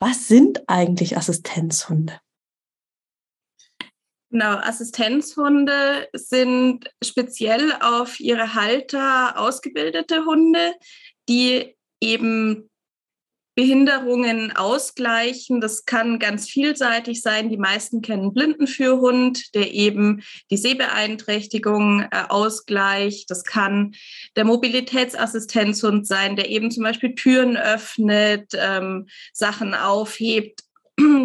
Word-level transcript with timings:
Was 0.00 0.28
sind 0.28 0.62
eigentlich 0.68 1.16
Assistenzhunde? 1.16 2.20
Genau, 4.30 4.56
Assistenzhunde 4.58 6.08
sind 6.12 6.90
speziell 7.02 7.72
auf 7.80 8.20
ihre 8.20 8.54
Halter 8.54 9.38
ausgebildete 9.38 10.26
Hunde, 10.26 10.74
die 11.28 11.74
eben 12.00 12.70
Behinderungen 13.58 14.54
ausgleichen. 14.54 15.60
Das 15.60 15.84
kann 15.84 16.20
ganz 16.20 16.48
vielseitig 16.48 17.22
sein. 17.22 17.48
Die 17.48 17.56
meisten 17.56 18.02
kennen 18.02 18.32
Blindenführhund, 18.32 19.52
der 19.52 19.74
eben 19.74 20.22
die 20.52 20.56
Sehbeeinträchtigung 20.56 22.02
äh, 22.02 22.08
ausgleicht. 22.28 23.28
Das 23.32 23.42
kann 23.42 23.96
der 24.36 24.44
Mobilitätsassistenzhund 24.44 26.06
sein, 26.06 26.36
der 26.36 26.50
eben 26.50 26.70
zum 26.70 26.84
Beispiel 26.84 27.16
Türen 27.16 27.56
öffnet, 27.56 28.52
ähm, 28.54 29.08
Sachen 29.32 29.74
aufhebt. 29.74 30.60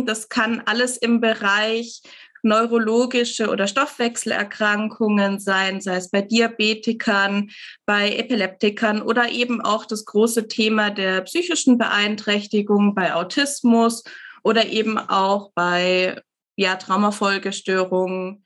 Das 0.05 0.27
kann 0.27 0.61
alles 0.65 0.97
im 0.97 1.21
Bereich 1.21 2.01
neurologische 2.43 3.49
oder 3.49 3.67
Stoffwechselerkrankungen 3.67 5.39
sein, 5.39 5.81
sei 5.81 5.95
es 5.95 6.09
bei 6.09 6.21
Diabetikern, 6.21 7.49
bei 7.85 8.15
Epileptikern 8.15 9.01
oder 9.01 9.29
eben 9.29 9.61
auch 9.61 9.85
das 9.85 10.05
große 10.05 10.47
Thema 10.47 10.91
der 10.91 11.21
psychischen 11.21 11.77
Beeinträchtigung 11.77 12.93
bei 12.93 13.15
Autismus 13.15 14.03
oder 14.43 14.67
eben 14.67 14.97
auch 14.97 15.51
bei 15.55 16.21
ja, 16.55 16.75
Traumafolgestörungen. 16.75 18.45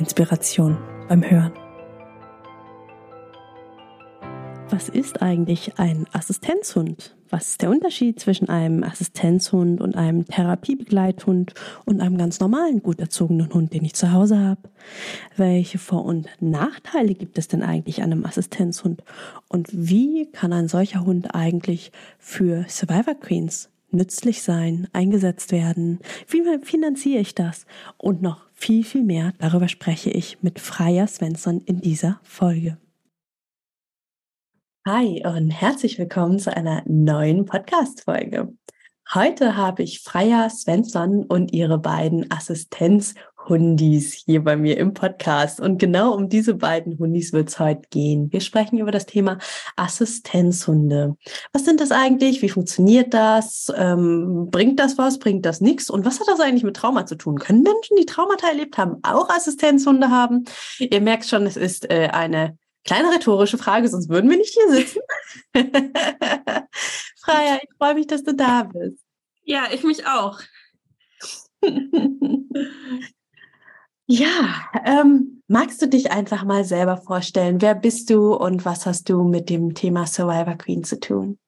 Inspiration 0.00 0.78
beim 1.08 1.22
Hören. 1.22 1.52
Was 4.70 4.88
ist 4.88 5.20
eigentlich 5.20 5.78
ein 5.78 6.06
Assistenzhund? 6.12 7.16
Was 7.28 7.48
ist 7.48 7.62
der 7.62 7.70
Unterschied 7.70 8.18
zwischen 8.18 8.48
einem 8.48 8.82
Assistenzhund 8.82 9.80
und 9.80 9.96
einem 9.96 10.26
Therapiebegleithund 10.26 11.54
und 11.84 12.00
einem 12.00 12.16
ganz 12.16 12.40
normalen, 12.40 12.82
gut 12.82 12.98
erzogenen 12.98 13.52
Hund, 13.52 13.74
den 13.74 13.84
ich 13.84 13.94
zu 13.94 14.12
Hause 14.12 14.38
habe? 14.38 14.62
Welche 15.36 15.78
Vor- 15.78 16.06
und 16.06 16.28
Nachteile 16.40 17.14
gibt 17.14 17.36
es 17.36 17.48
denn 17.48 17.62
eigentlich 17.62 18.02
an 18.02 18.12
einem 18.12 18.24
Assistenzhund? 18.24 19.04
Und 19.48 19.68
wie 19.72 20.30
kann 20.32 20.52
ein 20.52 20.68
solcher 20.68 21.04
Hund 21.04 21.34
eigentlich 21.34 21.92
für 22.18 22.64
Survivor 22.68 23.14
Queens 23.14 23.68
nützlich 23.92 24.42
sein, 24.42 24.88
eingesetzt 24.92 25.52
werden? 25.52 26.00
Wie 26.28 26.42
finanziere 26.62 27.20
ich 27.20 27.34
das? 27.34 27.66
Und 27.96 28.22
noch 28.22 28.46
viel, 28.52 28.84
viel 28.84 29.02
mehr 29.02 29.32
darüber 29.38 29.68
spreche 29.68 30.10
ich 30.10 30.42
mit 30.42 30.60
Freya 30.60 31.06
Svensson 31.06 31.60
in 31.62 31.80
dieser 31.80 32.20
Folge. 32.22 32.78
Hi 34.86 35.22
und 35.26 35.50
herzlich 35.50 35.98
willkommen 35.98 36.38
zu 36.38 36.56
einer 36.56 36.82
neuen 36.86 37.44
Podcast-Folge. 37.44 38.52
Heute 39.12 39.56
habe 39.56 39.82
ich 39.82 40.00
Freya 40.00 40.48
Svensson 40.48 41.24
und 41.24 41.52
ihre 41.52 41.78
beiden 41.78 42.30
Assistenzhundis 43.50 44.12
hier 44.12 44.44
bei 44.44 44.56
mir 44.56 44.76
im 44.78 44.94
Podcast. 44.94 45.60
Und 45.60 45.78
genau 45.78 46.14
um 46.14 46.28
diese 46.28 46.54
beiden 46.54 46.98
Hundis 46.98 47.32
wird 47.32 47.48
es 47.48 47.58
heute 47.58 47.82
gehen. 47.90 48.32
Wir 48.32 48.40
sprechen 48.40 48.78
über 48.78 48.92
das 48.92 49.06
Thema 49.06 49.38
Assistenzhunde. 49.76 51.16
Was 51.52 51.64
sind 51.64 51.80
das 51.80 51.90
eigentlich? 51.90 52.42
Wie 52.42 52.48
funktioniert 52.48 53.12
das? 53.12 53.72
Ähm, 53.74 54.48
bringt 54.50 54.78
das 54.78 54.98
was? 54.98 55.18
Bringt 55.18 55.44
das 55.46 55.60
nichts? 55.60 55.90
Und 55.90 56.04
was 56.04 56.20
hat 56.20 56.28
das 56.28 56.40
eigentlich 56.40 56.62
mit 56.62 56.76
Trauma 56.76 57.06
zu 57.06 57.16
tun? 57.16 57.38
Können 57.38 57.62
Menschen, 57.62 57.96
die 57.96 58.06
Traumata 58.06 58.48
erlebt 58.48 58.78
haben, 58.78 58.98
auch 59.02 59.28
Assistenzhunde 59.28 60.10
haben? 60.10 60.44
Ihr 60.78 61.00
merkt 61.00 61.26
schon, 61.26 61.44
es 61.46 61.56
ist 61.56 61.90
äh, 61.90 62.08
eine 62.12 62.56
Kleine 62.82 63.10
rhetorische 63.10 63.58
Frage, 63.58 63.88
sonst 63.88 64.08
würden 64.08 64.30
wir 64.30 64.38
nicht 64.38 64.54
hier 64.54 64.70
sitzen. 64.70 65.00
Freya, 67.22 67.58
ich 67.62 67.68
freue 67.76 67.94
mich, 67.94 68.06
dass 68.06 68.24
du 68.24 68.34
da 68.34 68.62
bist. 68.62 69.04
Ja, 69.42 69.64
ich 69.70 69.84
mich 69.84 70.06
auch. 70.06 70.40
ja, 74.10 74.64
ähm, 74.84 75.40
magst 75.46 75.80
du 75.80 75.86
dich 75.86 76.10
einfach 76.10 76.42
mal 76.44 76.64
selber 76.64 76.96
vorstellen? 76.96 77.62
Wer 77.62 77.76
bist 77.76 78.10
du 78.10 78.34
und 78.34 78.64
was 78.64 78.84
hast 78.84 79.08
du 79.08 79.22
mit 79.22 79.48
dem 79.48 79.74
Thema 79.74 80.04
Survivor 80.04 80.56
Queen 80.56 80.82
zu 80.82 80.98
tun? 80.98 81.38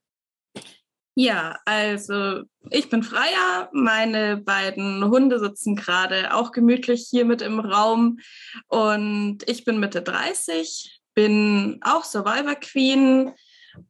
Ja, 1.16 1.58
also 1.64 2.42
ich 2.70 2.88
bin 2.88 3.02
Freya. 3.02 3.68
Meine 3.72 4.36
beiden 4.36 5.04
Hunde 5.04 5.40
sitzen 5.40 5.74
gerade 5.74 6.32
auch 6.32 6.52
gemütlich 6.52 7.08
hier 7.10 7.24
mit 7.24 7.42
im 7.42 7.58
Raum 7.58 8.20
und 8.68 9.38
ich 9.46 9.64
bin 9.64 9.80
Mitte 9.80 10.00
30, 10.00 11.02
bin 11.14 11.80
auch 11.82 12.04
Survivor 12.04 12.54
Queen 12.54 13.32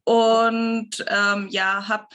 und 0.03 1.05
ähm, 1.07 1.47
ja, 1.49 1.87
habe 1.87 2.07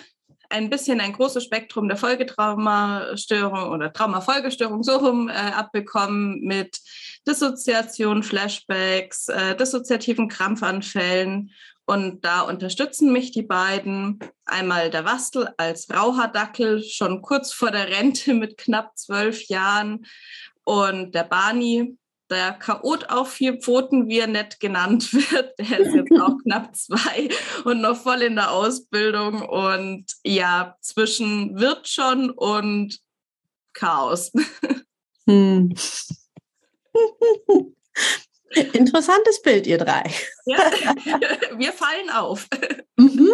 ein 0.48 0.70
bisschen 0.70 1.00
ein 1.00 1.12
großes 1.12 1.44
Spektrum 1.44 1.88
der 1.88 1.96
Folgetraumastörung 1.96 3.70
oder 3.70 3.92
Traumafolgestörung 3.92 4.82
so 4.82 4.96
rum 4.96 5.28
äh, 5.28 5.32
abbekommen 5.32 6.40
mit 6.40 6.78
Dissoziation, 7.26 8.22
Flashbacks, 8.22 9.28
äh, 9.28 9.56
dissoziativen 9.56 10.28
Krampfanfällen. 10.28 11.50
Und 11.84 12.24
da 12.24 12.42
unterstützen 12.42 13.12
mich 13.12 13.32
die 13.32 13.42
beiden. 13.42 14.18
Einmal 14.44 14.90
der 14.90 15.04
Wastel 15.04 15.48
als 15.56 15.88
Rauhaardackel, 15.90 16.82
schon 16.82 17.22
kurz 17.22 17.52
vor 17.52 17.70
der 17.70 17.88
Rente 17.88 18.34
mit 18.34 18.58
knapp 18.58 18.96
zwölf 18.98 19.48
Jahren. 19.48 20.04
Und 20.64 21.14
der 21.14 21.24
Barney, 21.24 21.96
der 22.30 22.52
Chaot 22.52 23.08
auf 23.10 23.32
vier 23.32 23.58
Pfoten, 23.58 24.08
wie 24.08 24.18
er 24.18 24.26
nett 24.26 24.60
genannt 24.60 25.12
wird, 25.32 25.58
der 25.58 25.80
ist 25.80 25.94
jetzt 25.94 26.12
auch 26.20 26.36
knapp 26.42 26.74
zwei 26.76 27.28
und 27.64 27.80
noch 27.80 27.96
voll 27.96 28.22
in 28.22 28.36
der 28.36 28.50
Ausbildung 28.50 29.42
und 29.42 30.06
ja, 30.24 30.76
zwischen 30.80 31.58
wird 31.58 31.88
schon 31.88 32.30
und 32.30 32.98
Chaos. 33.74 34.32
Hm. 35.26 35.74
Interessantes 38.72 39.42
Bild, 39.42 39.66
ihr 39.66 39.78
drei. 39.78 40.10
Ja, 40.46 40.70
wir 41.56 41.72
fallen 41.72 42.10
auf. 42.10 42.48
Mhm. 42.96 43.30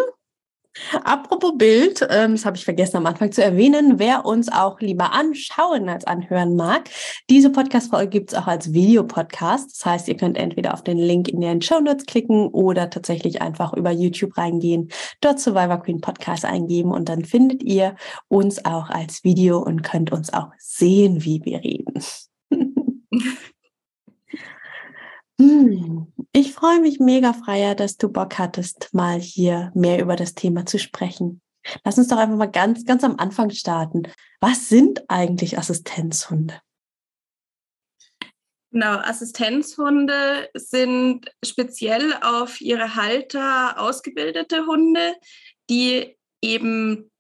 Apropos 1.05 1.53
Bild, 1.57 2.07
ähm, 2.11 2.33
das 2.33 2.45
habe 2.45 2.57
ich 2.57 2.65
vergessen 2.65 2.97
am 2.97 3.07
Anfang 3.07 3.31
zu 3.31 3.43
erwähnen, 3.43 3.99
wer 3.99 4.25
uns 4.25 4.51
auch 4.51 4.81
lieber 4.81 5.12
anschauen 5.12 5.89
als 5.89 6.05
anhören 6.05 6.57
mag, 6.57 6.91
diese 7.31 7.51
Podcast-Folge 7.51 8.09
gibt 8.09 8.33
es 8.33 8.39
auch 8.39 8.47
als 8.47 8.73
Videopodcast. 8.73 9.71
Das 9.71 9.87
heißt, 9.87 10.09
ihr 10.09 10.17
könnt 10.17 10.37
entweder 10.37 10.75
auf 10.75 10.83
den 10.83 10.99
Link 10.99 11.29
in 11.29 11.41
den 11.41 11.62
Show 11.62 11.81
Notes 11.81 12.07
klicken 12.07 12.49
oder 12.49 12.91
tatsächlich 12.91 13.41
einfach 13.41 13.73
über 13.73 13.93
YouTube 13.93 14.37
reingehen, 14.37 14.89
dort 15.21 15.39
Survivor 15.39 15.79
Queen 15.79 16.01
Podcast 16.01 16.45
eingeben 16.45 16.91
und 16.91 17.09
dann 17.09 17.25
findet 17.25 17.62
ihr 17.62 17.95
uns 18.29 18.65
auch 18.65 18.91
als 18.91 19.23
Video 19.23 19.59
und 19.59 19.83
könnt 19.83 20.12
uns 20.12 20.33
auch 20.33 20.49
sehen, 20.59 21.25
wie 21.25 21.41
wir 21.45 21.61
reden. 21.61 22.03
Hm, 25.41 26.12
ich 26.33 26.53
freue 26.53 26.81
mich 26.81 27.00
mega, 27.00 27.33
Freier, 27.33 27.75
dass 27.75 27.97
du 27.97 28.09
Bock 28.09 28.39
hattest, 28.39 28.93
mal 28.93 29.19
hier 29.19 29.72
mehr 29.75 30.00
über 30.00 30.17
das 30.17 30.35
Thema 30.35 30.67
zu 30.67 30.79
sprechen. 30.79 31.41
Lass 31.85 31.99
uns 31.99 32.09
doch 32.09 32.19
einfach 32.19 32.37
mal 32.37 32.50
ganz, 32.50 32.85
ganz 32.85 33.05
am 33.05 33.17
Anfang 33.19 33.50
starten. 33.50 34.03
Was 34.41 34.69
sind 34.69 35.03
eigentlich 35.09 35.59
Assistenzhunde? 35.59 36.61
Genau, 38.70 38.97
Assistenzhunde 38.99 40.50
sind 40.55 41.31
speziell 41.44 42.12
auf 42.23 42.61
ihre 42.61 42.97
Halter 42.97 43.81
ausgebildete 43.81 44.67
Hunde, 44.67 45.14
die 45.70 46.17
eben 46.43 47.11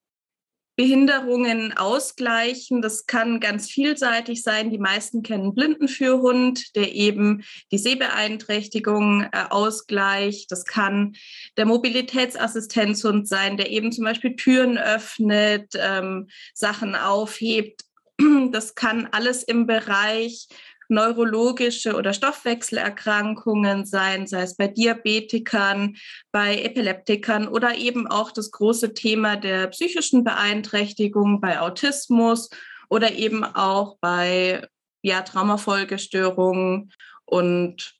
Behinderungen 0.76 1.76
ausgleichen. 1.76 2.82
Das 2.82 3.06
kann 3.06 3.38
ganz 3.40 3.70
vielseitig 3.70 4.42
sein. 4.42 4.70
Die 4.70 4.78
meisten 4.78 5.22
kennen 5.22 5.54
Blindenführhund, 5.54 6.74
der 6.74 6.94
eben 6.94 7.44
die 7.70 7.78
Sehbeeinträchtigung 7.78 9.22
äh, 9.22 9.44
ausgleicht. 9.50 10.50
Das 10.50 10.64
kann 10.64 11.14
der 11.56 11.66
Mobilitätsassistenzhund 11.66 13.28
sein, 13.28 13.56
der 13.56 13.70
eben 13.70 13.92
zum 13.92 14.04
Beispiel 14.04 14.34
Türen 14.36 14.76
öffnet, 14.78 15.72
ähm, 15.76 16.28
Sachen 16.54 16.94
aufhebt. 16.94 17.82
Das 18.52 18.76
kann 18.76 19.08
alles 19.10 19.42
im 19.42 19.66
Bereich 19.66 20.46
neurologische 20.88 21.94
oder 21.94 22.12
Stoffwechselerkrankungen 22.12 23.86
sein, 23.86 24.26
sei 24.26 24.42
es 24.42 24.56
bei 24.56 24.68
Diabetikern, 24.68 25.96
bei 26.32 26.60
Epileptikern 26.62 27.48
oder 27.48 27.76
eben 27.76 28.06
auch 28.06 28.30
das 28.30 28.50
große 28.50 28.94
Thema 28.94 29.36
der 29.36 29.68
psychischen 29.68 30.24
Beeinträchtigung 30.24 31.40
bei 31.40 31.60
Autismus 31.60 32.50
oder 32.88 33.12
eben 33.12 33.44
auch 33.44 33.98
bei 34.00 34.68
ja, 35.02 35.22
Traumafolgestörungen. 35.22 36.92
Und 37.24 37.94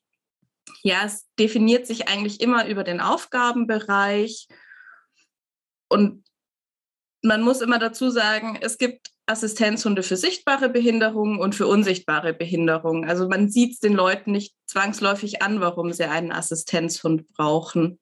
ja, 0.83 1.05
es 1.05 1.27
definiert 1.39 1.87
sich 1.87 2.09
eigentlich 2.09 2.41
immer 2.41 2.67
über 2.67 2.85
den 2.85 3.01
Aufgabenbereich. 3.01 4.49
Und 5.89 6.25
man 7.23 7.43
muss 7.43 7.61
immer 7.61 7.79
dazu 7.79 8.11
sagen, 8.11 8.59
es 8.61 8.79
gibt 8.79 9.14
Assistenzhunde 9.27 10.03
für 10.03 10.17
sichtbare 10.17 10.69
Behinderungen 10.69 11.39
und 11.39 11.55
für 11.55 11.67
unsichtbare 11.67 12.35
Behinderungen. 12.35 13.09
Also 13.09 13.29
man 13.29 13.49
sieht 13.49 13.73
es 13.73 13.81
den 13.81 13.95
Leuten 13.95 14.33
nicht 14.33 14.55
zwangsläufig 14.67 15.43
an, 15.43 15.61
warum 15.61 15.93
sie 15.93 16.05
einen 16.05 16.33
Assistenzhund 16.33 17.27
brauchen. 17.33 17.99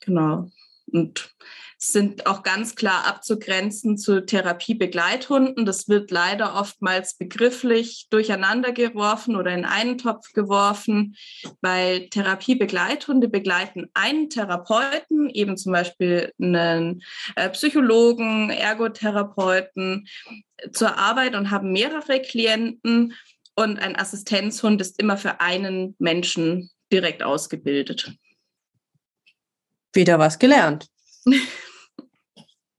Genau. 0.00 0.50
Und 0.86 1.34
sind 1.80 2.26
auch 2.26 2.42
ganz 2.42 2.74
klar 2.74 3.06
abzugrenzen 3.06 3.96
zu 3.96 4.26
Therapiebegleithunden. 4.26 5.64
Das 5.64 5.88
wird 5.88 6.10
leider 6.10 6.56
oftmals 6.56 7.14
begrifflich 7.14 8.08
durcheinander 8.10 8.72
geworfen 8.72 9.36
oder 9.36 9.52
in 9.52 9.64
einen 9.64 9.96
Topf 9.96 10.32
geworfen, 10.32 11.16
weil 11.60 12.08
Therapiebegleithunde 12.08 13.28
begleiten 13.28 13.88
einen 13.94 14.28
Therapeuten, 14.28 15.30
eben 15.30 15.56
zum 15.56 15.72
Beispiel 15.72 16.32
einen 16.40 17.04
äh, 17.36 17.48
Psychologen, 17.50 18.50
Ergotherapeuten 18.50 20.08
zur 20.72 20.98
Arbeit 20.98 21.36
und 21.36 21.52
haben 21.52 21.70
mehrere 21.70 22.20
Klienten. 22.20 23.14
Und 23.54 23.78
ein 23.78 23.96
Assistenzhund 23.96 24.80
ist 24.80 24.98
immer 24.98 25.16
für 25.16 25.40
einen 25.40 25.94
Menschen 26.00 26.70
direkt 26.92 27.22
ausgebildet. 27.22 28.12
Wieder 29.92 30.18
was 30.18 30.40
gelernt. 30.40 30.88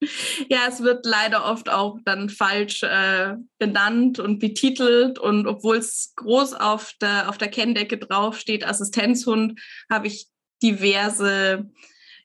Ja, 0.50 0.60
es 0.68 0.82
wird 0.82 1.06
leider 1.06 1.46
oft 1.46 1.70
auch 1.70 2.00
dann 2.06 2.30
falsch 2.30 2.84
äh, 2.84 3.36
benannt 3.58 4.20
und 4.20 4.40
betitelt. 4.40 5.20
Und 5.20 5.48
obwohl 5.48 5.78
es 5.78 6.14
groß 6.16 6.54
auf 6.54 6.94
der, 7.02 7.30
auf 7.30 7.38
der 7.38 7.50
Kenndecke 7.50 7.98
draufsteht, 7.98 8.66
Assistenzhund, 8.66 9.60
habe 9.92 10.08
ich 10.08 10.28
diverse 10.64 11.70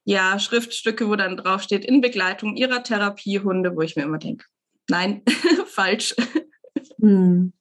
ja, 0.04 0.38
Schriftstücke, 0.38 1.08
wo 1.08 1.16
dann 1.16 1.36
draufsteht, 1.36 1.84
in 1.84 2.00
Begleitung 2.00 2.56
ihrer 2.56 2.82
Therapiehunde, 2.82 3.74
wo 3.74 3.80
ich 3.80 3.96
mir 3.96 4.02
immer 4.02 4.18
denke, 4.18 4.44
nein, 4.88 5.22
falsch. 5.66 6.14
Hm. 7.00 7.52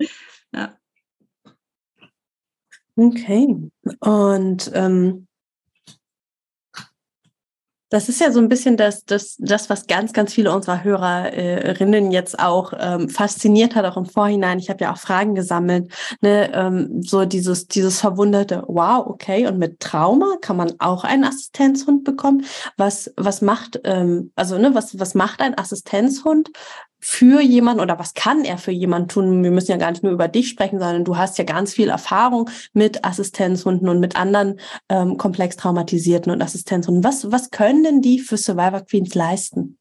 Ja. 0.54 0.78
Okay. 2.96 3.72
Und 4.00 4.72
ähm, 4.74 5.28
das 7.94 8.10
ist 8.10 8.20
ja 8.20 8.32
so 8.32 8.40
ein 8.40 8.50
bisschen 8.50 8.76
das, 8.76 9.06
das, 9.06 9.36
das 9.38 9.70
was 9.70 9.86
ganz, 9.86 10.14
ganz 10.14 10.34
viele 10.34 10.52
unserer 10.52 10.84
Hörerinnen 10.84 12.10
jetzt 12.10 12.40
auch 12.40 12.74
ähm, 12.76 13.08
fasziniert 13.08 13.76
hat, 13.76 13.86
auch 13.86 13.98
im 13.98 14.08
Vorhinein. 14.08 14.58
Ich 14.58 14.72
habe 14.72 14.84
ja 14.84 14.92
auch 14.92 14.98
Fragen 14.98 15.36
gesammelt, 15.36 15.94
ne, 16.20 16.52
ähm, 16.56 17.04
so 17.04 17.26
dieses, 17.26 17.68
dieses 17.68 18.00
verwunderte, 18.00 18.64
wow, 18.68 19.06
okay, 19.06 19.46
und 19.46 19.60
mit 19.60 19.80
Trauma 19.80 20.38
kann 20.42 20.58
man 20.58 20.74
auch 20.80 21.04
einen 21.04 21.24
Assistenzhund 21.24 22.04
bekommen. 22.04 22.46
Was, 22.78 23.14
was 23.16 23.44
macht, 23.44 23.80
ähm, 23.84 24.32
also 24.36 24.58
ne, 24.58 24.74
was, 24.74 24.98
was 24.98 25.14
macht 25.14 25.40
ein 25.40 25.56
Assistenzhund 25.56 26.50
für 27.06 27.42
jemanden 27.42 27.82
oder 27.82 28.00
was 28.00 28.14
kann 28.14 28.46
er 28.46 28.58
für 28.58 28.72
jemanden 28.72 29.10
tun? 29.10 29.44
Wir 29.44 29.52
müssen 29.52 29.72
ja 29.72 29.78
gar 29.78 29.92
nicht 29.92 30.04
nur 30.04 30.14
über 30.14 30.30
dich 30.30 30.48
sprechen, 30.48 30.80
sondern 30.80 31.04
du 31.04 31.18
hast 31.18 31.38
ja 31.38 31.44
ganz 31.44 31.74
viel 31.74 31.90
Erfahrung 31.90 32.50
mit 32.72 33.04
Assistenzhunden 33.04 33.90
und 33.90 34.00
mit 34.00 34.16
anderen 34.16 34.58
ähm, 34.88 35.18
komplex 35.18 35.58
traumatisierten 35.58 36.32
und 36.32 36.42
Assistenzhunden. 36.42 37.04
Was, 37.04 37.30
was 37.30 37.52
können 37.52 37.84
denn 37.84 38.02
die 38.02 38.20
für 38.20 38.38
Survivor 38.38 38.86
Queens 38.86 39.14
leisten? 39.16 39.78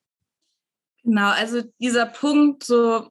Genau, 1.05 1.29
also 1.31 1.63
dieser 1.79 2.07
Punkt, 2.07 2.65
so 2.65 3.07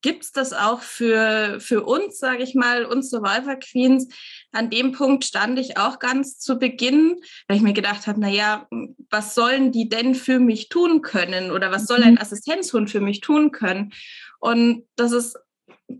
gibt 0.00 0.24
es 0.24 0.32
das 0.32 0.52
auch 0.52 0.80
für, 0.80 1.60
für 1.60 1.84
uns, 1.84 2.18
sage 2.18 2.42
ich 2.42 2.56
mal, 2.56 2.84
uns 2.84 3.10
Survivor 3.10 3.54
Queens. 3.54 4.08
An 4.52 4.70
dem 4.70 4.92
Punkt 4.92 5.24
stand 5.24 5.58
ich 5.58 5.78
auch 5.78 5.98
ganz 5.98 6.38
zu 6.38 6.58
Beginn, 6.58 7.20
weil 7.48 7.56
ich 7.56 7.62
mir 7.62 7.72
gedacht 7.72 8.06
habe, 8.06 8.20
naja, 8.20 8.68
was 9.10 9.34
sollen 9.34 9.72
die 9.72 9.88
denn 9.88 10.14
für 10.14 10.38
mich 10.38 10.68
tun 10.68 11.02
können 11.02 11.50
oder 11.50 11.70
was 11.70 11.86
soll 11.86 12.02
ein 12.02 12.12
mhm. 12.14 12.20
Assistenzhund 12.20 12.90
für 12.90 13.00
mich 13.00 13.20
tun 13.20 13.50
können? 13.50 13.92
Und 14.38 14.84
das 14.96 15.12
ist 15.12 15.38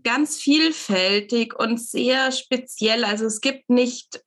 ganz 0.03 0.37
vielfältig 0.37 1.57
und 1.57 1.79
sehr 1.79 2.31
speziell. 2.31 3.03
Also 3.03 3.25
es 3.25 3.41
gibt 3.41 3.69
nicht 3.69 4.23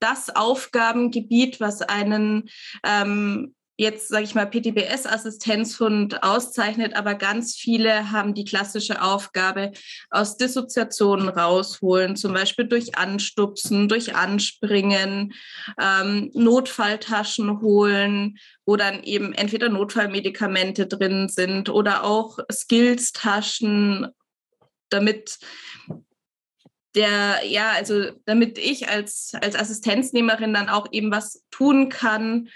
das 0.00 0.34
Aufgabengebiet, 0.34 1.60
was 1.60 1.82
einen 1.82 2.50
ähm, 2.84 3.54
jetzt, 3.76 4.08
sage 4.08 4.24
ich 4.24 4.34
mal, 4.34 4.46
PTBS-Assistenzhund 4.46 6.22
auszeichnet, 6.22 6.94
aber 6.94 7.14
ganz 7.14 7.56
viele 7.56 8.12
haben 8.12 8.34
die 8.34 8.44
klassische 8.44 9.02
Aufgabe, 9.02 9.72
aus 10.10 10.36
Dissoziationen 10.36 11.28
rausholen, 11.28 12.16
zum 12.16 12.32
Beispiel 12.32 12.66
durch 12.66 12.96
Anstupsen, 12.96 13.88
durch 13.88 14.14
Anspringen, 14.14 15.34
ähm, 15.80 16.30
Notfalltaschen 16.34 17.60
holen, 17.60 18.38
wo 18.64 18.76
dann 18.76 19.02
eben 19.02 19.32
entweder 19.32 19.68
Notfallmedikamente 19.68 20.86
drin 20.86 21.28
sind 21.28 21.68
oder 21.68 22.04
auch 22.04 22.38
Skills-Taschen, 22.50 24.08
damit 24.88 25.38
der, 26.94 27.40
ja, 27.44 27.72
also 27.72 28.12
damit 28.24 28.56
ich 28.56 28.88
als, 28.88 29.32
als 29.40 29.56
Assistenznehmerin 29.56 30.54
dann 30.54 30.68
auch 30.68 30.86
eben 30.92 31.10
was 31.10 31.42
tun 31.50 31.88
kann, 31.88 32.48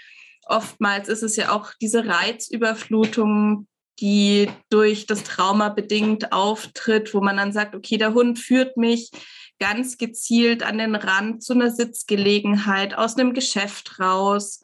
oftmals 0.49 1.07
ist 1.09 1.23
es 1.23 1.35
ja 1.35 1.51
auch 1.51 1.71
diese 1.81 2.05
Reizüberflutung, 2.05 3.67
die 3.99 4.49
durch 4.69 5.05
das 5.05 5.23
Trauma 5.23 5.69
bedingt 5.69 6.31
auftritt, 6.31 7.13
wo 7.13 7.21
man 7.21 7.37
dann 7.37 7.51
sagt, 7.51 7.75
okay, 7.75 7.97
der 7.97 8.13
Hund 8.13 8.39
führt 8.39 8.77
mich 8.77 9.11
ganz 9.59 9.97
gezielt 9.97 10.63
an 10.63 10.77
den 10.77 10.95
Rand 10.95 11.43
zu 11.43 11.53
einer 11.53 11.69
Sitzgelegenheit 11.69 12.97
aus 12.97 13.17
einem 13.17 13.33
Geschäft 13.33 13.99
raus 13.99 14.61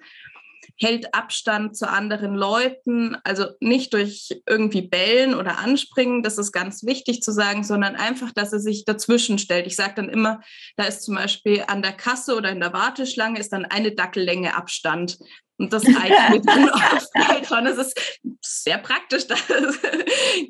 hält 0.77 1.13
Abstand 1.13 1.77
zu 1.77 1.89
anderen 1.89 2.35
Leuten, 2.35 3.17
also 3.23 3.47
nicht 3.59 3.93
durch 3.93 4.41
irgendwie 4.47 4.81
bellen 4.81 5.33
oder 5.33 5.59
anspringen, 5.59 6.21
das 6.21 6.37
ist 6.37 6.51
ganz 6.51 6.83
wichtig 6.83 7.21
zu 7.21 7.31
sagen, 7.31 7.63
sondern 7.63 7.95
einfach, 7.95 8.31
dass 8.31 8.51
er 8.51 8.59
sich 8.59 8.85
dazwischen 8.85 9.37
stellt. 9.37 9.67
Ich 9.67 9.75
sage 9.75 9.93
dann 9.95 10.09
immer, 10.09 10.41
da 10.75 10.85
ist 10.85 11.03
zum 11.03 11.15
Beispiel 11.15 11.63
an 11.67 11.81
der 11.81 11.93
Kasse 11.93 12.35
oder 12.35 12.49
in 12.49 12.59
der 12.59 12.73
Warteschlange 12.73 13.39
ist 13.39 13.53
dann 13.53 13.65
eine 13.65 13.93
Dackellänge 13.93 14.55
Abstand. 14.55 15.17
Und 15.57 15.71
das 15.71 15.83
mir 15.83 15.95
dann 16.43 16.69
oft 16.69 17.09
halt 17.15 17.47
schon. 17.47 17.65
Das 17.65 17.77
ist 17.77 18.19
sehr 18.41 18.77
praktisch. 18.77 19.25
Das, 19.27 19.79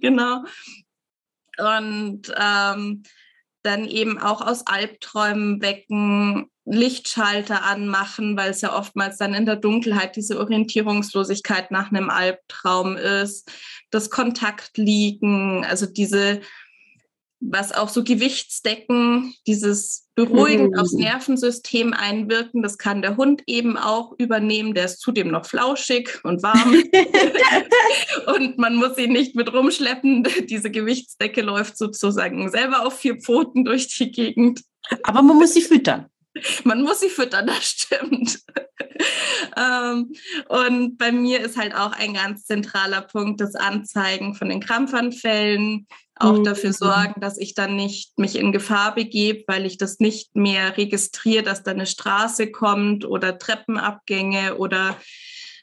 genau. 0.01 0.43
Und 1.57 2.33
ähm, 2.37 3.03
dann 3.63 3.85
eben 3.85 4.19
auch 4.19 4.41
aus 4.41 4.67
Albträumen 4.67 5.61
wecken, 5.61 6.49
Lichtschalter 6.65 7.63
anmachen, 7.63 8.35
weil 8.35 8.49
es 8.49 8.61
ja 8.61 8.75
oftmals 8.75 9.17
dann 9.17 9.35
in 9.35 9.45
der 9.45 9.55
Dunkelheit 9.55 10.15
diese 10.15 10.39
Orientierungslosigkeit 10.39 11.69
nach 11.69 11.91
einem 11.91 12.09
Albtraum 12.09 12.97
ist, 12.97 13.51
das 13.91 14.09
Kontaktliegen, 14.09 15.63
also 15.63 15.85
diese, 15.85 16.41
was 17.51 17.71
auch 17.71 17.89
so 17.89 18.03
Gewichtsdecken, 18.03 19.33
dieses 19.45 20.07
beruhigend 20.15 20.73
mhm. 20.73 20.79
aufs 20.79 20.93
Nervensystem 20.93 21.93
einwirken, 21.93 22.63
das 22.63 22.77
kann 22.77 23.01
der 23.01 23.17
Hund 23.17 23.43
eben 23.47 23.77
auch 23.77 24.13
übernehmen. 24.17 24.73
Der 24.73 24.85
ist 24.85 24.99
zudem 25.01 25.29
noch 25.29 25.45
flauschig 25.45 26.19
und 26.23 26.41
warm. 26.41 26.83
und 28.35 28.57
man 28.57 28.75
muss 28.75 28.97
ihn 28.97 29.11
nicht 29.11 29.35
mit 29.35 29.51
rumschleppen. 29.53 30.27
Diese 30.49 30.71
Gewichtsdecke 30.71 31.41
läuft 31.41 31.77
sozusagen 31.77 32.49
selber 32.49 32.85
auf 32.85 32.97
vier 32.97 33.17
Pfoten 33.17 33.65
durch 33.65 33.87
die 33.87 34.11
Gegend. 34.11 34.61
Aber 35.03 35.21
man 35.21 35.37
muss 35.37 35.53
sie 35.53 35.61
füttern. 35.61 36.07
Man 36.63 36.81
muss 36.81 36.99
sie 36.99 37.09
füttern, 37.09 37.47
das 37.47 37.65
stimmt. 37.65 38.39
ähm, 39.57 40.13
und 40.49 40.97
bei 40.97 41.11
mir 41.11 41.41
ist 41.41 41.57
halt 41.57 41.75
auch 41.75 41.91
ein 41.93 42.13
ganz 42.13 42.45
zentraler 42.45 43.01
Punkt 43.01 43.41
das 43.41 43.55
Anzeigen 43.55 44.35
von 44.35 44.49
den 44.49 44.59
Krampfanfällen, 44.59 45.87
auch 46.17 46.39
mhm. 46.39 46.43
dafür 46.43 46.71
sorgen, 46.71 47.19
dass 47.19 47.37
ich 47.37 47.55
dann 47.55 47.75
nicht 47.75 48.17
mich 48.17 48.37
in 48.37 48.51
Gefahr 48.51 48.95
begebe, 48.95 49.43
weil 49.47 49.65
ich 49.65 49.77
das 49.77 49.99
nicht 49.99 50.35
mehr 50.35 50.77
registriere, 50.77 51.43
dass 51.43 51.63
da 51.63 51.71
eine 51.71 51.85
Straße 51.85 52.51
kommt 52.51 53.05
oder 53.05 53.37
Treppenabgänge 53.37 54.55
oder 54.55 54.97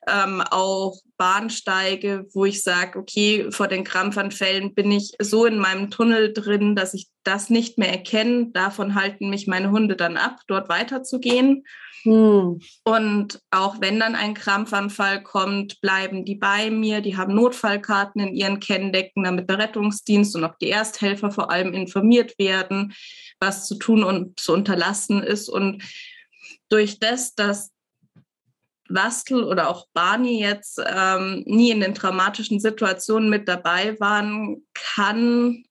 ähm, 0.09 0.42
auch 0.50 1.00
Bahnsteige, 1.16 2.26
wo 2.32 2.44
ich 2.44 2.62
sage, 2.62 2.99
okay, 2.99 3.50
vor 3.50 3.68
den 3.68 3.85
Krampfanfällen 3.85 4.75
bin 4.75 4.90
ich 4.90 5.12
so 5.21 5.47
in 5.47 5.59
meinem 5.59 5.90
Tunnel 5.90 6.32
drin, 6.32 6.75
dass 6.75 6.94
ich 6.94 7.09
das 7.23 7.50
nicht 7.50 7.78
mehr 7.78 7.90
erkenne. 7.90 8.50
Davon 8.52 8.94
halten 8.94 9.30
mich 9.30 9.47
meine 9.47 9.71
Hunde 9.71 9.94
dann 9.94 10.16
ab, 10.16 10.40
dort 10.49 10.68
weiterzugehen. 10.68 11.64
Hm. 12.02 12.61
Und 12.85 13.40
auch 13.52 13.80
wenn 13.80 14.00
dann 14.00 14.16
ein 14.16 14.35
Krampfanfall 14.35 15.23
kommt, 15.23 15.80
bleiben 15.80 16.25
die 16.25 16.35
bei 16.35 16.71
mir. 16.71 17.00
Die 17.00 17.16
haben 17.16 17.35
Notfallkarten 17.35 18.21
in 18.21 18.35
ihren 18.35 18.59
Kenndecken, 18.59 19.23
damit 19.23 19.49
der 19.49 19.59
Rettungsdienst 19.59 20.35
und 20.35 20.44
auch 20.44 20.56
die 20.61 20.71
Ersthelfer 20.71 21.30
vor 21.30 21.50
allem 21.50 21.73
informiert 21.73 22.37
werden, 22.38 22.92
was 23.38 23.68
zu 23.68 23.76
tun 23.76 24.02
und 24.02 24.40
zu 24.40 24.52
unterlassen 24.52 25.23
ist. 25.23 25.49
Und 25.49 25.82
durch 26.68 26.99
das, 26.99 27.35
dass 27.35 27.72
Wastel 28.95 29.45
oder 29.45 29.69
auch 29.69 29.87
Barney 29.93 30.41
jetzt 30.41 30.81
ähm, 30.85 31.43
nie 31.47 31.71
in 31.71 31.81
den 31.81 31.95
traumatischen 31.95 32.61
Situationen 32.61 33.31
mit 33.31 33.49
dabei 33.49 33.99
waren, 34.01 34.67
kann 34.75 35.65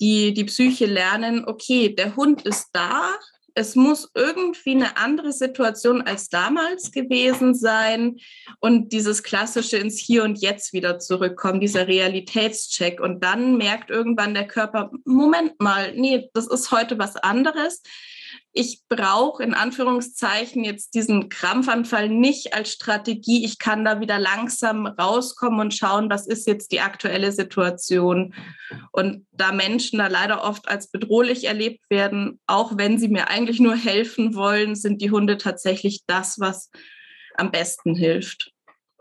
die, 0.00 0.34
die 0.34 0.44
Psyche 0.44 0.86
lernen, 0.86 1.44
okay, 1.46 1.94
der 1.94 2.16
Hund 2.16 2.42
ist 2.42 2.68
da, 2.72 3.12
es 3.54 3.76
muss 3.76 4.10
irgendwie 4.14 4.72
eine 4.72 4.96
andere 4.96 5.32
Situation 5.32 6.02
als 6.02 6.28
damals 6.28 6.90
gewesen 6.90 7.54
sein 7.54 8.18
und 8.60 8.92
dieses 8.92 9.22
klassische 9.22 9.76
ins 9.76 9.98
Hier 9.98 10.24
und 10.24 10.40
Jetzt 10.40 10.72
wieder 10.72 10.98
zurückkommen, 10.98 11.60
dieser 11.60 11.86
Realitätscheck. 11.86 13.00
Und 13.00 13.22
dann 13.22 13.58
merkt 13.58 13.90
irgendwann 13.90 14.34
der 14.34 14.46
Körper, 14.46 14.90
Moment 15.04 15.60
mal, 15.60 15.94
nee, 15.94 16.30
das 16.32 16.46
ist 16.46 16.70
heute 16.70 16.98
was 16.98 17.16
anderes 17.16 17.82
ich 18.54 18.82
brauche 18.88 19.42
in 19.42 19.54
Anführungszeichen 19.54 20.62
jetzt 20.62 20.94
diesen 20.94 21.30
Krampfanfall 21.30 22.10
nicht 22.10 22.52
als 22.52 22.70
Strategie. 22.70 23.46
Ich 23.46 23.58
kann 23.58 23.82
da 23.84 24.00
wieder 24.00 24.18
langsam 24.18 24.86
rauskommen 24.86 25.60
und 25.60 25.74
schauen, 25.74 26.10
was 26.10 26.26
ist 26.26 26.46
jetzt 26.46 26.70
die 26.70 26.80
aktuelle 26.80 27.32
Situation. 27.32 28.34
Und 28.90 29.26
da 29.32 29.52
Menschen 29.52 29.98
da 29.98 30.08
leider 30.08 30.44
oft 30.44 30.68
als 30.68 30.90
bedrohlich 30.90 31.44
erlebt 31.44 31.88
werden, 31.88 32.40
auch 32.46 32.76
wenn 32.76 32.98
sie 32.98 33.08
mir 33.08 33.28
eigentlich 33.28 33.58
nur 33.58 33.74
helfen 33.74 34.34
wollen, 34.34 34.74
sind 34.74 35.00
die 35.00 35.10
Hunde 35.10 35.38
tatsächlich 35.38 36.02
das, 36.06 36.38
was 36.38 36.70
am 37.36 37.50
besten 37.50 37.94
hilft, 37.94 38.52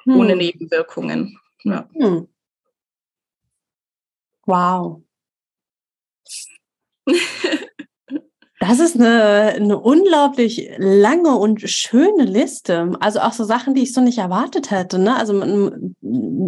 hm. 0.03 0.15
ohne 0.15 0.38
Nebenwirkungen. 0.38 1.38
Ja. 1.63 1.89
Hm. 1.93 2.29
Wow. 4.46 5.03
Das 8.62 8.80
ist 8.80 8.96
eine, 8.96 9.56
eine 9.56 9.80
unglaublich 9.80 10.70
lange 10.77 11.36
und 11.36 11.68
schöne 11.68 12.25
Liste. 12.25 12.91
Also 13.00 13.20
auch 13.20 13.34
so 13.34 13.44
Sachen, 13.44 13.74
die 13.74 13.82
ich 13.82 13.91
so 13.91 14.01
nicht 14.01 14.20
erwartet 14.20 14.70
hätte. 14.70 15.00
Ne? 15.00 15.15
Also 15.15 15.34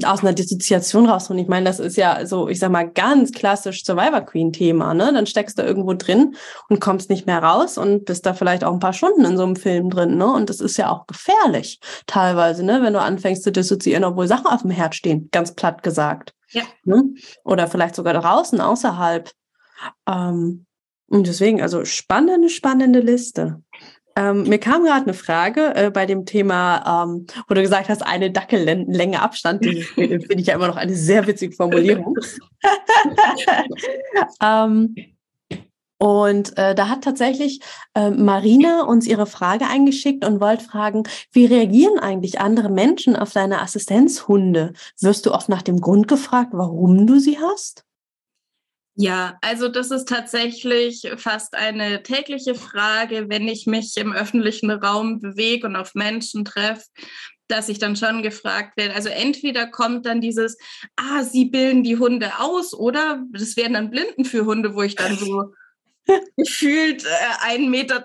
aus 0.05 0.20
einer 0.22 0.34
Dissoziation 0.34 1.10
raus. 1.10 1.32
Und 1.32 1.39
ich 1.39 1.48
meine, 1.48 1.65
das 1.65 1.79
ist 1.79 1.98
ja 1.98 2.24
so, 2.27 2.48
ich 2.50 2.60
sag 2.60 2.72
mal, 2.72 2.88
ganz 2.88 3.32
klassisch 3.32 3.84
Survivor 3.84 4.22
Queen-Thema. 4.22 4.93
Ne? 4.93 5.12
Dann 5.12 5.25
steckst 5.25 5.58
du 5.58 5.63
irgendwo 5.63 5.96
drin 5.96 6.36
und 6.70 6.79
kommst 6.79 7.10
nicht 7.10 7.25
mehr 7.25 7.41
raus 7.41 7.79
und 7.79 8.05
bist 8.05 8.27
da 8.27 8.36
vielleicht 8.36 8.63
auch 8.63 8.74
ein 8.74 8.79
paar 8.79 8.93
Stunden 8.93 9.25
in 9.25 9.36
so 9.36 9.43
einem 9.43 9.55
Film 9.55 9.89
drin. 9.89 10.15
Ne? 10.15 10.32
Und 10.32 10.51
das 10.51 10.60
ist 10.60 10.77
ja 10.77 10.91
auch 10.91 11.08
gefährlich 11.08 11.79
teilweise, 12.05 12.63
ne? 12.63 12.84
wenn 12.84 12.93
du 12.93 13.01
anfängst 13.01 13.41
zu 13.41 13.51
dissoziieren, 13.51 14.03
obwohl 14.03 14.27
Sachen 14.27 14.46
auf 14.46 14.62
dem 14.62 14.70
Herd 14.70 14.93
stehen, 14.93 15.29
ganz 15.32 15.55
platt 15.55 15.82
gesagt. 15.82 16.36
Ja. 16.51 16.62
Ne? 16.86 17.05
Oder 17.43 17.65
vielleicht 17.65 17.96
sogar 17.96 18.13
draußen, 18.13 18.62
außerhalb. 18.62 19.32
Ähm, 20.08 20.67
und 21.07 21.27
deswegen, 21.27 21.62
also 21.62 21.86
spannende, 21.86 22.50
spannende 22.50 23.00
Liste. 23.00 23.62
Ähm, 24.15 24.43
mir 24.43 24.60
kam 24.60 24.83
gerade 24.83 25.03
eine 25.03 25.13
Frage 25.13 25.75
äh, 25.75 25.89
bei 25.89 26.05
dem 26.05 26.25
Thema, 26.25 27.05
ähm, 27.05 27.25
wo 27.48 27.55
du 27.55 27.62
gesagt 27.62 27.89
hast, 27.89 28.03
eine 28.03 28.31
Dackellänge 28.31 29.22
Abstand. 29.22 29.65
Die 29.65 29.81
finde 29.95 30.36
ich 30.36 30.48
ja 30.48 30.55
immer 30.55 30.67
noch 30.67 30.75
eine 30.75 30.93
sehr 30.93 31.25
witzige 31.25 31.55
Formulierung. 31.55 32.15
ähm, 34.41 34.95
und 35.98 36.57
äh, 36.57 36.75
da 36.75 36.89
hat 36.89 37.03
tatsächlich 37.03 37.62
äh, 37.95 38.12
Marina 38.12 38.83
uns 38.83 39.07
ihre 39.07 39.25
Frage 39.25 39.67
eingeschickt 39.67 40.25
und 40.25 40.41
wollte 40.41 40.65
fragen, 40.65 41.03
wie 41.31 41.45
reagieren 41.45 41.98
eigentlich 41.98 42.39
andere 42.39 42.69
Menschen 42.69 43.15
auf 43.15 43.31
deine 43.31 43.62
Assistenzhunde? 43.62 44.74
Wirst 45.00 45.25
du 45.25 45.31
oft 45.31 45.50
nach 45.50 45.62
dem 45.62 45.79
Grund 45.79 46.07
gefragt, 46.07 46.50
warum 46.51 47.07
du 47.07 47.19
sie 47.19 47.39
hast? 47.39 47.86
Ja, 48.95 49.38
also 49.41 49.69
das 49.69 49.89
ist 49.89 50.07
tatsächlich 50.07 51.12
fast 51.17 51.55
eine 51.55 52.03
tägliche 52.03 52.53
Frage, 52.53 53.25
wenn 53.27 53.47
ich 53.47 53.65
mich 53.65 53.97
im 53.97 54.13
öffentlichen 54.13 54.69
Raum 54.69 55.19
bewege 55.19 55.65
und 55.65 55.75
auf 55.75 55.95
Menschen 55.95 56.45
treffe, 56.45 56.83
dass 57.47 57.69
ich 57.69 57.79
dann 57.79 57.95
schon 57.95 58.21
gefragt 58.21 58.77
werde. 58.77 58.93
Also 58.93 59.09
entweder 59.09 59.65
kommt 59.67 60.05
dann 60.05 60.21
dieses, 60.21 60.57
ah, 60.95 61.23
Sie 61.23 61.45
bilden 61.45 61.83
die 61.83 61.97
Hunde 61.97 62.39
aus, 62.39 62.73
oder 62.73 63.23
das 63.31 63.57
wären 63.57 63.73
dann 63.73 63.89
Blinden 63.89 64.25
für 64.25 64.45
Hunde, 64.45 64.75
wo 64.75 64.83
ich 64.83 64.95
dann 64.95 65.17
so 65.17 65.53
gefühlt 66.38 67.03
äh, 67.03 67.57
1,30 67.57 67.69
Meter 67.69 68.03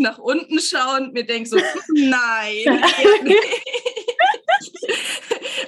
nach 0.00 0.18
unten 0.18 0.60
schaue 0.60 1.00
und 1.00 1.12
mir 1.14 1.24
denke 1.24 1.48
so, 1.48 1.56
nein. 1.94 2.82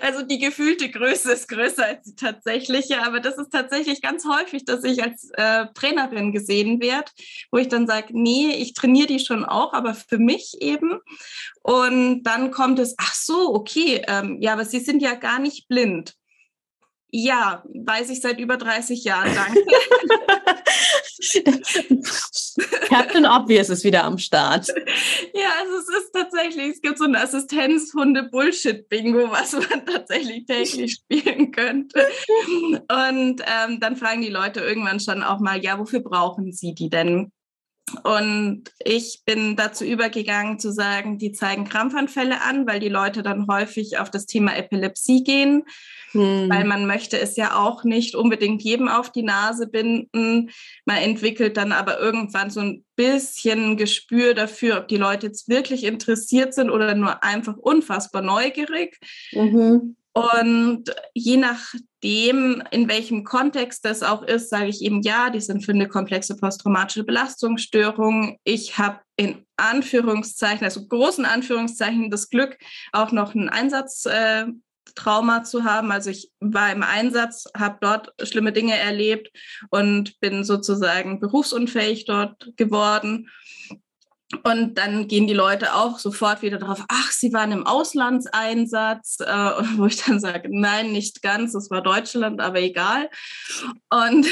Also 0.02 0.22
die 0.22 0.38
gefühlte 0.38 0.90
Größe 0.90 1.32
ist 1.32 1.48
größer 1.48 1.84
als 1.84 2.02
die 2.04 2.14
tatsächliche, 2.14 3.02
aber 3.02 3.20
das 3.20 3.36
ist 3.38 3.50
tatsächlich 3.50 4.02
ganz 4.02 4.24
häufig, 4.24 4.64
dass 4.64 4.84
ich 4.84 5.02
als 5.02 5.30
äh, 5.34 5.66
Trainerin 5.74 6.32
gesehen 6.32 6.80
werde, 6.80 7.10
wo 7.50 7.58
ich 7.58 7.68
dann 7.68 7.86
sage, 7.86 8.08
nee, 8.10 8.54
ich 8.54 8.74
trainiere 8.74 9.06
die 9.06 9.18
schon 9.18 9.44
auch, 9.44 9.72
aber 9.72 9.94
für 9.94 10.18
mich 10.18 10.56
eben. 10.60 11.00
Und 11.62 12.22
dann 12.24 12.50
kommt 12.50 12.78
es, 12.78 12.94
ach 12.98 13.14
so, 13.14 13.54
okay, 13.54 14.02
ähm, 14.06 14.38
ja, 14.40 14.52
aber 14.52 14.64
Sie 14.64 14.80
sind 14.80 15.02
ja 15.02 15.14
gar 15.14 15.38
nicht 15.38 15.68
blind. 15.68 16.14
Ja, 17.10 17.64
weiß 17.72 18.10
ich 18.10 18.20
seit 18.20 18.38
über 18.38 18.58
30 18.58 19.02
Jahren, 19.04 19.34
danke. 19.34 19.62
Captain 22.88 23.26
Obvious 23.26 23.68
ist 23.68 23.84
wieder 23.84 24.04
am 24.04 24.16
Start. 24.18 24.68
Ja, 25.34 25.50
also 25.60 25.76
es 25.78 25.88
ist 25.88 26.12
tatsächlich, 26.12 26.74
es 26.74 26.80
gibt 26.80 26.98
so 26.98 27.04
ein 27.04 27.14
Assistenzhunde-Bullshit-Bingo, 27.14 29.30
was 29.30 29.52
man 29.52 29.86
tatsächlich 29.86 30.46
täglich 30.46 30.94
spielen 30.94 31.52
könnte. 31.52 32.08
Und 32.46 33.42
ähm, 33.46 33.78
dann 33.80 33.96
fragen 33.96 34.22
die 34.22 34.30
Leute 34.30 34.60
irgendwann 34.60 35.00
schon 35.00 35.22
auch 35.22 35.40
mal, 35.40 35.62
ja, 35.62 35.78
wofür 35.78 36.00
brauchen 36.00 36.52
sie 36.52 36.74
die 36.74 36.90
denn? 36.90 37.32
Und 38.02 38.64
ich 38.84 39.22
bin 39.24 39.56
dazu 39.56 39.84
übergegangen 39.84 40.58
zu 40.58 40.72
sagen, 40.72 41.18
die 41.18 41.32
zeigen 41.32 41.64
Krampfanfälle 41.64 42.42
an, 42.42 42.66
weil 42.66 42.80
die 42.80 42.88
Leute 42.88 43.22
dann 43.22 43.46
häufig 43.48 43.98
auf 43.98 44.10
das 44.10 44.26
Thema 44.26 44.56
Epilepsie 44.56 45.24
gehen 45.24 45.64
hm. 46.12 46.48
weil 46.48 46.64
man 46.64 46.86
möchte 46.86 47.18
es 47.18 47.36
ja 47.36 47.56
auch 47.56 47.84
nicht 47.84 48.14
unbedingt 48.14 48.62
jedem 48.62 48.88
auf 48.88 49.10
die 49.12 49.22
Nase 49.22 49.66
binden. 49.66 50.50
Man 50.84 50.98
entwickelt 50.98 51.56
dann 51.56 51.72
aber 51.72 51.98
irgendwann 51.98 52.50
so 52.50 52.60
ein 52.60 52.84
bisschen 52.96 53.76
Gespür 53.76 54.34
dafür, 54.34 54.78
ob 54.78 54.88
die 54.88 54.96
Leute 54.96 55.26
jetzt 55.26 55.48
wirklich 55.48 55.84
interessiert 55.84 56.54
sind 56.54 56.70
oder 56.70 56.94
nur 56.94 57.22
einfach 57.22 57.56
unfassbar 57.56 58.22
neugierig. 58.22 58.98
Mhm. 59.32 59.96
Und 60.18 60.84
je 61.14 61.36
nachdem, 61.36 62.62
in 62.72 62.88
welchem 62.88 63.22
Kontext 63.22 63.84
das 63.84 64.02
auch 64.02 64.22
ist, 64.22 64.50
sage 64.50 64.66
ich 64.66 64.82
eben, 64.82 65.02
ja, 65.02 65.30
die 65.30 65.40
sind 65.40 65.64
für 65.64 65.72
eine 65.72 65.86
komplexe 65.86 66.34
posttraumatische 66.36 67.04
Belastungsstörung. 67.04 68.36
Ich 68.42 68.78
habe 68.78 68.98
in 69.16 69.44
Anführungszeichen, 69.56 70.64
also 70.64 70.86
großen 70.88 71.24
Anführungszeichen, 71.24 72.10
das 72.10 72.30
Glück, 72.30 72.58
auch 72.92 73.12
noch 73.12 73.34
einen 73.34 73.48
Einsatz 73.48 74.06
äh, 74.06 74.46
Trauma 74.94 75.44
zu 75.44 75.64
haben. 75.64 75.92
Also 75.92 76.10
ich 76.10 76.30
war 76.40 76.72
im 76.72 76.82
Einsatz, 76.82 77.46
habe 77.56 77.78
dort 77.80 78.12
schlimme 78.22 78.52
Dinge 78.52 78.76
erlebt 78.76 79.30
und 79.70 80.18
bin 80.20 80.44
sozusagen 80.44 81.20
berufsunfähig 81.20 82.04
dort 82.04 82.52
geworden. 82.56 83.28
Und 84.44 84.74
dann 84.74 85.08
gehen 85.08 85.26
die 85.26 85.34
Leute 85.34 85.74
auch 85.74 85.98
sofort 85.98 86.42
wieder 86.42 86.58
darauf, 86.58 86.84
ach, 86.88 87.10
sie 87.12 87.32
waren 87.32 87.50
im 87.50 87.66
Auslandseinsatz, 87.66 89.20
äh, 89.20 89.26
wo 89.76 89.86
ich 89.86 90.04
dann 90.04 90.20
sage, 90.20 90.48
nein, 90.50 90.92
nicht 90.92 91.22
ganz, 91.22 91.54
es 91.54 91.70
war 91.70 91.82
Deutschland, 91.82 92.40
aber 92.40 92.60
egal. 92.60 93.08
Und 93.88 94.26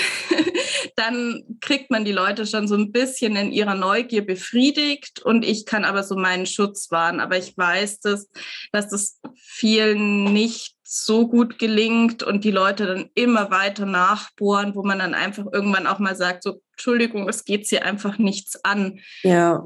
dann 0.96 1.44
kriegt 1.62 1.90
man 1.90 2.04
die 2.04 2.12
Leute 2.12 2.44
schon 2.44 2.68
so 2.68 2.74
ein 2.74 2.92
bisschen 2.92 3.36
in 3.36 3.52
ihrer 3.52 3.74
Neugier 3.74 4.24
befriedigt 4.24 5.20
und 5.20 5.44
ich 5.46 5.64
kann 5.64 5.86
aber 5.86 6.02
so 6.02 6.14
meinen 6.14 6.44
Schutz 6.44 6.90
wahren. 6.90 7.18
Aber 7.18 7.38
ich 7.38 7.56
weiß, 7.56 8.00
dass, 8.00 8.28
dass 8.72 8.90
das 8.90 9.18
vielen 9.34 10.24
nicht 10.24 10.76
so 10.82 11.26
gut 11.26 11.58
gelingt 11.58 12.22
und 12.22 12.44
die 12.44 12.50
Leute 12.50 12.86
dann 12.86 13.10
immer 13.14 13.50
weiter 13.50 13.86
nachbohren, 13.86 14.74
wo 14.74 14.82
man 14.82 14.98
dann 14.98 15.14
einfach 15.14 15.46
irgendwann 15.50 15.86
auch 15.86 15.98
mal 15.98 16.14
sagt, 16.14 16.42
so, 16.42 16.60
Entschuldigung, 16.72 17.28
es 17.28 17.44
geht 17.44 17.66
sie 17.66 17.80
einfach 17.80 18.18
nichts 18.18 18.62
an. 18.62 19.00
Ja. 19.22 19.64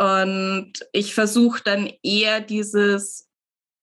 Und 0.00 0.72
ich 0.92 1.14
versuche 1.14 1.60
dann 1.62 1.92
eher 2.02 2.40
dieses 2.40 3.28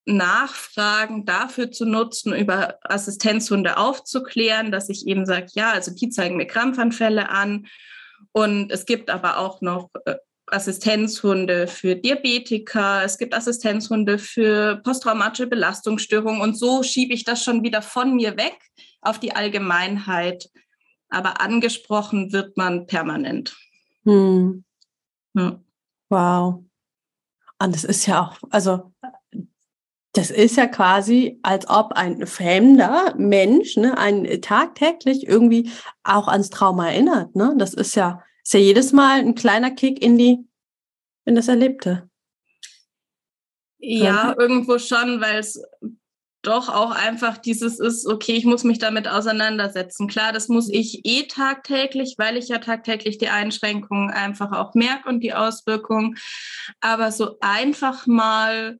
Nachfragen 0.05 1.25
dafür 1.25 1.71
zu 1.71 1.85
nutzen, 1.85 2.33
über 2.33 2.79
Assistenzhunde 2.81 3.77
aufzuklären, 3.77 4.71
dass 4.71 4.89
ich 4.89 5.05
eben 5.05 5.27
sage, 5.27 5.47
ja, 5.53 5.71
also 5.71 5.91
die 5.93 6.09
zeigen 6.09 6.37
mir 6.37 6.47
Krampfanfälle 6.47 7.29
an. 7.29 7.67
Und 8.31 8.71
es 8.71 8.87
gibt 8.87 9.11
aber 9.11 9.37
auch 9.37 9.61
noch 9.61 9.91
äh, 10.05 10.15
Assistenzhunde 10.47 11.67
für 11.67 11.95
Diabetiker, 11.95 13.03
es 13.03 13.19
gibt 13.19 13.35
Assistenzhunde 13.35 14.17
für 14.17 14.77
posttraumatische 14.77 15.45
Belastungsstörungen 15.45 16.41
und 16.41 16.57
so 16.57 16.81
schiebe 16.81 17.13
ich 17.13 17.25
das 17.25 17.43
schon 17.43 17.63
wieder 17.63 17.83
von 17.83 18.15
mir 18.15 18.37
weg 18.37 18.57
auf 19.01 19.19
die 19.19 19.35
Allgemeinheit. 19.35 20.49
Aber 21.09 21.41
angesprochen 21.41 22.33
wird 22.33 22.57
man 22.57 22.87
permanent. 22.87 23.55
Hm. 24.03 24.63
Ja. 25.35 25.59
Wow. 26.09 26.63
Und 27.59 27.75
das 27.75 27.83
ist 27.83 28.05
ja 28.05 28.21
auch, 28.21 28.37
also 28.49 28.93
das 30.13 30.31
ist 30.31 30.57
ja 30.57 30.67
quasi, 30.67 31.39
als 31.43 31.69
ob 31.69 31.93
ein 31.93 32.25
fremder 32.25 33.13
Mensch 33.17 33.77
ne, 33.77 33.97
einen 33.97 34.41
tagtäglich 34.41 35.27
irgendwie 35.27 35.71
auch 36.03 36.27
ans 36.27 36.49
Trauma 36.49 36.89
erinnert. 36.89 37.35
Ne? 37.35 37.53
Das 37.57 37.73
ist 37.73 37.95
ja, 37.95 38.23
ist 38.43 38.53
ja 38.53 38.59
jedes 38.59 38.93
Mal 38.93 39.19
ein 39.19 39.35
kleiner 39.35 39.71
Kick 39.71 40.01
in 40.01 40.17
die, 40.17 40.47
in 41.25 41.35
das 41.35 41.47
Erlebte. 41.47 42.09
Ja, 43.79 44.35
irgendwo 44.37 44.79
schon, 44.79 45.21
weil 45.21 45.37
es 45.37 45.61
doch 46.47 46.69
auch 46.69 46.91
einfach 46.91 47.37
dieses 47.37 47.79
ist, 47.79 48.07
okay, 48.07 48.33
ich 48.33 48.45
muss 48.45 48.63
mich 48.63 48.79
damit 48.79 49.07
auseinandersetzen. 49.07 50.07
Klar, 50.07 50.31
das 50.31 50.47
muss 50.47 50.69
ich 50.69 51.01
eh 51.05 51.23
tagtäglich, 51.23 52.15
weil 52.17 52.37
ich 52.37 52.47
ja 52.47 52.59
tagtäglich 52.59 53.17
die 53.17 53.29
Einschränkungen 53.29 54.09
einfach 54.09 54.53
auch 54.53 54.73
merke 54.73 55.09
und 55.09 55.19
die 55.19 55.33
Auswirkungen. 55.33 56.17
Aber 56.79 57.11
so 57.11 57.37
einfach 57.41 58.07
mal 58.07 58.79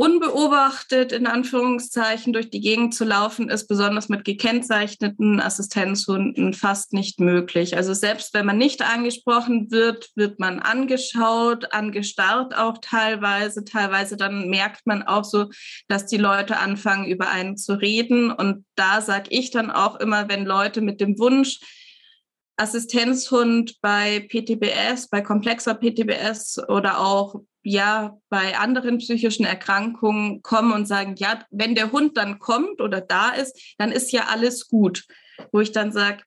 unbeobachtet 0.00 1.12
in 1.12 1.26
Anführungszeichen 1.26 2.32
durch 2.32 2.48
die 2.48 2.62
Gegend 2.62 2.94
zu 2.94 3.04
laufen, 3.04 3.50
ist 3.50 3.68
besonders 3.68 4.08
mit 4.08 4.24
gekennzeichneten 4.24 5.40
Assistenzhunden 5.40 6.54
fast 6.54 6.94
nicht 6.94 7.20
möglich. 7.20 7.76
Also 7.76 7.92
selbst 7.92 8.32
wenn 8.32 8.46
man 8.46 8.56
nicht 8.56 8.80
angesprochen 8.80 9.70
wird, 9.70 10.08
wird 10.14 10.40
man 10.40 10.58
angeschaut, 10.58 11.74
angestarrt 11.74 12.56
auch 12.56 12.78
teilweise. 12.80 13.62
Teilweise 13.62 14.16
dann 14.16 14.48
merkt 14.48 14.86
man 14.86 15.02
auch 15.02 15.24
so, 15.24 15.50
dass 15.86 16.06
die 16.06 16.16
Leute 16.16 16.56
anfangen, 16.56 17.04
über 17.04 17.28
einen 17.28 17.58
zu 17.58 17.74
reden. 17.74 18.32
Und 18.32 18.64
da 18.76 19.02
sage 19.02 19.28
ich 19.28 19.50
dann 19.50 19.70
auch 19.70 20.00
immer, 20.00 20.30
wenn 20.30 20.46
Leute 20.46 20.80
mit 20.80 21.02
dem 21.02 21.18
Wunsch, 21.18 21.60
Assistenzhund 22.60 23.80
bei 23.80 24.20
PTBS, 24.28 25.08
bei 25.08 25.22
komplexer 25.22 25.74
PTBS 25.74 26.60
oder 26.68 27.00
auch 27.00 27.36
ja 27.62 28.18
bei 28.28 28.58
anderen 28.58 28.98
psychischen 28.98 29.46
Erkrankungen 29.46 30.42
kommen 30.42 30.72
und 30.72 30.86
sagen, 30.86 31.14
ja, 31.16 31.42
wenn 31.50 31.74
der 31.74 31.90
Hund 31.90 32.16
dann 32.18 32.38
kommt 32.38 32.80
oder 32.80 33.00
da 33.00 33.30
ist, 33.30 33.74
dann 33.78 33.92
ist 33.92 34.12
ja 34.12 34.26
alles 34.28 34.68
gut. 34.68 35.04
Wo 35.52 35.60
ich 35.60 35.72
dann 35.72 35.90
sage, 35.90 36.22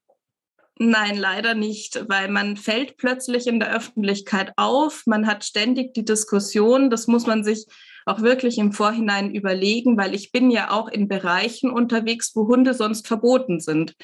nein, 0.80 1.18
leider 1.18 1.54
nicht, 1.54 2.04
weil 2.10 2.30
man 2.30 2.58
fällt 2.58 2.98
plötzlich 2.98 3.46
in 3.46 3.60
der 3.60 3.76
Öffentlichkeit 3.76 4.54
auf, 4.58 5.04
man 5.06 5.28
hat 5.28 5.44
ständig 5.46 5.94
die 5.94 6.06
Diskussion, 6.06 6.90
das 6.90 7.06
muss 7.06 7.28
man 7.28 7.44
sich 7.44 7.68
auch 8.06 8.22
wirklich 8.22 8.58
im 8.58 8.74
Vorhinein 8.74 9.34
überlegen, 9.34 9.98
weil 9.98 10.14
ich 10.14 10.32
bin 10.32 10.52
ja 10.52 10.72
auch 10.72 10.90
in 10.90 11.08
Bereichen 11.08 11.70
unterwegs, 11.70 12.32
wo 12.36 12.48
Hunde 12.48 12.74
sonst 12.74 13.08
verboten 13.08 13.60
sind. 13.60 13.96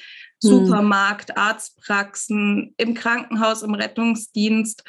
Hm. 0.41 0.49
Supermarkt, 0.49 1.37
Arztpraxen, 1.37 2.73
im 2.77 2.93
Krankenhaus, 2.93 3.61
im 3.61 3.73
Rettungsdienst. 3.73 4.83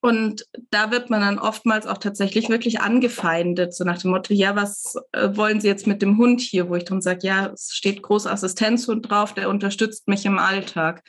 Und 0.00 0.46
da 0.70 0.90
wird 0.90 1.10
man 1.10 1.20
dann 1.20 1.38
oftmals 1.38 1.86
auch 1.86 1.98
tatsächlich 1.98 2.48
wirklich 2.48 2.80
angefeindet, 2.80 3.74
so 3.74 3.82
nach 3.82 3.98
dem 3.98 4.12
Motto, 4.12 4.34
ja, 4.34 4.54
was 4.54 4.94
äh, 5.12 5.30
wollen 5.32 5.60
Sie 5.60 5.66
jetzt 5.66 5.86
mit 5.86 6.00
dem 6.00 6.18
Hund 6.18 6.40
hier? 6.40 6.68
Wo 6.68 6.76
ich 6.76 6.84
dann 6.84 7.00
sage, 7.02 7.26
ja, 7.26 7.46
es 7.46 7.70
steht 7.72 8.02
großer 8.02 8.30
Assistenzhund 8.30 9.10
drauf, 9.10 9.34
der 9.34 9.48
unterstützt 9.48 10.06
mich 10.06 10.24
im 10.24 10.38
Alltag. 10.38 11.02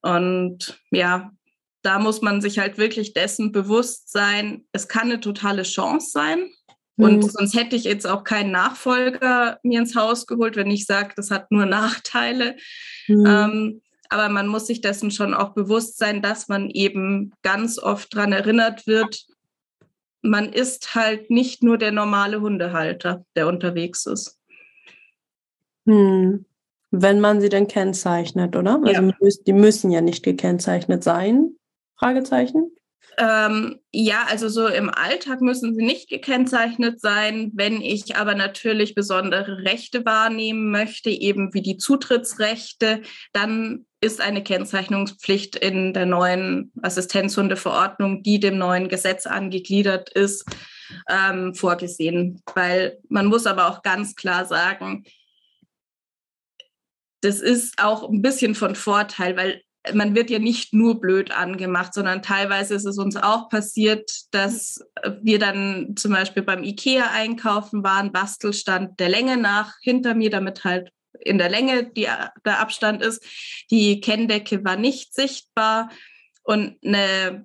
Und 0.00 0.80
ja, 0.90 1.32
da 1.82 1.98
muss 1.98 2.22
man 2.22 2.40
sich 2.40 2.58
halt 2.58 2.78
wirklich 2.78 3.12
dessen 3.12 3.52
bewusst 3.52 4.10
sein, 4.10 4.64
es 4.72 4.88
kann 4.88 5.10
eine 5.10 5.20
totale 5.20 5.64
Chance 5.64 6.10
sein. 6.10 6.50
Und 7.02 7.16
mhm. 7.16 7.22
sonst 7.22 7.54
hätte 7.54 7.76
ich 7.76 7.84
jetzt 7.84 8.06
auch 8.06 8.24
keinen 8.24 8.50
Nachfolger 8.50 9.58
mir 9.62 9.80
ins 9.80 9.96
Haus 9.96 10.26
geholt, 10.26 10.56
wenn 10.56 10.70
ich 10.70 10.86
sage, 10.86 11.12
das 11.16 11.30
hat 11.30 11.50
nur 11.50 11.66
Nachteile. 11.66 12.56
Mhm. 13.08 13.26
Ähm, 13.26 13.82
aber 14.08 14.28
man 14.28 14.46
muss 14.46 14.66
sich 14.66 14.82
dessen 14.82 15.10
schon 15.10 15.32
auch 15.32 15.54
bewusst 15.54 15.98
sein, 15.98 16.20
dass 16.20 16.48
man 16.48 16.68
eben 16.68 17.32
ganz 17.42 17.78
oft 17.78 18.14
daran 18.14 18.32
erinnert 18.32 18.86
wird, 18.86 19.26
man 20.20 20.52
ist 20.52 20.94
halt 20.94 21.30
nicht 21.30 21.62
nur 21.62 21.78
der 21.78 21.92
normale 21.92 22.40
Hundehalter, 22.40 23.24
der 23.34 23.48
unterwegs 23.48 24.06
ist. 24.06 24.38
Hm. 25.86 26.44
Wenn 26.90 27.20
man 27.20 27.40
sie 27.40 27.48
denn 27.48 27.68
kennzeichnet, 27.68 28.54
oder? 28.54 28.80
Also 28.84 29.02
ja. 29.02 29.12
die 29.46 29.52
müssen 29.54 29.90
ja 29.90 30.02
nicht 30.02 30.22
gekennzeichnet 30.22 31.02
sein. 31.02 31.56
Fragezeichen. 31.98 32.70
Ähm, 33.18 33.80
ja, 33.92 34.24
also 34.28 34.48
so 34.48 34.66
im 34.66 34.88
Alltag 34.88 35.40
müssen 35.42 35.74
sie 35.74 35.84
nicht 35.84 36.08
gekennzeichnet 36.08 37.00
sein. 37.00 37.50
Wenn 37.54 37.80
ich 37.80 38.16
aber 38.16 38.34
natürlich 38.34 38.94
besondere 38.94 39.64
Rechte 39.64 40.04
wahrnehmen 40.04 40.70
möchte, 40.70 41.10
eben 41.10 41.52
wie 41.52 41.62
die 41.62 41.76
Zutrittsrechte, 41.76 43.02
dann 43.32 43.86
ist 44.00 44.20
eine 44.20 44.42
Kennzeichnungspflicht 44.42 45.56
in 45.56 45.92
der 45.92 46.06
neuen 46.06 46.72
Assistenzhundeverordnung, 46.82 48.22
die 48.22 48.40
dem 48.40 48.58
neuen 48.58 48.88
Gesetz 48.88 49.26
angegliedert 49.26 50.08
ist, 50.10 50.44
ähm, 51.08 51.54
vorgesehen. 51.54 52.42
Weil 52.54 52.98
man 53.08 53.26
muss 53.26 53.46
aber 53.46 53.68
auch 53.68 53.82
ganz 53.82 54.14
klar 54.14 54.46
sagen, 54.46 55.04
das 57.20 57.40
ist 57.40 57.80
auch 57.80 58.08
ein 58.08 58.22
bisschen 58.22 58.54
von 58.54 58.74
Vorteil, 58.74 59.36
weil 59.36 59.62
man 59.94 60.14
wird 60.14 60.30
ja 60.30 60.38
nicht 60.38 60.72
nur 60.72 61.00
blöd 61.00 61.32
angemacht, 61.32 61.92
sondern 61.92 62.22
teilweise 62.22 62.74
ist 62.74 62.84
es 62.84 62.98
uns 62.98 63.16
auch 63.16 63.48
passiert, 63.48 64.10
dass 64.30 64.80
wir 65.22 65.38
dann 65.38 65.94
zum 65.96 66.12
Beispiel 66.12 66.42
beim 66.42 66.62
IKEA 66.62 67.10
einkaufen 67.12 67.82
waren, 67.82 68.12
Bastelstand 68.12 69.00
der 69.00 69.08
Länge 69.08 69.36
nach 69.36 69.74
hinter 69.82 70.14
mir, 70.14 70.30
damit 70.30 70.64
halt 70.64 70.90
in 71.20 71.38
der 71.38 71.50
Länge 71.50 71.84
die, 71.84 72.08
der 72.44 72.60
Abstand 72.60 73.02
ist. 73.02 73.24
Die 73.70 74.00
Kenndecke 74.00 74.64
war 74.64 74.76
nicht 74.76 75.14
sichtbar 75.14 75.90
und 76.44 76.76
eine 76.84 77.44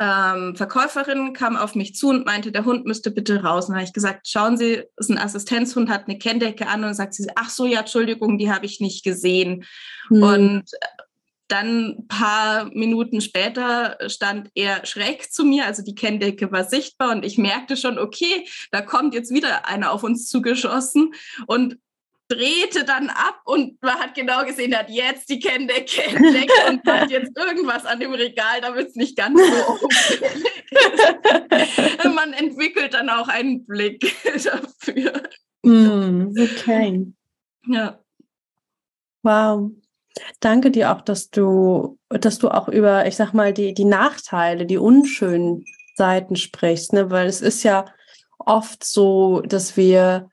ähm, 0.00 0.56
Verkäuferin 0.56 1.34
kam 1.34 1.56
auf 1.56 1.74
mich 1.74 1.94
zu 1.94 2.08
und 2.08 2.24
meinte, 2.24 2.52
der 2.52 2.64
Hund 2.64 2.86
müsste 2.86 3.10
bitte 3.10 3.42
raus. 3.42 3.66
Und 3.66 3.72
dann 3.72 3.80
habe 3.80 3.86
ich 3.86 3.92
gesagt, 3.92 4.26
schauen 4.28 4.56
Sie, 4.56 4.84
es 4.96 5.08
ist 5.08 5.10
ein 5.10 5.18
Assistenzhund, 5.18 5.90
hat 5.90 6.08
eine 6.08 6.18
Kenndecke 6.18 6.66
an 6.66 6.84
und 6.84 6.94
sagt 6.94 7.12
sie, 7.12 7.28
ach 7.34 7.50
so, 7.50 7.66
ja, 7.66 7.80
Entschuldigung, 7.80 8.38
die 8.38 8.50
habe 8.50 8.64
ich 8.64 8.80
nicht 8.80 9.04
gesehen. 9.04 9.64
Hm. 10.08 10.22
Und 10.22 10.64
dann 11.50 11.96
ein 11.98 12.08
paar 12.08 12.66
Minuten 12.66 13.20
später 13.20 13.98
stand 14.08 14.50
er 14.54 14.86
schräg 14.86 15.32
zu 15.32 15.44
mir, 15.44 15.66
also 15.66 15.82
die 15.82 15.94
Kenndecke 15.94 16.50
war 16.52 16.64
sichtbar 16.64 17.10
und 17.10 17.24
ich 17.24 17.38
merkte 17.38 17.76
schon, 17.76 17.98
okay, 17.98 18.46
da 18.70 18.82
kommt 18.82 19.14
jetzt 19.14 19.32
wieder 19.32 19.66
einer 19.66 19.92
auf 19.92 20.02
uns 20.02 20.28
zugeschossen 20.28 21.12
und 21.46 21.78
drehte 22.30 22.84
dann 22.84 23.10
ab 23.10 23.40
und 23.44 23.82
man 23.82 23.94
hat 23.94 24.14
genau 24.14 24.44
gesehen, 24.44 24.72
er 24.72 24.80
hat 24.80 24.90
jetzt 24.90 25.28
die 25.28 25.40
Kenndecke 25.40 26.02
entdeckt 26.04 26.52
und 26.68 26.84
hat 26.86 27.10
jetzt 27.10 27.36
irgendwas 27.36 27.84
an 27.84 27.98
dem 27.98 28.12
Regal, 28.12 28.60
damit 28.60 28.88
es 28.88 28.94
nicht 28.94 29.16
ganz 29.16 29.40
so 29.40 29.78
ist. 29.88 30.22
Man 32.14 32.32
entwickelt 32.32 32.94
dann 32.94 33.10
auch 33.10 33.28
einen 33.28 33.66
Blick 33.66 34.14
dafür. 34.24 35.22
Mm, 35.62 36.32
okay. 36.38 37.12
Ja. 37.66 37.98
Wow. 39.22 39.72
Danke 40.40 40.70
dir 40.70 40.92
auch, 40.92 41.00
dass 41.00 41.30
du, 41.30 41.98
dass 42.08 42.38
du 42.38 42.48
auch 42.48 42.68
über, 42.68 43.06
ich 43.06 43.16
sag 43.16 43.32
mal, 43.32 43.52
die, 43.52 43.74
die 43.74 43.84
Nachteile, 43.84 44.66
die 44.66 44.78
unschönen 44.78 45.64
Seiten 45.94 46.36
sprichst, 46.36 46.92
ne? 46.92 47.10
Weil 47.10 47.26
es 47.26 47.40
ist 47.40 47.62
ja 47.62 47.84
oft 48.38 48.84
so, 48.84 49.40
dass 49.42 49.76
wir, 49.76 50.28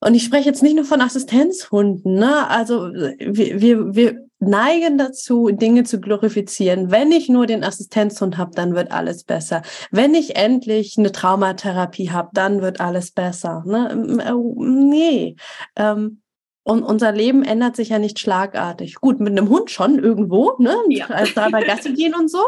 und 0.00 0.14
ich 0.14 0.24
spreche 0.24 0.48
jetzt 0.48 0.62
nicht 0.62 0.76
nur 0.76 0.84
von 0.84 1.00
Assistenzhunden, 1.00 2.14
ne? 2.14 2.48
Also 2.48 2.92
wir, 2.92 3.60
wir, 3.60 3.94
wir 3.94 4.28
neigen 4.38 4.98
dazu, 4.98 5.48
Dinge 5.50 5.84
zu 5.84 6.00
glorifizieren. 6.00 6.90
Wenn 6.90 7.12
ich 7.12 7.28
nur 7.28 7.46
den 7.46 7.64
Assistenzhund 7.64 8.36
habe, 8.38 8.52
dann 8.54 8.74
wird 8.74 8.90
alles 8.90 9.24
besser. 9.24 9.62
Wenn 9.90 10.14
ich 10.14 10.36
endlich 10.36 10.98
eine 10.98 11.12
Traumatherapie 11.12 12.10
habe, 12.10 12.30
dann 12.34 12.60
wird 12.60 12.80
alles 12.80 13.12
besser. 13.12 13.62
Ne? 13.66 13.90
Äh, 14.24 14.32
nee. 14.56 15.36
Ähm, 15.76 16.21
und 16.64 16.82
unser 16.82 17.12
Leben 17.12 17.42
ändert 17.42 17.76
sich 17.76 17.88
ja 17.88 17.98
nicht 17.98 18.18
schlagartig. 18.18 18.96
Gut, 18.96 19.20
mit 19.20 19.36
einem 19.36 19.48
Hund 19.48 19.70
schon 19.70 19.98
irgendwo, 19.98 20.52
ne? 20.58 20.76
Ja. 20.88 21.06
Als 21.06 21.34
da 21.34 21.48
bei 21.48 21.64
Gassi 21.64 21.92
gehen 21.94 22.14
und 22.14 22.30
so. 22.30 22.42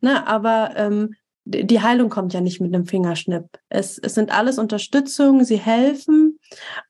Ne? 0.00 0.26
Aber 0.26 0.72
ähm, 0.76 1.14
die 1.44 1.80
Heilung 1.80 2.08
kommt 2.08 2.32
ja 2.32 2.40
nicht 2.40 2.60
mit 2.60 2.74
einem 2.74 2.86
Fingerschnipp. 2.86 3.46
Es, 3.68 3.98
es 3.98 4.14
sind 4.14 4.36
alles 4.36 4.58
Unterstützungen, 4.58 5.44
sie 5.44 5.58
helfen. 5.58 6.38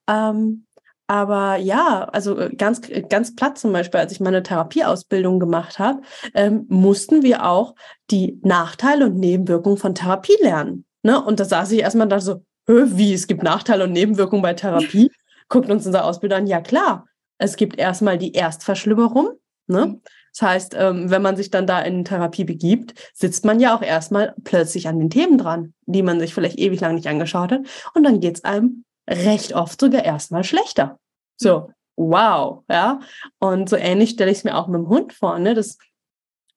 Ähm, 0.09 0.67
aber 1.07 1.57
ja, 1.57 2.05
also 2.05 2.39
äh, 2.39 2.55
ganz, 2.55 2.81
ganz 3.09 3.35
platt 3.35 3.59
zum 3.59 3.73
Beispiel, 3.73 4.01
als 4.01 4.13
ich 4.13 4.21
meine 4.21 4.43
Therapieausbildung 4.43 5.41
gemacht 5.41 5.79
habe, 5.79 6.01
ähm, 6.35 6.65
mussten 6.69 7.23
wir 7.23 7.47
auch 7.47 7.75
die 8.11 8.41
Nachteile 8.43 9.07
und 9.07 9.17
Nebenwirkungen 9.17 9.79
von 9.79 9.95
Therapie 9.95 10.37
lernen. 10.41 10.87
Ne? 11.03 11.23
Und 11.23 11.41
da 11.41 11.45
saß 11.45 11.73
ich 11.73 11.81
erstmal 11.81 12.09
da 12.09 12.21
so, 12.21 12.45
wie, 12.67 13.13
es 13.13 13.27
gibt 13.27 13.43
Nachteile 13.43 13.85
und 13.85 13.93
Nebenwirkungen 13.93 14.43
bei 14.43 14.55
Therapie? 14.55 15.11
Guckt 15.53 15.71
uns 15.71 15.87
unser 15.87 16.07
Ausbilder 16.07 16.37
an, 16.37 16.47
ja 16.47 16.63
klar, 16.63 17.07
es 17.39 17.57
gibt 17.57 17.79
erstmal 17.79 18.17
die 18.17 18.33
Erstverschlimmerung, 18.33 19.33
ne? 19.67 20.01
Das 20.35 20.49
heißt, 20.49 20.77
ähm, 20.79 21.11
wenn 21.11 21.21
man 21.21 21.37
sich 21.37 21.51
dann 21.51 21.67
da 21.67 21.81
in 21.83 22.07
Therapie 22.07 22.45
begibt, 22.45 22.95
sitzt 23.13 23.45
man 23.45 23.61
ja 23.61 23.77
auch 23.77 23.83
erstmal 23.83 24.35
plötzlich 24.45 24.89
an 24.89 24.99
den 24.99 25.11
Themen 25.11 25.37
dran, 25.37 25.75
die 25.85 26.03
man 26.03 26.21
sich 26.21 26.33
vielleicht 26.33 26.59
ewig 26.59 26.81
lang 26.81 26.95
nicht 26.95 27.07
angeschaut 27.07 27.53
hat. 27.53 27.61
Und 27.93 28.05
dann 28.05 28.21
geht 28.21 28.37
es 28.37 28.45
einem 28.45 28.85
recht 29.07 29.53
oft 29.53 29.79
sogar 29.79 30.07
erstmal 30.07 30.43
schlechter. 30.43 30.99
So, 31.37 31.71
wow, 31.97 32.65
ja. 32.71 33.01
Und 33.41 33.69
so 33.69 33.77
ähnlich 33.77 34.11
stelle 34.11 34.31
ich 34.31 34.39
es 34.39 34.45
mir 34.45 34.57
auch 34.57 34.69
mit 34.69 34.79
dem 34.79 34.89
Hund 34.89 35.13
vor, 35.13 35.39
ne? 35.39 35.53
dass 35.53 35.77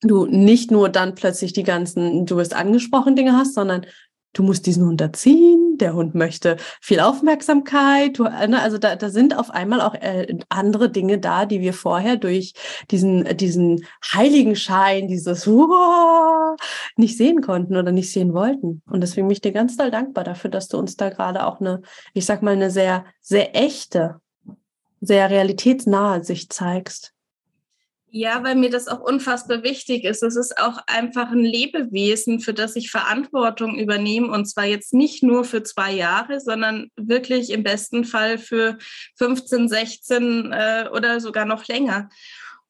du 0.02 0.26
nicht 0.26 0.72
nur 0.72 0.88
dann 0.88 1.16
plötzlich 1.16 1.52
die 1.52 1.64
ganzen, 1.64 2.26
du 2.26 2.38
wirst 2.38 2.54
angesprochen 2.54 3.18
Dinge 3.18 3.34
hast, 3.34 3.56
sondern 3.56 3.86
du 4.36 4.44
musst 4.44 4.66
diesen 4.66 4.86
Hund 4.86 5.02
erziehen, 5.02 5.78
der 5.78 5.94
Hund 5.96 6.14
möchte 6.14 6.58
viel 6.82 7.00
Aufmerksamkeit. 7.00 8.20
Du, 8.20 8.24
ne, 8.24 8.62
also 8.62 8.78
da, 8.78 8.96
da 8.96 9.10
sind 9.10 9.36
auf 9.38 9.50
einmal 9.50 9.82
auch 9.82 9.96
äh, 9.96 10.38
andere 10.50 10.92
Dinge 10.92 11.18
da, 11.18 11.46
die 11.46 11.62
wir 11.62 11.74
vorher 11.74 12.18
durch 12.18 12.54
diesen, 12.92 13.38
diesen 13.38 13.86
Heiligenschein, 14.14 15.08
dieses 15.08 15.48
Uah, 15.48 16.56
nicht 16.98 17.18
sehen 17.18 17.42
konnten 17.42 17.76
oder 17.76 17.92
nicht 17.92 18.12
sehen 18.12 18.34
wollten. 18.34 18.82
Und 18.86 19.02
deswegen 19.02 19.28
bin 19.28 19.34
ich 19.34 19.42
dir 19.42 19.54
ganz 19.54 19.78
doll 19.78 19.90
dankbar 19.90 20.24
dafür, 20.24 20.52
dass 20.52 20.68
du 20.68 20.78
uns 20.78 20.98
da 20.98 21.10
gerade 21.10 21.46
auch 21.48 21.62
eine, 21.62 21.82
ich 22.14 22.26
sag 22.26 22.44
mal, 22.44 22.54
eine 22.54 22.70
sehr, 22.70 23.06
sehr 23.22 23.56
echte, 23.56 24.20
sehr 25.00 25.30
realitätsnahe 25.30 26.24
Sicht 26.24 26.52
zeigst. 26.52 27.15
Ja, 28.18 28.42
weil 28.46 28.56
mir 28.56 28.70
das 28.70 28.88
auch 28.88 29.02
unfassbar 29.02 29.64
wichtig 29.64 30.06
ist. 30.06 30.24
Es 30.24 30.38
ist 30.38 30.58
auch 30.58 30.78
einfach 30.88 31.32
ein 31.32 31.44
Lebewesen, 31.44 32.40
für 32.40 32.54
das 32.54 32.78
ich 32.78 32.90
Verantwortung 32.90 33.78
übernehme 33.78 34.30
und 34.32 34.46
zwar 34.46 34.64
jetzt 34.64 34.94
nicht 34.94 35.22
nur 35.22 35.44
für 35.44 35.64
zwei 35.64 35.92
Jahre, 35.92 36.40
sondern 36.40 36.90
wirklich 36.96 37.50
im 37.50 37.64
besten 37.64 38.06
Fall 38.06 38.38
für 38.38 38.78
15, 39.18 39.68
16 39.68 40.54
äh, 40.54 40.90
oder 40.94 41.20
sogar 41.20 41.44
noch 41.44 41.68
länger. 41.68 42.08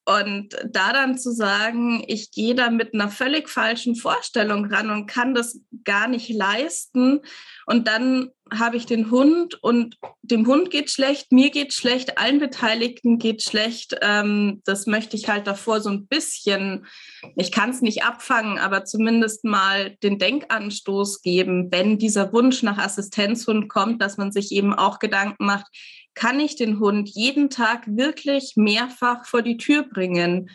Und 0.03 0.55
da 0.67 0.91
dann 0.93 1.15
zu 1.15 1.31
sagen, 1.31 2.03
ich 2.07 2.31
gehe 2.31 2.55
da 2.55 2.71
mit 2.71 2.95
einer 2.95 3.09
völlig 3.09 3.47
falschen 3.47 3.95
Vorstellung 3.95 4.65
ran 4.65 4.89
und 4.89 5.05
kann 5.05 5.35
das 5.35 5.59
gar 5.83 6.07
nicht 6.07 6.29
leisten. 6.29 7.21
Und 7.67 7.87
dann 7.87 8.31
habe 8.53 8.77
ich 8.77 8.85
den 8.85 9.09
Hund 9.09 9.61
und 9.63 9.97
dem 10.21 10.45
Hund 10.45 10.69
geht 10.69 10.91
schlecht, 10.91 11.31
mir 11.31 11.49
geht 11.49 11.73
schlecht, 11.73 12.19
allen 12.19 12.39
Beteiligten 12.39 13.17
geht 13.17 13.41
schlecht. 13.41 13.95
Ähm, 14.01 14.61
das 14.65 14.85
möchte 14.85 15.17
ich 15.17 15.29
halt 15.29 15.47
davor 15.47 15.81
so 15.81 15.89
ein 15.89 16.05
bisschen, 16.05 16.85
ich 17.35 17.51
kann 17.51 17.71
es 17.71 17.81
nicht 17.81 18.03
abfangen, 18.03 18.59
aber 18.59 18.85
zumindest 18.85 19.45
mal 19.45 19.95
den 20.03 20.19
Denkanstoß 20.19 21.23
geben, 21.23 21.71
wenn 21.71 21.97
dieser 21.97 22.31
Wunsch 22.33 22.61
nach 22.61 22.77
Assistenzhund 22.77 23.67
kommt, 23.67 24.01
dass 24.01 24.17
man 24.17 24.31
sich 24.31 24.51
eben 24.51 24.73
auch 24.73 24.99
Gedanken 24.99 25.45
macht, 25.45 25.65
kann 26.13 26.39
ich 26.39 26.55
den 26.55 26.79
Hund 26.79 27.09
jeden 27.09 27.49
Tag 27.49 27.83
wirklich 27.87 28.53
mehrfach 28.55 29.25
vor 29.25 29.41
die 29.41 29.57
Tür 29.57 29.83
bringen? 29.83 30.49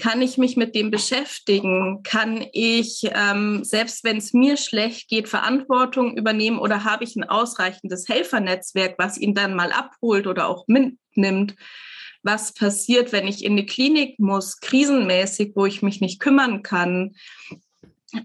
Kann 0.00 0.22
ich 0.22 0.38
mich 0.38 0.56
mit 0.56 0.74
dem 0.74 0.90
beschäftigen? 0.90 2.02
Kann 2.02 2.46
ich, 2.52 3.02
ähm, 3.14 3.64
selbst 3.64 4.04
wenn 4.04 4.16
es 4.16 4.32
mir 4.32 4.56
schlecht 4.56 5.08
geht, 5.08 5.28
Verantwortung 5.28 6.16
übernehmen 6.16 6.58
oder 6.58 6.84
habe 6.84 7.04
ich 7.04 7.16
ein 7.16 7.28
ausreichendes 7.28 8.08
Helfernetzwerk, 8.08 8.94
was 8.98 9.18
ihn 9.18 9.34
dann 9.34 9.54
mal 9.54 9.72
abholt 9.72 10.26
oder 10.26 10.48
auch 10.48 10.66
mitnimmt? 10.66 11.54
Was 12.22 12.52
passiert, 12.52 13.12
wenn 13.12 13.26
ich 13.26 13.44
in 13.44 13.56
die 13.56 13.66
Klinik 13.66 14.18
muss, 14.18 14.60
krisenmäßig, 14.60 15.52
wo 15.54 15.66
ich 15.66 15.82
mich 15.82 16.00
nicht 16.00 16.20
kümmern 16.20 16.62
kann? 16.62 17.14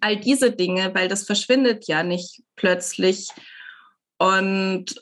All 0.01 0.17
diese 0.17 0.51
Dinge, 0.51 0.93
weil 0.93 1.07
das 1.07 1.23
verschwindet 1.23 1.87
ja 1.87 2.03
nicht 2.03 2.43
plötzlich. 2.55 3.29
Und 4.17 4.95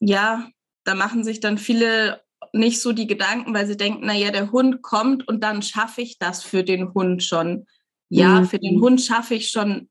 ja, 0.00 0.48
da 0.84 0.94
machen 0.94 1.22
sich 1.24 1.40
dann 1.40 1.58
viele 1.58 2.22
nicht 2.52 2.80
so 2.80 2.92
die 2.92 3.06
Gedanken, 3.06 3.54
weil 3.54 3.66
sie 3.66 3.76
denken, 3.76 4.06
naja, 4.06 4.30
der 4.30 4.52
Hund 4.52 4.82
kommt 4.82 5.26
und 5.26 5.42
dann 5.42 5.62
schaffe 5.62 6.02
ich 6.02 6.18
das 6.18 6.42
für 6.42 6.64
den 6.64 6.92
Hund 6.94 7.22
schon. 7.22 7.66
Ja, 8.08 8.40
mhm. 8.40 8.46
für 8.46 8.58
den 8.58 8.80
Hund 8.80 9.00
schaffe 9.00 9.34
ich 9.34 9.48
schon 9.48 9.88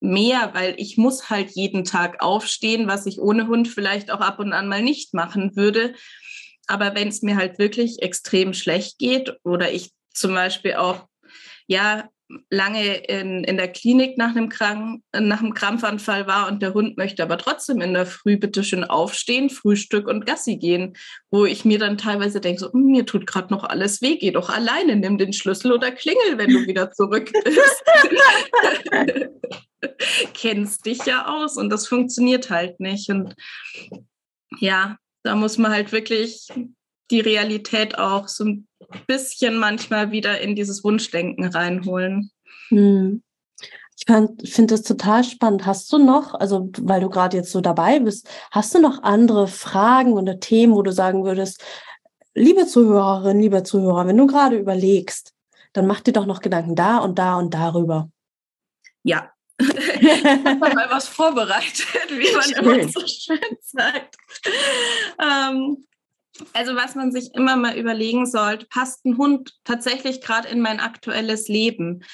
mehr, 0.00 0.50
weil 0.54 0.74
ich 0.78 0.96
muss 0.96 1.30
halt 1.30 1.50
jeden 1.52 1.84
Tag 1.84 2.22
aufstehen, 2.22 2.86
was 2.86 3.06
ich 3.06 3.20
ohne 3.20 3.48
Hund 3.48 3.68
vielleicht 3.68 4.10
auch 4.10 4.20
ab 4.20 4.38
und 4.38 4.52
an 4.52 4.68
mal 4.68 4.82
nicht 4.82 5.14
machen 5.14 5.56
würde. 5.56 5.94
Aber 6.66 6.94
wenn 6.94 7.08
es 7.08 7.22
mir 7.22 7.36
halt 7.36 7.58
wirklich 7.58 8.02
extrem 8.02 8.54
schlecht 8.54 8.98
geht 8.98 9.36
oder 9.44 9.72
ich 9.72 9.92
zum 10.12 10.34
Beispiel 10.34 10.74
auch 10.74 11.06
ja 11.66 12.08
lange 12.50 12.96
in, 13.06 13.44
in 13.44 13.56
der 13.56 13.68
Klinik 13.68 14.16
nach 14.16 14.30
einem, 14.30 14.48
Krank, 14.48 15.02
nach 15.12 15.40
einem 15.40 15.54
Krampfanfall 15.54 16.26
war 16.26 16.48
und 16.48 16.62
der 16.62 16.72
Hund 16.72 16.96
möchte 16.96 17.22
aber 17.22 17.36
trotzdem 17.36 17.80
in 17.80 17.92
der 17.92 18.06
Früh 18.06 18.36
bitte 18.36 18.64
schön 18.64 18.84
aufstehen, 18.84 19.50
Frühstück 19.50 20.08
und 20.08 20.24
Gassi 20.24 20.56
gehen, 20.56 20.96
wo 21.30 21.44
ich 21.44 21.64
mir 21.64 21.78
dann 21.78 21.98
teilweise 21.98 22.40
denke, 22.40 22.60
so, 22.60 22.72
hm, 22.72 22.86
mir 22.86 23.04
tut 23.04 23.26
gerade 23.26 23.52
noch 23.52 23.64
alles 23.64 24.00
weh, 24.00 24.16
geh 24.16 24.30
doch 24.30 24.48
alleine, 24.48 24.96
nimm 24.96 25.18
den 25.18 25.32
Schlüssel 25.32 25.72
oder 25.72 25.92
klingel, 25.92 26.38
wenn 26.38 26.50
du 26.50 26.66
wieder 26.66 26.90
zurück 26.92 27.30
bist. 27.44 27.84
Kennst 30.34 30.86
dich 30.86 31.04
ja 31.04 31.26
aus 31.26 31.58
und 31.58 31.68
das 31.68 31.86
funktioniert 31.86 32.48
halt 32.48 32.80
nicht. 32.80 33.10
Und 33.10 33.34
ja, 34.58 34.96
da 35.22 35.36
muss 35.36 35.58
man 35.58 35.72
halt 35.72 35.92
wirklich 35.92 36.48
die 37.10 37.20
Realität 37.20 37.98
auch 37.98 38.28
so 38.28 38.44
ein 38.44 38.68
bisschen 39.06 39.56
manchmal 39.56 40.10
wieder 40.10 40.40
in 40.40 40.54
dieses 40.54 40.84
Wunschdenken 40.84 41.46
reinholen. 41.46 42.30
Hm. 42.68 43.22
Ich 43.96 44.52
finde 44.52 44.74
das 44.74 44.82
total 44.82 45.22
spannend. 45.22 45.66
Hast 45.66 45.92
du 45.92 45.98
noch, 45.98 46.34
also 46.34 46.70
weil 46.80 47.00
du 47.00 47.08
gerade 47.08 47.36
jetzt 47.36 47.52
so 47.52 47.60
dabei 47.60 48.00
bist, 48.00 48.28
hast 48.50 48.74
du 48.74 48.80
noch 48.80 49.02
andere 49.02 49.46
Fragen 49.46 50.14
oder 50.14 50.40
Themen, 50.40 50.74
wo 50.74 50.82
du 50.82 50.92
sagen 50.92 51.24
würdest, 51.24 51.62
liebe 52.34 52.66
Zuhörerin, 52.66 53.40
lieber 53.40 53.64
Zuhörer, 53.64 54.06
wenn 54.06 54.16
du 54.16 54.26
gerade 54.26 54.58
überlegst, 54.58 55.32
dann 55.72 55.86
mach 55.86 56.00
dir 56.00 56.12
doch 56.12 56.26
noch 56.26 56.40
Gedanken 56.40 56.74
da 56.74 56.98
und 56.98 57.18
da 57.18 57.36
und 57.36 57.54
darüber. 57.54 58.10
Ja. 59.04 59.30
ich 59.60 60.24
habe 60.24 60.74
mal 60.74 60.90
was 60.90 61.06
vorbereitet, 61.06 61.86
wie 62.10 62.32
man 62.34 62.42
schön. 62.42 62.80
immer 62.80 62.88
so 62.88 63.06
schön 63.06 63.38
sagt. 63.60 64.16
Ähm, 65.22 65.86
also 66.52 66.74
was 66.74 66.94
man 66.94 67.12
sich 67.12 67.34
immer 67.34 67.56
mal 67.56 67.76
überlegen 67.76 68.26
sollte, 68.26 68.66
passt 68.66 69.04
ein 69.04 69.16
Hund 69.16 69.54
tatsächlich 69.64 70.20
gerade 70.20 70.48
in 70.48 70.60
mein 70.60 70.80
aktuelles 70.80 71.48
Leben? 71.48 72.04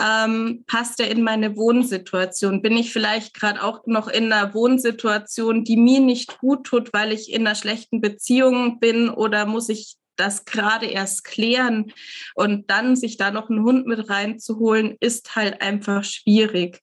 Ähm, 0.00 0.64
passt 0.66 1.00
er 1.00 1.10
in 1.10 1.22
meine 1.22 1.56
Wohnsituation? 1.56 2.62
Bin 2.62 2.76
ich 2.76 2.92
vielleicht 2.92 3.34
gerade 3.34 3.62
auch 3.62 3.86
noch 3.86 4.08
in 4.08 4.32
einer 4.32 4.54
Wohnsituation, 4.54 5.64
die 5.64 5.76
mir 5.76 6.00
nicht 6.00 6.38
gut 6.38 6.64
tut, 6.64 6.92
weil 6.92 7.12
ich 7.12 7.30
in 7.32 7.46
einer 7.46 7.54
schlechten 7.54 8.00
Beziehung 8.00 8.80
bin 8.80 9.10
oder 9.10 9.46
muss 9.46 9.68
ich 9.68 9.96
das 10.16 10.44
gerade 10.44 10.86
erst 10.86 11.24
klären 11.24 11.92
und 12.34 12.70
dann 12.70 12.96
sich 12.96 13.16
da 13.16 13.30
noch 13.30 13.50
einen 13.50 13.64
Hund 13.64 13.86
mit 13.86 14.08
reinzuholen, 14.08 14.96
ist 15.00 15.36
halt 15.36 15.62
einfach 15.62 16.04
schwierig. 16.04 16.80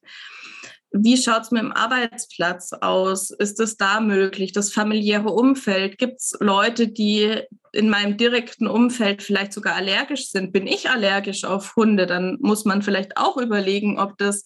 Wie 0.92 1.16
schaut 1.16 1.42
es 1.42 1.50
mit 1.52 1.62
dem 1.62 1.72
Arbeitsplatz 1.72 2.72
aus? 2.72 3.30
Ist 3.30 3.60
es 3.60 3.76
da 3.76 4.00
möglich? 4.00 4.52
Das 4.52 4.72
familiäre 4.72 5.30
Umfeld? 5.30 5.98
Gibt 5.98 6.20
es 6.20 6.36
Leute, 6.40 6.88
die 6.88 7.40
in 7.72 7.88
meinem 7.88 8.16
direkten 8.16 8.66
Umfeld 8.66 9.22
vielleicht 9.22 9.52
sogar 9.52 9.76
allergisch 9.76 10.30
sind? 10.30 10.52
Bin 10.52 10.66
ich 10.66 10.90
allergisch 10.90 11.44
auf 11.44 11.76
Hunde? 11.76 12.06
Dann 12.06 12.38
muss 12.40 12.64
man 12.64 12.82
vielleicht 12.82 13.16
auch 13.16 13.36
überlegen, 13.36 14.00
ob 14.00 14.18
das 14.18 14.42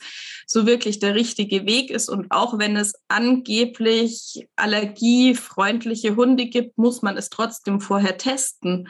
so 0.47 0.67
wirklich 0.67 0.99
der 0.99 1.15
richtige 1.15 1.65
Weg 1.67 1.91
ist. 1.91 2.11
Und 2.11 2.31
auch 2.31 2.59
wenn 2.59 2.77
es 2.77 2.93
angeblich 3.09 4.47
allergiefreundliche 4.57 6.17
Hunde 6.17 6.47
gibt, 6.47 6.77
muss 6.77 7.01
man 7.01 7.17
es 7.17 7.31
trotzdem 7.31 7.81
vorher 7.81 8.19
testen. 8.19 8.89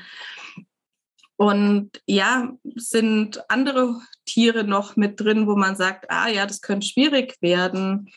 Und 1.37 1.91
ja, 2.07 2.53
sind 2.77 3.49
andere 3.49 4.01
Tiere 4.25 4.65
noch 4.65 4.97
mit 4.97 5.21
drin, 5.21 5.47
wo 5.47 5.57
man 5.57 5.77
sagt, 5.77 6.11
ah 6.11 6.29
ja, 6.29 6.47
das 6.47 6.61
könnte 6.61 6.87
schwierig 6.87 7.37
werden. 7.41 8.11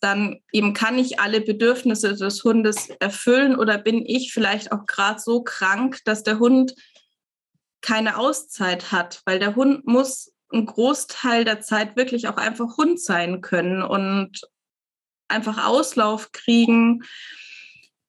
Dann 0.00 0.40
eben 0.52 0.74
kann 0.74 0.98
ich 0.98 1.18
alle 1.18 1.40
Bedürfnisse 1.40 2.14
des 2.14 2.44
Hundes 2.44 2.88
erfüllen 3.00 3.56
oder 3.56 3.78
bin 3.78 4.04
ich 4.06 4.32
vielleicht 4.32 4.70
auch 4.70 4.86
gerade 4.86 5.18
so 5.20 5.42
krank, 5.42 5.98
dass 6.04 6.22
der 6.22 6.38
Hund 6.38 6.74
keine 7.80 8.16
Auszeit 8.16 8.92
hat, 8.92 9.22
weil 9.24 9.38
der 9.38 9.56
Hund 9.56 9.86
muss 9.86 10.32
einen 10.50 10.66
Großteil 10.66 11.44
der 11.44 11.60
Zeit 11.60 11.96
wirklich 11.96 12.28
auch 12.28 12.36
einfach 12.36 12.76
Hund 12.76 13.00
sein 13.00 13.40
können 13.40 13.82
und 13.82 14.40
einfach 15.28 15.66
Auslauf 15.66 16.32
kriegen. 16.32 17.04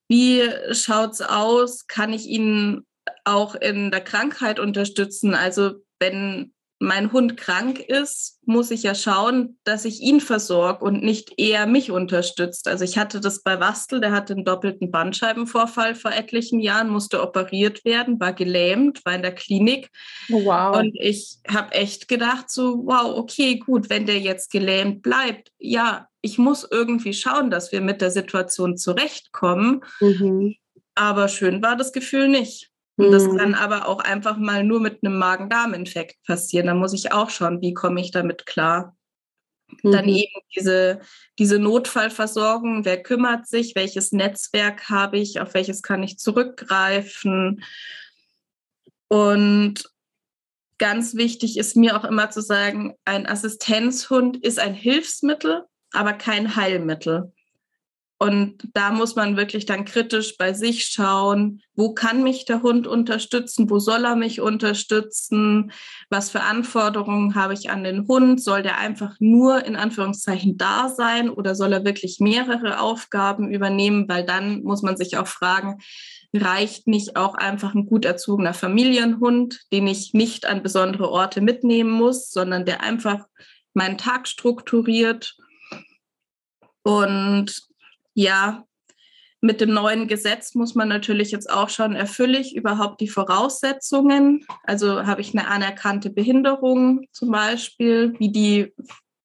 Wie 0.08 0.50
schaut 0.72 1.14
es 1.14 1.22
aus? 1.22 1.88
Kann 1.88 2.14
ich 2.14 2.28
ihn 2.28 2.86
auch 3.26 3.56
in 3.56 3.92
der 3.92 4.02
Krankheit 4.02 4.60
unterstützen. 4.60 5.36
Also 5.36 5.76
wenn 6.00 6.54
mein 6.80 7.12
Hund 7.12 7.36
krank 7.36 7.80
ist, 7.80 8.40
muss 8.46 8.72
ich 8.72 8.84
ja 8.84 8.96
schauen, 8.96 9.60
dass 9.66 9.84
ich 9.84 10.00
ihn 10.00 10.22
versorge 10.22 10.86
und 10.86 11.04
nicht 11.04 11.34
er 11.38 11.68
mich 11.68 11.92
unterstützt. 11.92 12.70
Also 12.70 12.86
ich 12.86 12.98
hatte 12.98 13.20
das 13.20 13.44
bei 13.44 13.60
Wastel, 13.60 14.00
der 14.00 14.14
hatte 14.14 14.34
einen 14.34 14.46
doppelten 14.46 14.90
Bandscheibenvorfall 14.90 15.94
vor 15.94 16.12
etlichen 16.12 16.62
Jahren, 16.62 16.90
musste 16.90 17.22
operiert 17.22 17.84
werden, 17.84 18.20
war 18.22 18.32
gelähmt, 18.32 19.06
war 19.06 19.14
in 19.14 19.22
der 19.22 19.36
Klinik. 19.36 19.90
Oh, 20.32 20.46
wow. 20.46 20.78
Und 20.78 20.96
ich 20.98 21.40
habe 21.50 21.74
echt 21.74 22.08
gedacht, 22.08 22.50
so, 22.50 22.86
wow, 22.86 23.18
okay, 23.18 23.60
gut, 23.60 23.90
wenn 23.90 24.06
der 24.06 24.20
jetzt 24.20 24.50
gelähmt 24.50 25.02
bleibt, 25.02 25.52
ja, 25.60 26.08
ich 26.22 26.38
muss 26.38 26.66
irgendwie 26.70 27.14
schauen, 27.14 27.52
dass 27.52 27.74
wir 27.74 27.82
mit 27.82 28.00
der 28.00 28.12
Situation 28.12 28.78
zurechtkommen. 28.78 29.82
Mhm. 30.00 30.56
Aber 30.96 31.28
schön 31.28 31.62
war 31.62 31.76
das 31.76 31.92
Gefühl 31.92 32.30
nicht. 32.30 32.69
Und 33.00 33.12
das 33.12 33.28
mhm. 33.28 33.38
kann 33.38 33.56
aber 33.56 33.88
auch 33.88 34.00
einfach 34.00 34.36
mal 34.36 34.62
nur 34.66 34.82
mit 34.82 35.02
einem 35.02 35.18
Magen-Darm-Infekt 35.18 36.22
passieren. 36.26 36.68
Da 36.68 36.74
muss 36.74 36.92
ich 36.92 37.14
auch 37.14 37.30
schauen, 37.30 37.62
wie 37.62 37.74
komme 37.74 38.02
ich 38.02 38.12
damit 38.12 38.46
klar. 38.46 38.98
Mhm. 39.84 39.92
Dann 39.94 40.10
eben 40.10 40.42
diese, 40.54 41.00
diese 41.38 41.60
Notfallversorgung, 41.60 42.84
wer 42.84 43.02
kümmert 43.02 43.48
sich, 43.48 43.74
welches 43.76 44.12
Netzwerk 44.12 44.90
habe 44.90 45.18
ich, 45.18 45.40
auf 45.40 45.54
welches 45.54 45.82
kann 45.82 46.04
ich 46.04 46.18
zurückgreifen. 46.18 47.64
Und 49.08 49.76
ganz 50.78 51.16
wichtig 51.16 51.58
ist 51.58 51.78
mir 51.78 51.98
auch 51.98 52.04
immer 52.04 52.30
zu 52.32 52.42
sagen, 52.42 52.96
ein 53.06 53.26
Assistenzhund 53.26 54.44
ist 54.44 54.60
ein 54.60 54.74
Hilfsmittel, 54.74 55.64
aber 55.94 56.12
kein 56.12 56.58
Heilmittel. 56.58 57.32
Und 58.22 58.68
da 58.74 58.92
muss 58.92 59.16
man 59.16 59.38
wirklich 59.38 59.66
dann 59.66 59.86
kritisch 59.86 60.36
bei 60.38 60.52
sich 60.52 60.84
schauen, 60.88 61.62
wo 61.74 61.94
kann 61.94 62.22
mich 62.22 62.44
der 62.44 62.62
Hund 62.62 62.86
unterstützen, 62.86 63.70
wo 63.70 63.80
soll 63.80 64.04
er 64.04 64.18
mich 64.18 64.42
unterstützen, 64.42 65.72
was 66.10 66.30
für 66.30 66.42
Anforderungen 66.42 67.36
habe 67.36 67.54
ich 67.54 67.70
an 67.70 67.86
den 67.86 68.10
Hund, 68.10 68.44
soll 68.44 68.62
der 68.62 68.78
einfach 68.78 69.16
nur 69.20 69.64
in 69.64 69.78
Anführungszeichen 69.78 70.58
da 70.58 70.90
sein 70.90 71.30
oder 71.30 71.56
soll 71.56 71.72
er 71.72 71.86
wirklich 71.86 72.20
mehrere 72.20 72.82
Aufgaben 72.82 73.54
übernehmen, 73.54 74.10
weil 74.10 74.26
dann 74.26 74.64
muss 74.64 74.82
man 74.82 74.98
sich 74.98 75.16
auch 75.16 75.28
fragen, 75.28 75.80
reicht 76.34 76.88
nicht 76.88 77.16
auch 77.16 77.36
einfach 77.36 77.74
ein 77.74 77.86
gut 77.86 78.04
erzogener 78.04 78.54
Familienhund, 78.54 79.62
den 79.72 79.88
ich 79.88 80.14
nicht 80.14 80.46
an 80.46 80.62
besondere 80.62 81.10
Orte 81.10 81.40
mitnehmen 81.40 81.92
muss, 81.92 82.32
sondern 82.32 82.66
der 82.66 82.84
einfach 82.84 83.28
meinen 83.74 83.98
Tag 83.98 84.28
strukturiert? 84.28 85.38
Und 86.84 87.69
ja, 88.20 88.66
mit 89.40 89.62
dem 89.62 89.74
neuen 89.74 90.10
Gesetz 90.10 90.54
muss 90.54 90.76
man 90.76 90.90
natürlich 90.90 91.32
jetzt 91.32 91.50
auch 91.50 91.70
schauen, 91.70 91.96
erfülle 91.96 92.38
ich 92.38 92.54
überhaupt 92.54 93.00
die 93.00 93.08
Voraussetzungen? 93.08 94.46
Also 94.64 95.06
habe 95.06 95.22
ich 95.22 95.34
eine 95.34 95.48
anerkannte 95.48 96.10
Behinderung 96.10 97.08
zum 97.14 97.32
Beispiel, 97.32 98.14
wie 98.20 98.30
die 98.30 98.74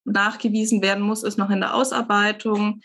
nachgewiesen 0.05 0.81
werden 0.81 1.03
muss, 1.03 1.23
ist 1.23 1.37
noch 1.37 1.49
in 1.49 1.59
der 1.59 1.75
Ausarbeitung. 1.75 2.79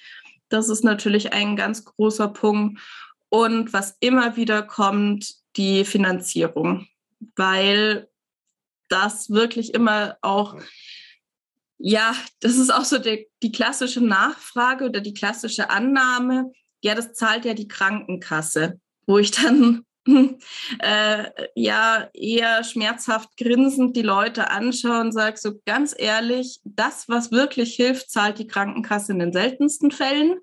Das 0.49 0.69
ist 0.69 0.83
natürlich 0.83 1.33
ein 1.33 1.55
ganz 1.55 1.85
großer 1.85 2.27
Punkt. 2.27 2.81
Und 3.29 3.73
was 3.73 3.97
immer 4.01 4.35
wieder 4.35 4.63
kommt, 4.63 5.33
die 5.57 5.85
Finanzierung, 5.85 6.89
weil 7.37 8.09
das 8.89 9.31
wirklich 9.31 9.75
immer 9.75 10.17
auch 10.23 10.57
ja, 11.83 12.15
das 12.41 12.57
ist 12.57 12.73
auch 12.73 12.85
so 12.85 12.99
die, 12.99 13.27
die 13.43 13.53
klassische 13.53 14.03
Nachfrage 14.03 14.85
oder 14.85 15.01
die 15.01 15.15
klassische 15.15 15.71
Annahme. 15.71 16.53
Ja, 16.83 16.95
das 16.95 17.15
zahlt 17.15 17.47
ja 17.47 17.55
die 17.55 17.69
Krankenkasse, 17.69 18.79
wo 19.07 19.17
ich 19.17 19.31
dann 19.31 19.87
äh, 20.79 21.25
ja 21.55 22.11
eher 22.13 22.65
schmerzhaft 22.65 23.35
grinsend 23.39 23.97
die 23.97 24.03
Leute 24.03 24.51
anschaue 24.51 25.01
und 25.01 25.13
sage 25.13 25.39
so 25.39 25.53
ganz 25.65 25.95
ehrlich, 25.97 26.61
das, 26.65 27.09
was 27.09 27.33
wirklich 27.33 27.75
hilft, 27.77 28.11
zahlt 28.11 28.39
die 28.39 28.47
Krankenkasse 28.47 29.13
in 29.13 29.19
den 29.19 29.33
seltensten 29.33 29.91
Fällen. 29.91 30.39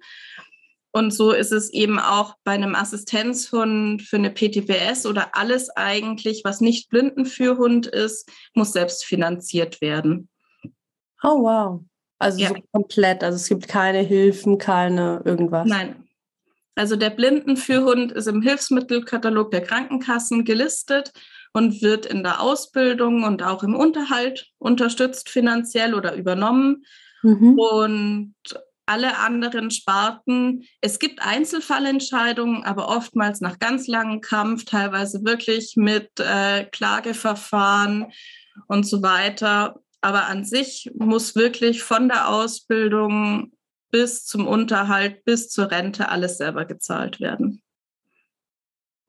Und 0.91 1.12
so 1.12 1.32
ist 1.32 1.52
es 1.52 1.71
eben 1.71 2.00
auch 2.00 2.34
bei 2.43 2.54
einem 2.54 2.73
Assistenzhund 2.73 4.02
für 4.02 4.15
eine 4.15 4.32
PTPS 4.32 5.06
oder 5.06 5.36
alles 5.36 5.69
eigentlich, 5.69 6.41
was 6.43 6.62
nicht 6.62 6.89
Blindenführhund 6.89 7.86
ist, 7.86 8.28
muss 8.56 8.73
selbst 8.73 9.06
finanziert 9.06 9.82
werden. 9.82 10.30
Oh, 11.23 11.41
wow. 11.41 11.82
Also 12.19 12.39
ja. 12.39 12.49
so 12.49 12.56
komplett. 12.71 13.23
Also 13.23 13.36
es 13.36 13.47
gibt 13.47 13.67
keine 13.67 13.99
Hilfen, 13.99 14.58
keine 14.58 15.21
irgendwas. 15.25 15.67
Nein. 15.67 16.08
Also 16.75 16.95
der 16.95 17.10
Blindenführhund 17.10 18.12
ist 18.12 18.27
im 18.27 18.41
Hilfsmittelkatalog 18.41 19.51
der 19.51 19.62
Krankenkassen 19.62 20.45
gelistet 20.45 21.12
und 21.53 21.82
wird 21.82 22.06
in 22.06 22.23
der 22.23 22.39
Ausbildung 22.39 23.23
und 23.23 23.41
auch 23.41 23.63
im 23.63 23.75
Unterhalt 23.75 24.47
unterstützt 24.60 25.30
finanziell 25.30 25.95
oder 25.95 26.15
übernommen. 26.15 26.84
Mhm. 27.23 27.58
Und 27.58 28.36
alle 28.86 29.17
anderen 29.17 29.71
Sparten, 29.71 30.63
es 30.82 30.99
gibt 30.99 31.21
Einzelfallentscheidungen, 31.21 32.63
aber 32.63 32.88
oftmals 32.88 33.41
nach 33.41 33.60
ganz 33.60 33.88
langem 33.88 34.21
Kampf, 34.21 34.65
teilweise 34.65 35.25
wirklich 35.25 35.73
mit 35.75 36.12
äh, 36.19 36.65
Klageverfahren 36.65 38.12
und 38.67 38.86
so 38.86 39.01
weiter. 39.01 39.82
Aber 40.08 40.28
an 40.28 40.46
sich 40.46 40.89
muss 40.96 41.36
wirklich 41.36 41.84
von 41.84 42.08
der 42.08 42.30
Ausbildung 42.30 43.52
bis 43.91 44.24
zum 44.24 44.48
Unterhalt, 44.48 45.26
bis 45.26 45.50
zur 45.50 45.70
Rente 45.70 46.08
alles 46.08 46.38
selber 46.38 46.63
gezahlt 46.63 47.20
werden. 47.20 47.62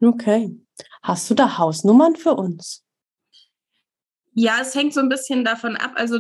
Okay. 0.00 0.60
Hast 1.04 1.30
du 1.30 1.34
da 1.34 1.56
Hausnummern 1.56 2.16
für 2.16 2.34
uns? 2.34 2.84
Ja, 4.32 4.58
es 4.60 4.74
hängt 4.74 4.92
so 4.92 4.98
ein 4.98 5.08
bisschen 5.08 5.44
davon 5.44 5.76
ab. 5.76 5.92
Also 5.94 6.18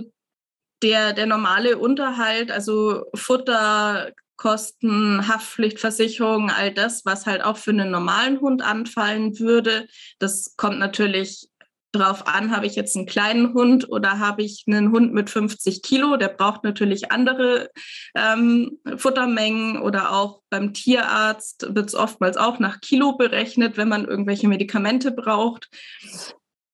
der, 0.84 1.12
der 1.12 1.26
normale 1.26 1.76
Unterhalt, 1.76 2.52
also 2.52 3.02
Futter, 3.16 4.12
Kosten, 4.36 5.26
Haftpflichtversicherung, 5.26 6.52
all 6.52 6.72
das, 6.72 7.04
was 7.04 7.26
halt 7.26 7.42
auch 7.42 7.56
für 7.56 7.72
einen 7.72 7.90
normalen 7.90 8.40
Hund 8.40 8.62
anfallen 8.62 9.40
würde, 9.40 9.88
das 10.20 10.54
kommt 10.56 10.78
natürlich 10.78 11.50
drauf 11.98 12.26
an, 12.26 12.54
habe 12.54 12.66
ich 12.66 12.76
jetzt 12.76 12.96
einen 12.96 13.06
kleinen 13.06 13.54
Hund 13.54 13.90
oder 13.90 14.18
habe 14.18 14.42
ich 14.42 14.64
einen 14.66 14.92
Hund 14.92 15.12
mit 15.12 15.30
50 15.30 15.82
Kilo. 15.82 16.16
Der 16.16 16.28
braucht 16.28 16.64
natürlich 16.64 17.12
andere 17.12 17.70
ähm, 18.14 18.78
Futtermengen 18.96 19.80
oder 19.80 20.12
auch 20.12 20.40
beim 20.50 20.72
Tierarzt 20.72 21.74
wird 21.74 21.88
es 21.88 21.94
oftmals 21.94 22.36
auch 22.36 22.58
nach 22.58 22.80
Kilo 22.80 23.16
berechnet, 23.16 23.76
wenn 23.76 23.88
man 23.88 24.06
irgendwelche 24.06 24.48
Medikamente 24.48 25.12
braucht. 25.12 25.68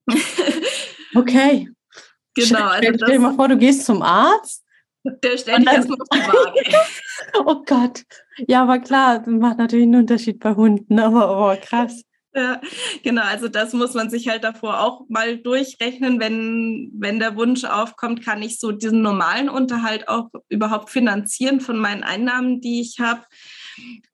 okay. 1.15 1.69
Genau. 2.35 2.67
Also 2.67 2.93
stell, 2.97 3.13
dir 3.13 3.21
mal 3.21 3.35
vor, 3.35 3.49
du 3.49 3.57
gehst 3.57 3.87
zum 3.87 4.03
Arzt. 4.03 4.65
Der 5.05 5.37
stellt 5.37 5.61
dich 5.61 5.73
erstmal 5.73 5.99
auf 6.01 6.09
die 6.13 6.19
Waage. 6.19 6.63
oh 7.45 7.63
Gott. 7.67 8.03
Ja, 8.49 8.63
aber 8.63 8.79
klar, 8.79 9.19
das 9.19 9.29
macht 9.29 9.59
natürlich 9.59 9.85
einen 9.85 10.01
Unterschied 10.01 10.41
bei 10.41 10.55
Hunden, 10.55 10.99
aber 10.99 11.53
oh, 11.53 11.57
krass. 11.61 12.03
Ja, 12.37 12.61
genau, 13.05 13.23
also 13.23 13.47
das 13.47 13.73
muss 13.75 13.95
man 13.95 14.11
sich 14.11 14.27
halt 14.29 14.43
davor 14.43 14.81
auch 14.81 15.03
mal 15.09 15.39
durchrechnen, 15.39 16.19
wenn, 16.19 16.91
wenn 16.93 17.21
der 17.21 17.37
Wunsch 17.37 17.63
aufkommt, 17.63 18.25
kann 18.25 18.43
ich 18.43 18.59
so 18.59 18.73
diesen 18.73 19.03
normalen 19.03 19.49
Unterhalt 19.49 20.09
auch 20.09 20.31
überhaupt 20.49 20.91
finanzieren 20.91 21.61
von 21.61 21.79
meinen 21.79 22.03
Einnahmen, 22.03 22.61
die 22.61 22.81
ich 22.81 22.99
habe. 22.99 23.23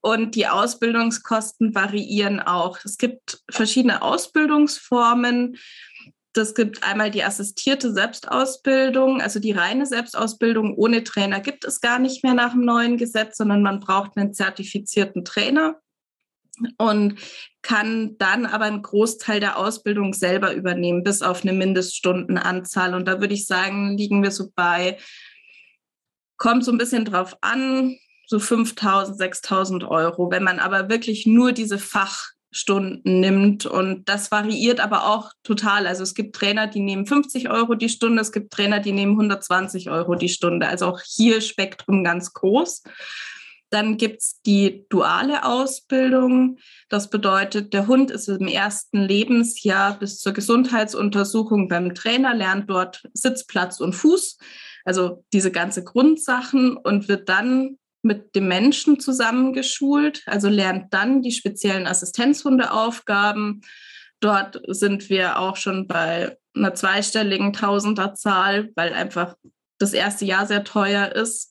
Und 0.03 0.35
die 0.35 0.49
Ausbildungskosten 0.49 1.75
variieren 1.75 2.41
auch. 2.41 2.79
Es 2.85 2.99
gibt 2.99 3.41
verschiedene 3.51 4.03
Ausbildungsformen. 4.03 5.57
Das 6.35 6.55
gibt 6.55 6.85
einmal 6.85 7.11
die 7.11 7.25
assistierte 7.25 7.91
Selbstausbildung, 7.91 9.23
also 9.23 9.41
die 9.41 9.53
reine 9.53 9.87
Selbstausbildung 9.87 10.75
ohne 10.77 11.05
Trainer 11.05 11.41
gibt 11.41 11.65
es 11.65 11.81
gar 11.81 11.99
nicht 11.99 12.23
mehr 12.23 12.35
nach 12.35 12.53
dem 12.53 12.67
neuen 12.67 12.99
Gesetz, 12.99 13.39
sondern 13.39 13.63
man 13.63 13.81
braucht 13.81 14.17
einen 14.17 14.35
zertifizierten 14.35 15.25
Trainer 15.25 15.81
und 16.79 17.19
kann 17.63 18.17
dann 18.19 18.47
aber 18.47 18.65
einen 18.65 18.83
Großteil 18.83 19.41
der 19.41 19.59
Ausbildung 19.59 20.15
selber 20.15 20.55
übernehmen, 20.55 21.03
bis 21.03 21.23
auf 21.23 21.43
eine 21.43 21.53
Mindeststundenanzahl. 21.53 22.95
Und 22.95 23.07
da 23.07 23.21
würde 23.21 23.35
ich 23.35 23.47
sagen, 23.47 23.97
liegen 23.97 24.23
wir 24.23 24.31
so 24.31 24.51
bei, 24.55 24.99
kommt 26.37 26.65
so 26.65 26.73
ein 26.73 26.79
bisschen 26.79 27.05
drauf 27.05 27.37
an, 27.43 27.97
so 28.27 28.39
5.000, 28.39 29.19
6.000 29.19 29.89
Euro. 29.89 30.31
Wenn 30.31 30.45
man 30.45 30.59
aber 30.59 30.89
wirklich 30.89 31.27
nur 31.27 31.53
diese 31.53 31.79
Fachstunden 31.79 33.21
nimmt 33.21 33.67
und 33.67 34.09
das 34.09 34.31
variiert 34.31 34.81
aber 34.81 35.07
auch 35.07 35.33
total. 35.43 35.87
Also 35.87 36.03
es 36.03 36.15
gibt 36.15 36.37
Trainer, 36.37 36.67
die 36.67 36.81
nehmen 36.81 37.07
50 37.07 37.51
Euro 37.51 37.75
die 37.75 37.89
Stunde, 37.89 38.23
es 38.23 38.33
gibt 38.33 38.53
Trainer, 38.53 38.81
die 38.81 38.93
nehmen 38.93 39.13
120 39.13 39.91
Euro 39.91 40.15
die 40.15 40.29
Stunde. 40.29 40.69
Also 40.69 40.87
auch 40.87 41.01
hier 41.01 41.41
Spektrum 41.41 42.05
ganz 42.05 42.33
groß. 42.33 42.85
Dann 43.71 43.97
gibt 43.97 44.21
es 44.21 44.41
die 44.45 44.85
duale 44.89 45.45
Ausbildung. 45.45 46.59
Das 46.89 47.09
bedeutet, 47.09 47.73
der 47.73 47.87
Hund 47.87 48.11
ist 48.11 48.29
im 48.29 48.49
ersten 48.49 48.99
Lebensjahr 48.99 49.99
bis 49.99 50.19
zur 50.19 50.33
Gesundheitsuntersuchung 50.33 51.69
beim 51.69 51.95
Trainer, 51.95 52.35
lernt 52.35 52.69
dort 52.69 53.03
Sitz, 53.13 53.47
Platz 53.47 53.81
und 53.81 53.95
Fuß, 53.95 54.39
also 54.85 55.25
diese 55.33 55.53
ganze 55.53 55.85
Grundsachen 55.85 56.77
und 56.77 57.09
wird 57.09 57.29
dann 57.29 57.79
mit 58.03 58.35
dem 58.35 58.49
Menschen 58.49 58.99
zusammengeschult, 58.99 60.23
also 60.27 60.49
lernt 60.49 60.93
dann 60.93 61.23
die 61.23 61.33
speziellen 61.33 61.87
Assistenzhundeaufgaben. 61.87 63.61
Dort 64.21 64.61
sind 64.67 65.11
wir 65.11 65.39
auch 65.39 65.57
schon 65.57 65.87
bei 65.87 66.37
einer 66.55 66.75
zweistelligen 66.75 67.53
Tausenderzahl, 67.53 68.71
weil 68.75 68.93
einfach 68.93 69.37
das 69.79 69.93
erste 69.93 70.25
Jahr 70.25 70.47
sehr 70.47 70.65
teuer 70.65 71.13
ist. 71.13 71.50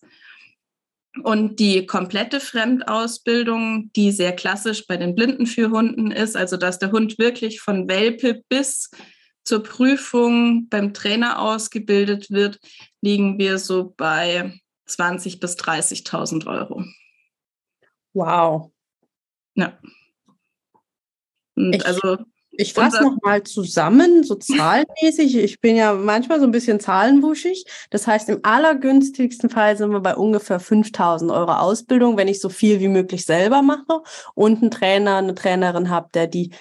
Und 1.24 1.60
die 1.60 1.86
komplette 1.86 2.40
Fremdausbildung, 2.40 3.92
die 3.96 4.12
sehr 4.12 4.36
klassisch 4.36 4.86
bei 4.86 4.96
den 4.96 5.16
Blindenführhunden 5.16 6.12
ist, 6.12 6.38
also 6.38 6.56
dass 6.56 6.78
der 6.78 6.92
Hund 6.92 7.18
wirklich 7.18 7.62
von 7.62 7.88
Welpe 7.88 8.44
bis 8.48 8.92
zur 9.44 9.64
Prüfung 9.64 10.70
beim 10.70 10.94
Trainer 10.94 11.40
ausgebildet 11.40 12.30
wird, 12.30 12.60
liegen 13.02 13.40
wir 13.40 13.58
so 13.58 13.94
bei 13.98 14.60
20.000 14.88 15.40
bis 15.40 15.58
30.000 15.58 16.46
Euro. 16.48 16.86
Wow. 18.14 18.72
Ja. 19.56 19.80
Und 21.56 21.76
ich, 21.76 21.86
also 21.86 22.18
Ich 22.60 22.74
fasse 22.74 23.02
nochmal 23.02 23.44
zusammen, 23.44 24.24
so 24.26 24.36
zahlenmäßig. 24.36 25.38
Ich 25.38 25.62
bin 25.62 25.78
ja 25.78 25.94
manchmal 25.94 26.40
so 26.40 26.46
ein 26.46 26.52
bisschen 26.52 26.82
zahlenwuschig. 26.82 27.64
Das 27.90 28.06
heißt, 28.06 28.28
im 28.28 28.40
allergünstigsten 28.44 29.50
Fall 29.50 29.78
sind 29.78 29.92
wir 29.92 30.02
bei 30.02 30.16
ungefähr 30.16 30.60
5000 30.60 31.32
Euro 31.32 31.54
Ausbildung, 31.54 32.18
wenn 32.18 32.28
ich 32.28 32.42
so 32.42 32.50
viel 32.50 32.82
wie 32.82 32.90
möglich 32.90 33.26
selber 33.26 33.62
mache 33.62 34.02
und 34.36 34.62
einen 34.62 34.72
Trainer, 34.72 35.18
eine 35.18 35.36
Trainerin 35.36 35.90
habe, 35.90 36.10
der 36.14 36.28
die 36.28 36.52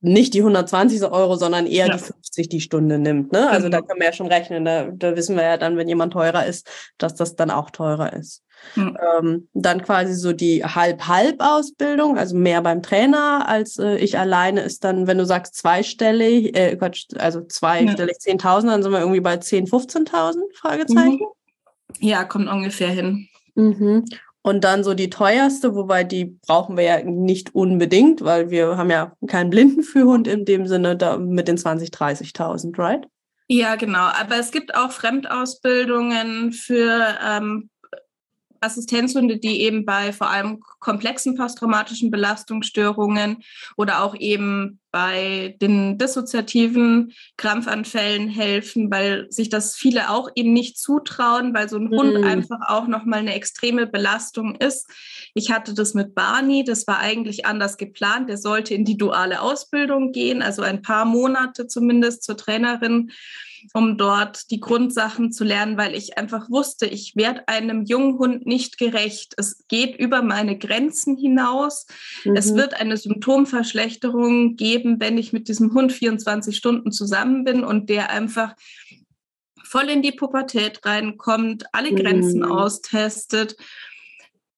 nicht 0.00 0.32
die 0.32 0.40
120 0.40 1.02
Euro, 1.02 1.36
sondern 1.36 1.66
eher 1.66 1.88
ja. 1.88 1.96
die 1.96 2.02
50 2.02 2.48
die 2.48 2.60
Stunde 2.60 2.98
nimmt. 2.98 3.32
Ne? 3.32 3.50
Also 3.50 3.66
genau. 3.66 3.80
da 3.80 3.86
können 3.86 4.00
wir 4.00 4.06
ja 4.06 4.12
schon 4.12 4.28
rechnen. 4.28 4.64
Da, 4.64 4.90
da, 4.90 5.14
wissen 5.14 5.36
wir 5.36 5.44
ja 5.44 5.56
dann, 5.58 5.76
wenn 5.76 5.88
jemand 5.88 6.14
teurer 6.14 6.46
ist, 6.46 6.70
dass 6.96 7.14
das 7.14 7.36
dann 7.36 7.50
auch 7.50 7.70
teurer 7.70 8.14
ist. 8.14 8.43
Mhm. 8.74 8.96
Ähm, 9.18 9.48
dann 9.54 9.82
quasi 9.82 10.14
so 10.14 10.32
die 10.32 10.64
Halb-Halb-Ausbildung, 10.64 12.18
also 12.18 12.36
mehr 12.36 12.62
beim 12.62 12.82
Trainer 12.82 13.48
als 13.48 13.78
äh, 13.78 13.96
ich 13.96 14.18
alleine 14.18 14.62
ist 14.62 14.84
dann, 14.84 15.06
wenn 15.06 15.18
du 15.18 15.26
sagst 15.26 15.54
zweistellig, 15.56 16.56
äh, 16.56 16.76
Quatsch, 16.76 17.06
also 17.18 17.42
zweistellig 17.42 18.16
ja. 18.24 18.34
10.000, 18.34 18.66
dann 18.66 18.82
sind 18.82 18.92
wir 18.92 19.00
irgendwie 19.00 19.20
bei 19.20 19.34
10.000, 19.34 19.70
15.000 19.70 20.36
Fragezeichen. 20.54 21.20
Mhm. 21.20 21.98
Ja, 22.00 22.24
kommt 22.24 22.48
ungefähr 22.48 22.90
hin. 22.90 23.28
Mhm. 23.54 24.04
Und 24.42 24.62
dann 24.62 24.84
so 24.84 24.92
die 24.92 25.08
teuerste, 25.08 25.74
wobei 25.74 26.04
die 26.04 26.38
brauchen 26.46 26.76
wir 26.76 26.84
ja 26.84 27.02
nicht 27.02 27.54
unbedingt, 27.54 28.22
weil 28.22 28.50
wir 28.50 28.76
haben 28.76 28.90
ja 28.90 29.12
keinen 29.26 29.48
Blindenführhund 29.48 30.28
in 30.28 30.44
dem 30.44 30.66
Sinne 30.66 30.96
da 30.96 31.16
mit 31.16 31.48
den 31.48 31.56
20, 31.56 31.88
30.000, 31.88 32.78
right? 32.78 33.06
Ja, 33.48 33.76
genau. 33.76 34.10
Aber 34.20 34.36
es 34.36 34.50
gibt 34.50 34.74
auch 34.74 34.90
Fremdausbildungen 34.90 36.52
für 36.52 37.16
ähm, 37.26 37.70
Assistenzhunde, 38.64 39.38
die 39.38 39.60
eben 39.62 39.84
bei 39.84 40.12
vor 40.12 40.30
allem 40.30 40.60
komplexen 40.80 41.36
posttraumatischen 41.36 42.10
Belastungsstörungen 42.10 43.42
oder 43.76 44.02
auch 44.02 44.14
eben 44.16 44.80
bei 44.94 45.56
den 45.60 45.98
dissoziativen 45.98 47.12
Krampfanfällen 47.36 48.28
helfen, 48.28 48.92
weil 48.92 49.26
sich 49.28 49.48
das 49.48 49.74
viele 49.74 50.10
auch 50.10 50.30
eben 50.36 50.52
nicht 50.52 50.78
zutrauen, 50.78 51.52
weil 51.52 51.68
so 51.68 51.78
ein 51.78 51.86
mhm. 51.86 51.96
Hund 51.96 52.24
einfach 52.24 52.60
auch 52.68 52.86
nochmal 52.86 53.18
eine 53.18 53.34
extreme 53.34 53.88
Belastung 53.88 54.54
ist. 54.54 54.88
Ich 55.34 55.50
hatte 55.50 55.74
das 55.74 55.94
mit 55.94 56.14
Barney, 56.14 56.62
das 56.62 56.86
war 56.86 57.00
eigentlich 57.00 57.44
anders 57.44 57.76
geplant. 57.76 58.28
Der 58.28 58.38
sollte 58.38 58.74
in 58.74 58.84
die 58.84 58.96
duale 58.96 59.40
Ausbildung 59.40 60.12
gehen, 60.12 60.42
also 60.42 60.62
ein 60.62 60.82
paar 60.82 61.06
Monate 61.06 61.66
zumindest 61.66 62.22
zur 62.22 62.36
Trainerin 62.36 63.10
um 63.72 63.96
dort 63.96 64.50
die 64.50 64.60
Grundsachen 64.60 65.32
zu 65.32 65.44
lernen, 65.44 65.76
weil 65.76 65.94
ich 65.94 66.18
einfach 66.18 66.50
wusste, 66.50 66.86
ich 66.86 67.16
werde 67.16 67.48
einem 67.48 67.84
jungen 67.84 68.18
Hund 68.18 68.46
nicht 68.46 68.78
gerecht. 68.78 69.34
Es 69.36 69.64
geht 69.68 69.96
über 69.96 70.22
meine 70.22 70.58
Grenzen 70.58 71.16
hinaus. 71.16 71.86
Mhm. 72.24 72.36
Es 72.36 72.54
wird 72.54 72.74
eine 72.74 72.96
Symptomverschlechterung 72.96 74.56
geben, 74.56 75.00
wenn 75.00 75.18
ich 75.18 75.32
mit 75.32 75.48
diesem 75.48 75.72
Hund 75.72 75.92
24 75.92 76.56
Stunden 76.56 76.92
zusammen 76.92 77.44
bin 77.44 77.64
und 77.64 77.88
der 77.88 78.10
einfach 78.10 78.54
voll 79.62 79.88
in 79.88 80.02
die 80.02 80.12
Pubertät 80.12 80.84
reinkommt, 80.84 81.64
alle 81.72 81.94
Grenzen 81.94 82.40
mhm. 82.40 82.52
austestet. 82.52 83.56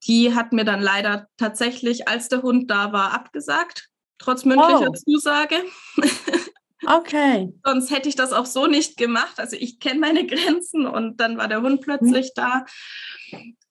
Die 0.07 0.35
hat 0.35 0.53
mir 0.53 0.65
dann 0.65 0.81
leider 0.81 1.29
tatsächlich, 1.37 2.07
als 2.07 2.29
der 2.29 2.43
Hund 2.43 2.71
da 2.71 2.93
war, 2.93 3.13
abgesagt, 3.13 3.89
trotz 4.19 4.45
mündlicher 4.45 4.91
oh. 4.91 4.93
Zusage. 4.93 5.57
Okay. 6.85 7.53
Sonst 7.65 7.91
hätte 7.91 8.09
ich 8.09 8.17
das 8.17 8.33
auch 8.33 8.47
so 8.47 8.67
nicht 8.67 8.97
gemacht. 8.97 9.39
Also 9.39 9.57
ich 9.59 9.81
kenne 9.81 10.01
meine 10.01 10.27
Grenzen 10.27 10.87
und 10.87 11.21
dann 11.21 11.39
war 11.39 11.49
der 11.49 11.63
Hund 11.63 11.81
plötzlich 11.81 12.33
mhm. 12.37 12.65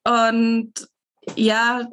da. 0.04 0.24
Und 0.32 0.74
ja, 1.36 1.88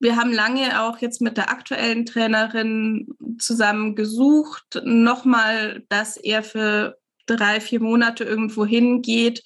wir 0.00 0.16
haben 0.16 0.32
lange 0.32 0.82
auch 0.82 0.98
jetzt 0.98 1.20
mit 1.20 1.36
der 1.36 1.50
aktuellen 1.50 2.06
Trainerin 2.06 3.08
zusammen 3.38 3.94
gesucht, 3.94 4.80
nochmal, 4.84 5.84
dass 5.88 6.16
er 6.16 6.42
für 6.42 6.98
drei, 7.26 7.60
vier 7.60 7.80
Monate 7.80 8.24
irgendwo 8.24 8.66
hingeht 8.66 9.42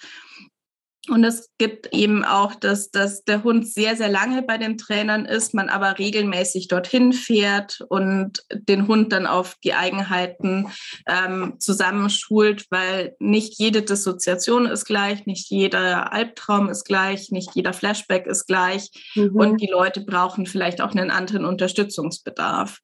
und 1.08 1.24
es 1.24 1.50
gibt 1.58 1.92
eben 1.92 2.24
auch, 2.24 2.54
dass, 2.54 2.90
dass 2.90 3.24
der 3.24 3.42
Hund 3.44 3.66
sehr, 3.66 3.96
sehr 3.96 4.08
lange 4.08 4.42
bei 4.42 4.58
den 4.58 4.78
Trainern 4.78 5.24
ist, 5.24 5.54
man 5.54 5.68
aber 5.68 5.98
regelmäßig 5.98 6.68
dorthin 6.68 7.12
fährt 7.12 7.80
und 7.88 8.44
den 8.50 8.86
Hund 8.86 9.12
dann 9.12 9.26
auf 9.26 9.56
die 9.64 9.74
Eigenheiten 9.74 10.68
ähm, 11.06 11.54
zusammenschult, 11.58 12.66
weil 12.70 13.16
nicht 13.18 13.58
jede 13.58 13.82
Dissoziation 13.82 14.66
ist 14.66 14.84
gleich, 14.84 15.26
nicht 15.26 15.50
jeder 15.50 16.12
Albtraum 16.12 16.68
ist 16.68 16.84
gleich, 16.84 17.30
nicht 17.30 17.50
jeder 17.54 17.72
Flashback 17.72 18.26
ist 18.26 18.46
gleich 18.46 18.90
mhm. 19.14 19.34
und 19.34 19.60
die 19.60 19.70
Leute 19.70 20.00
brauchen 20.00 20.46
vielleicht 20.46 20.80
auch 20.80 20.94
einen 20.94 21.10
anderen 21.10 21.44
Unterstützungsbedarf. 21.44 22.78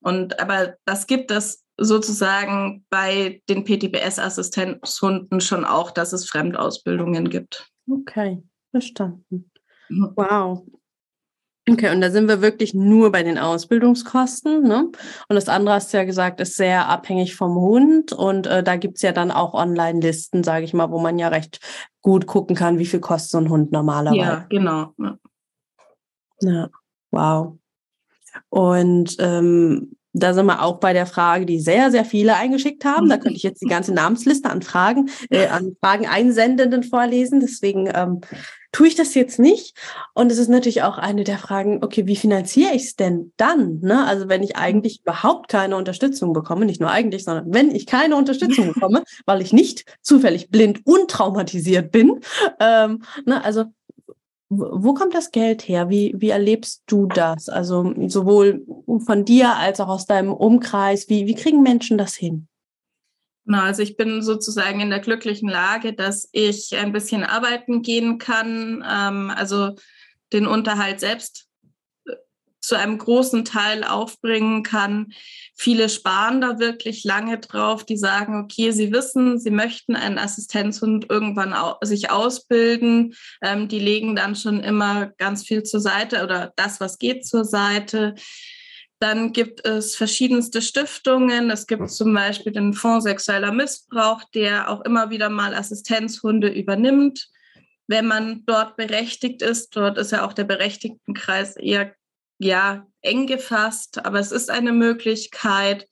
Und 0.00 0.38
aber 0.38 0.74
das 0.84 1.06
gibt 1.06 1.30
es 1.30 1.63
sozusagen 1.76 2.84
bei 2.90 3.42
den 3.48 3.64
PTBS-Assistenzhunden 3.64 5.40
schon 5.40 5.64
auch, 5.64 5.90
dass 5.90 6.12
es 6.12 6.28
Fremdausbildungen 6.28 7.30
gibt. 7.30 7.70
Okay, 7.90 8.42
verstanden. 8.70 9.50
Mhm. 9.88 10.12
Wow. 10.16 10.66
Okay, 11.66 11.90
und 11.94 12.02
da 12.02 12.10
sind 12.10 12.28
wir 12.28 12.42
wirklich 12.42 12.74
nur 12.74 13.10
bei 13.10 13.22
den 13.22 13.38
Ausbildungskosten. 13.38 14.64
Ne? 14.64 14.90
Und 15.28 15.34
das 15.34 15.48
andere 15.48 15.76
hast 15.76 15.92
du 15.92 15.96
ja 15.96 16.04
gesagt, 16.04 16.40
ist 16.40 16.56
sehr 16.56 16.88
abhängig 16.90 17.36
vom 17.36 17.54
Hund. 17.54 18.12
Und 18.12 18.46
äh, 18.46 18.62
da 18.62 18.76
gibt's 18.76 19.00
ja 19.00 19.12
dann 19.12 19.30
auch 19.30 19.54
Online-Listen, 19.54 20.44
sage 20.44 20.66
ich 20.66 20.74
mal, 20.74 20.90
wo 20.90 20.98
man 20.98 21.18
ja 21.18 21.28
recht 21.28 21.60
gut 22.02 22.26
gucken 22.26 22.54
kann, 22.54 22.78
wie 22.78 22.84
viel 22.84 23.00
kostet 23.00 23.30
so 23.30 23.38
ein 23.38 23.48
Hund 23.48 23.72
normalerweise. 23.72 24.20
Ja, 24.20 24.46
genau. 24.50 24.92
Ja, 24.98 25.18
ja. 26.40 26.70
wow. 27.10 27.58
Und 28.50 29.16
ähm, 29.18 29.96
da 30.14 30.32
sind 30.32 30.46
wir 30.46 30.62
auch 30.62 30.78
bei 30.78 30.92
der 30.92 31.06
Frage, 31.06 31.44
die 31.44 31.60
sehr, 31.60 31.90
sehr 31.90 32.04
viele 32.04 32.36
eingeschickt 32.36 32.84
haben. 32.84 33.08
Da 33.08 33.18
könnte 33.18 33.36
ich 33.36 33.42
jetzt 33.42 33.60
die 33.60 33.68
ganze 33.68 33.92
Namensliste 33.92 34.48
an 34.48 34.62
Fragen, 34.62 35.10
äh, 35.28 35.48
an 35.48 35.76
Fragen 35.82 36.06
Einsendenden 36.06 36.84
vorlesen. 36.84 37.40
Deswegen 37.40 37.90
ähm, 37.92 38.20
tue 38.70 38.86
ich 38.86 38.94
das 38.94 39.14
jetzt 39.14 39.40
nicht. 39.40 39.76
Und 40.14 40.30
es 40.30 40.38
ist 40.38 40.48
natürlich 40.48 40.82
auch 40.82 40.98
eine 40.98 41.24
der 41.24 41.38
Fragen, 41.38 41.82
okay, 41.82 42.06
wie 42.06 42.14
finanziere 42.14 42.74
ich 42.74 42.84
es 42.84 42.96
denn 42.96 43.32
dann? 43.36 43.80
Ne? 43.80 44.06
Also 44.06 44.28
wenn 44.28 44.44
ich 44.44 44.56
eigentlich 44.56 45.00
überhaupt 45.02 45.48
keine 45.48 45.76
Unterstützung 45.76 46.32
bekomme, 46.32 46.64
nicht 46.64 46.80
nur 46.80 46.90
eigentlich, 46.90 47.24
sondern 47.24 47.52
wenn 47.52 47.74
ich 47.74 47.86
keine 47.86 48.14
Unterstützung 48.16 48.72
bekomme, 48.72 49.02
weil 49.26 49.42
ich 49.42 49.52
nicht 49.52 49.84
zufällig 50.00 50.48
blind 50.48 50.80
und 50.84 51.10
traumatisiert 51.10 51.90
bin. 51.90 52.20
Ähm, 52.60 53.02
ne? 53.26 53.44
Also 53.44 53.64
wo 54.58 54.94
kommt 54.94 55.14
das 55.14 55.30
Geld 55.30 55.68
her? 55.68 55.90
Wie, 55.90 56.14
wie 56.16 56.30
erlebst 56.30 56.82
du 56.86 57.06
das? 57.06 57.48
Also 57.48 57.94
sowohl 58.06 58.64
von 59.04 59.24
dir 59.24 59.56
als 59.56 59.80
auch 59.80 59.88
aus 59.88 60.06
deinem 60.06 60.32
Umkreis. 60.32 61.08
Wie, 61.08 61.26
wie 61.26 61.34
kriegen 61.34 61.62
Menschen 61.62 61.98
das 61.98 62.14
hin? 62.14 62.48
Na, 63.44 63.64
also 63.64 63.82
ich 63.82 63.96
bin 63.96 64.22
sozusagen 64.22 64.80
in 64.80 64.90
der 64.90 65.00
glücklichen 65.00 65.48
Lage, 65.48 65.92
dass 65.92 66.28
ich 66.32 66.74
ein 66.76 66.92
bisschen 66.92 67.24
arbeiten 67.24 67.82
gehen 67.82 68.18
kann, 68.18 68.82
ähm, 68.90 69.30
also 69.34 69.76
den 70.32 70.46
Unterhalt 70.46 71.00
selbst 71.00 71.43
zu 72.64 72.76
einem 72.76 72.98
großen 72.98 73.44
Teil 73.44 73.84
aufbringen 73.84 74.62
kann. 74.62 75.12
Viele 75.54 75.88
sparen 75.88 76.40
da 76.40 76.58
wirklich 76.58 77.04
lange 77.04 77.38
drauf, 77.38 77.84
die 77.84 77.96
sagen, 77.96 78.42
okay, 78.42 78.70
sie 78.70 78.92
wissen, 78.92 79.38
sie 79.38 79.50
möchten 79.50 79.96
einen 79.96 80.18
Assistenzhund 80.18 81.06
irgendwann 81.10 81.54
sich 81.82 82.10
ausbilden. 82.10 83.14
Ähm, 83.42 83.68
die 83.68 83.78
legen 83.78 84.16
dann 84.16 84.34
schon 84.34 84.60
immer 84.60 85.12
ganz 85.18 85.44
viel 85.44 85.62
zur 85.62 85.80
Seite 85.80 86.24
oder 86.24 86.52
das, 86.56 86.80
was 86.80 86.98
geht, 86.98 87.26
zur 87.26 87.44
Seite. 87.44 88.14
Dann 88.98 89.32
gibt 89.32 89.66
es 89.66 89.96
verschiedenste 89.96 90.62
Stiftungen. 90.62 91.50
Es 91.50 91.66
gibt 91.66 91.90
zum 91.90 92.14
Beispiel 92.14 92.52
den 92.52 92.72
Fonds 92.72 93.04
sexueller 93.04 93.52
Missbrauch, 93.52 94.22
der 94.34 94.70
auch 94.70 94.80
immer 94.82 95.10
wieder 95.10 95.28
mal 95.28 95.54
Assistenzhunde 95.54 96.48
übernimmt 96.48 97.28
wenn 97.86 98.06
man 98.06 98.44
dort 98.46 98.76
berechtigt 98.76 99.42
ist. 99.42 99.76
Dort 99.76 99.98
ist 99.98 100.12
ja 100.12 100.26
auch 100.26 100.32
der 100.32 100.44
Berechtigtenkreis 100.44 101.56
eher 101.56 101.94
ja, 102.38 102.86
eng 103.00 103.26
gefasst, 103.26 104.04
aber 104.04 104.18
es 104.18 104.32
ist 104.32 104.50
eine 104.50 104.72
Möglichkeit. 104.72 105.88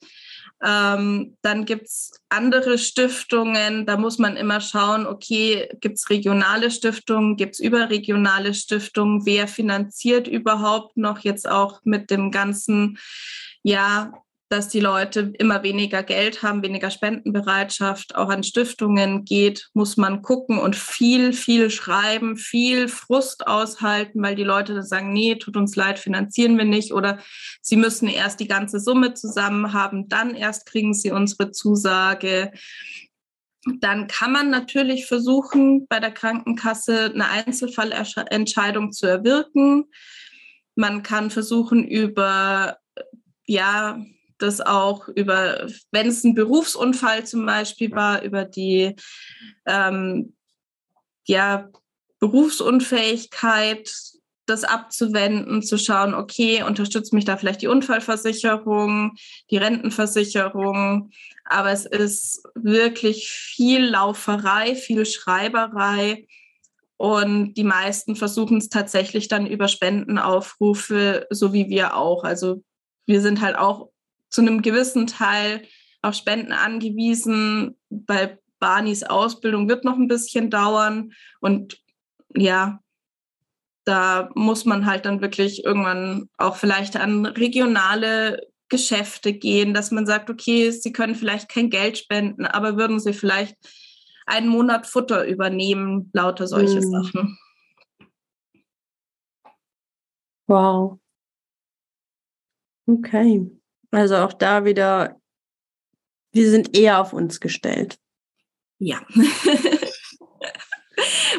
Ähm, 0.65 1.37
dann 1.41 1.65
gibt 1.65 1.87
es 1.87 2.13
andere 2.29 2.77
Stiftungen, 2.77 3.85
da 3.85 3.97
muss 3.97 4.17
man 4.17 4.37
immer 4.37 4.61
schauen, 4.61 5.05
okay, 5.05 5.67
gibt 5.81 5.97
es 5.97 6.09
regionale 6.09 6.71
Stiftungen, 6.71 7.35
gibt 7.35 7.55
es 7.55 7.59
überregionale 7.59 8.53
Stiftungen, 8.53 9.25
wer 9.25 9.49
finanziert 9.49 10.27
überhaupt 10.27 10.95
noch 10.95 11.19
jetzt 11.19 11.49
auch 11.49 11.81
mit 11.83 12.09
dem 12.09 12.31
ganzen, 12.31 12.97
ja, 13.61 14.13
dass 14.49 14.67
die 14.67 14.79
Leute 14.79 15.33
immer 15.39 15.63
weniger 15.63 16.03
Geld 16.03 16.43
haben, 16.43 16.61
weniger 16.61 16.91
Spendenbereitschaft, 16.91 18.15
auch 18.15 18.29
an 18.29 18.43
Stiftungen 18.43 19.25
geht, 19.25 19.69
muss 19.73 19.97
man 19.97 20.21
gucken 20.21 20.59
und 20.59 20.75
viel, 20.75 21.33
viel 21.33 21.71
schreiben, 21.71 22.37
viel 22.37 22.87
Frust 22.87 23.47
aushalten, 23.47 24.21
weil 24.21 24.35
die 24.35 24.43
Leute 24.43 24.75
dann 24.75 24.85
sagen, 24.85 25.11
nee, 25.11 25.35
tut 25.35 25.57
uns 25.57 25.75
leid, 25.75 25.97
finanzieren 25.97 26.57
wir 26.57 26.65
nicht 26.65 26.93
oder 26.93 27.19
sie 27.61 27.77
müssen 27.77 28.07
erst 28.07 28.39
die 28.39 28.47
ganze 28.47 28.79
Summe 28.79 29.13
zusammen 29.15 29.73
haben, 29.73 30.07
dann 30.07 30.35
erst 30.35 30.67
kriegen 30.67 30.93
sie 30.93 31.11
unsere 31.11 31.51
Zusage. 31.51 32.51
Dann 33.79 34.07
kann 34.07 34.31
man 34.33 34.49
natürlich 34.49 35.05
versuchen, 35.05 35.87
bei 35.87 35.99
der 35.99 36.11
Krankenkasse 36.11 37.05
eine 37.05 37.29
Einzelfallentscheidung 37.29 38.91
zu 38.91 39.07
erwirken. 39.07 39.85
Man 40.75 41.01
kann 41.01 41.29
versuchen, 41.29 41.87
über 41.87 42.77
ja, 43.45 43.99
das 44.43 44.61
auch 44.61 45.07
über, 45.07 45.67
wenn 45.91 46.07
es 46.07 46.23
ein 46.23 46.35
Berufsunfall 46.35 47.25
zum 47.25 47.45
Beispiel 47.45 47.91
war, 47.91 48.21
über 48.21 48.45
die 48.45 48.95
ähm, 49.65 50.35
ja, 51.25 51.69
Berufsunfähigkeit 52.19 53.91
das 54.45 54.65
abzuwenden, 54.65 55.63
zu 55.63 55.77
schauen, 55.77 56.13
okay, 56.13 56.63
unterstützt 56.63 57.13
mich 57.13 57.23
da 57.23 57.37
vielleicht 57.37 57.61
die 57.61 57.67
Unfallversicherung, 57.67 59.15
die 59.49 59.57
Rentenversicherung, 59.57 61.11
aber 61.45 61.71
es 61.71 61.85
ist 61.85 62.43
wirklich 62.55 63.29
viel 63.29 63.85
Lauferei, 63.85 64.75
viel 64.75 65.05
Schreiberei 65.05 66.27
und 66.97 67.53
die 67.55 67.63
meisten 67.63 68.15
versuchen 68.15 68.57
es 68.57 68.69
tatsächlich 68.69 69.27
dann 69.27 69.47
über 69.47 69.67
Spendenaufrufe, 69.67 71.27
so 71.29 71.53
wie 71.53 71.69
wir 71.69 71.95
auch. 71.95 72.23
Also 72.23 72.63
wir 73.05 73.21
sind 73.21 73.41
halt 73.41 73.57
auch 73.57 73.89
zu 74.33 74.41
einem 74.41 74.61
gewissen 74.61 75.07
Teil 75.07 75.61
auf 76.01 76.15
Spenden 76.15 76.51
angewiesen. 76.51 77.77
Bei 77.89 78.39
Barnis 78.59 79.03
Ausbildung 79.03 79.69
wird 79.69 79.85
noch 79.85 79.95
ein 79.95 80.07
bisschen 80.07 80.49
dauern 80.49 81.13
und 81.39 81.77
ja, 82.35 82.79
da 83.85 84.29
muss 84.33 84.65
man 84.65 84.85
halt 84.85 85.05
dann 85.05 85.21
wirklich 85.21 85.63
irgendwann 85.63 86.29
auch 86.37 86.55
vielleicht 86.55 86.95
an 86.95 87.25
regionale 87.25 88.47
Geschäfte 88.69 89.33
gehen, 89.33 89.73
dass 89.73 89.91
man 89.91 90.07
sagt, 90.07 90.29
okay, 90.29 90.71
Sie 90.71 90.93
können 90.93 91.15
vielleicht 91.15 91.49
kein 91.49 91.69
Geld 91.69 91.97
spenden, 91.97 92.45
aber 92.45 92.77
würden 92.77 92.99
Sie 92.99 93.13
vielleicht 93.13 93.55
einen 94.25 94.47
Monat 94.47 94.87
Futter 94.87 95.27
übernehmen, 95.27 96.09
lauter 96.13 96.47
solche 96.47 96.77
mhm. 96.77 96.91
Sachen. 96.91 97.37
Wow. 100.47 100.99
Okay. 102.87 103.51
Also 103.93 104.17
auch 104.17 104.33
da 104.33 104.65
wieder, 104.65 105.21
wir 106.31 106.49
sind 106.49 106.75
eher 106.75 106.99
auf 106.99 107.13
uns 107.13 107.39
gestellt. 107.39 107.97
Ja. 108.79 109.01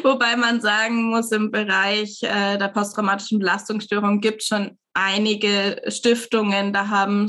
Wobei 0.02 0.36
man 0.36 0.60
sagen 0.60 1.10
muss, 1.10 1.32
im 1.32 1.50
Bereich 1.50 2.22
äh, 2.22 2.56
der 2.56 2.68
posttraumatischen 2.68 3.40
Belastungsstörung 3.40 4.20
gibt 4.20 4.42
es 4.42 4.48
schon 4.48 4.78
einige 4.92 5.82
Stiftungen. 5.88 6.72
Da 6.72 6.88
haben 6.88 7.28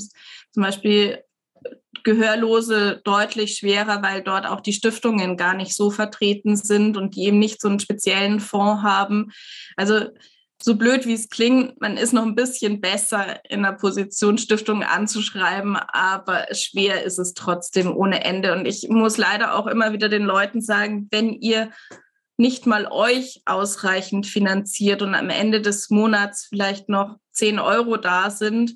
zum 0.51 0.61
Beispiel 0.61 1.23
Gehörlose 2.03 3.01
deutlich 3.03 3.57
schwerer, 3.57 4.03
weil 4.03 4.21
dort 4.21 4.45
auch 4.45 4.61
die 4.61 4.73
Stiftungen 4.73 5.37
gar 5.37 5.55
nicht 5.55 5.73
so 5.73 5.89
vertreten 5.89 6.55
sind 6.55 6.97
und 6.97 7.15
die 7.15 7.23
eben 7.23 7.39
nicht 7.39 7.59
so 7.59 7.67
einen 7.67 7.79
speziellen 7.79 8.39
Fonds 8.39 8.83
haben. 8.83 9.31
Also 9.75 10.09
so 10.61 10.75
blöd 10.75 11.05
wie 11.05 11.13
es 11.13 11.29
klingt, 11.29 11.79
man 11.81 11.97
ist 11.97 12.13
noch 12.13 12.23
ein 12.23 12.35
bisschen 12.35 12.81
besser 12.81 13.39
in 13.49 13.63
der 13.63 13.73
Position, 13.73 14.37
Stiftungen 14.37 14.83
anzuschreiben, 14.83 15.75
aber 15.75 16.45
schwer 16.51 17.03
ist 17.03 17.19
es 17.19 17.33
trotzdem 17.33 17.95
ohne 17.95 18.23
Ende. 18.23 18.53
Und 18.53 18.65
ich 18.65 18.87
muss 18.89 19.17
leider 19.17 19.55
auch 19.55 19.67
immer 19.67 19.93
wieder 19.93 20.09
den 20.09 20.23
Leuten 20.23 20.61
sagen, 20.61 21.07
wenn 21.11 21.33
ihr 21.33 21.71
nicht 22.37 22.65
mal 22.65 22.87
euch 22.87 23.41
ausreichend 23.45 24.27
finanziert 24.27 25.01
und 25.01 25.15
am 25.15 25.29
Ende 25.29 25.61
des 25.61 25.89
Monats 25.89 26.45
vielleicht 26.45 26.89
noch 26.89 27.17
10 27.31 27.59
Euro 27.59 27.97
da 27.97 28.29
sind, 28.29 28.75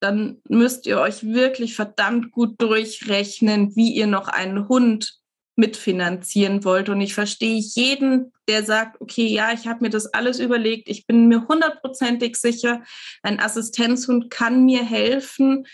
dann 0.00 0.40
müsst 0.48 0.86
ihr 0.86 1.00
euch 1.00 1.24
wirklich 1.24 1.74
verdammt 1.74 2.30
gut 2.30 2.60
durchrechnen, 2.60 3.74
wie 3.76 3.92
ihr 3.92 4.06
noch 4.06 4.28
einen 4.28 4.68
Hund 4.68 5.18
mitfinanzieren 5.58 6.64
wollt. 6.64 6.88
Und 6.88 7.00
ich 7.00 7.14
verstehe 7.14 7.60
jeden, 7.60 8.32
der 8.46 8.64
sagt, 8.64 9.00
okay, 9.00 9.26
ja, 9.26 9.52
ich 9.52 9.66
habe 9.66 9.80
mir 9.82 9.90
das 9.90 10.06
alles 10.14 10.38
überlegt, 10.38 10.88
ich 10.88 11.06
bin 11.06 11.26
mir 11.26 11.46
hundertprozentig 11.48 12.36
sicher, 12.36 12.82
ein 13.22 13.40
Assistenzhund 13.40 14.30
kann 14.30 14.64
mir 14.64 14.84
helfen, 14.84 15.66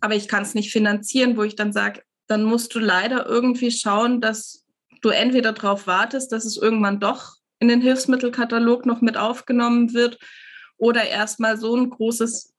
aber 0.00 0.14
ich 0.14 0.28
kann 0.28 0.42
es 0.42 0.54
nicht 0.54 0.70
finanzieren, 0.70 1.36
wo 1.36 1.42
ich 1.42 1.56
dann 1.56 1.72
sage, 1.72 2.02
dann 2.26 2.44
musst 2.44 2.74
du 2.74 2.78
leider 2.78 3.26
irgendwie 3.26 3.70
schauen, 3.70 4.20
dass 4.20 4.66
du 5.00 5.08
entweder 5.08 5.52
darauf 5.52 5.86
wartest, 5.86 6.30
dass 6.30 6.44
es 6.44 6.58
irgendwann 6.58 7.00
doch 7.00 7.36
in 7.58 7.68
den 7.68 7.80
Hilfsmittelkatalog 7.80 8.84
noch 8.84 9.00
mit 9.00 9.16
aufgenommen 9.16 9.94
wird 9.94 10.18
oder 10.76 11.08
erstmal 11.08 11.58
so 11.58 11.74
ein 11.74 11.88
großes 11.88 12.54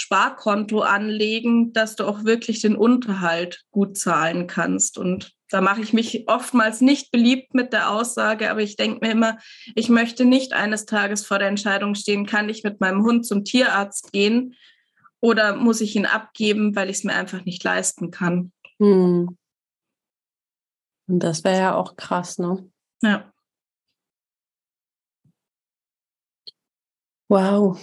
Assistenzhunde-Sparkonto 0.00 0.80
anlegen, 0.80 1.72
dass 1.72 1.96
du 1.96 2.04
auch 2.04 2.24
wirklich 2.24 2.60
den 2.60 2.76
Unterhalt 2.76 3.64
gut 3.70 3.96
zahlen 3.96 4.46
kannst. 4.46 4.98
Und 4.98 5.32
da 5.50 5.60
mache 5.60 5.82
ich 5.82 5.92
mich 5.92 6.28
oftmals 6.28 6.80
nicht 6.80 7.10
beliebt 7.10 7.54
mit 7.54 7.72
der 7.72 7.90
Aussage, 7.90 8.50
aber 8.50 8.60
ich 8.60 8.76
denke 8.76 9.04
mir 9.04 9.12
immer, 9.12 9.38
ich 9.74 9.88
möchte 9.88 10.24
nicht 10.24 10.52
eines 10.52 10.86
Tages 10.86 11.26
vor 11.26 11.38
der 11.38 11.48
Entscheidung 11.48 11.94
stehen, 11.94 12.26
kann 12.26 12.48
ich 12.48 12.64
mit 12.64 12.80
meinem 12.80 13.02
Hund 13.02 13.26
zum 13.26 13.44
Tierarzt 13.44 14.12
gehen 14.12 14.54
oder 15.20 15.56
muss 15.56 15.80
ich 15.80 15.96
ihn 15.96 16.06
abgeben, 16.06 16.74
weil 16.76 16.88
ich 16.88 16.98
es 16.98 17.04
mir 17.04 17.14
einfach 17.14 17.44
nicht 17.44 17.62
leisten 17.64 18.10
kann. 18.10 18.52
Hm. 18.78 19.36
Und 21.08 21.18
das 21.18 21.42
wäre 21.44 21.58
ja 21.58 21.74
auch 21.74 21.96
krass, 21.96 22.38
ne? 22.38 22.70
Ja. 23.02 23.32
Wow. 27.28 27.78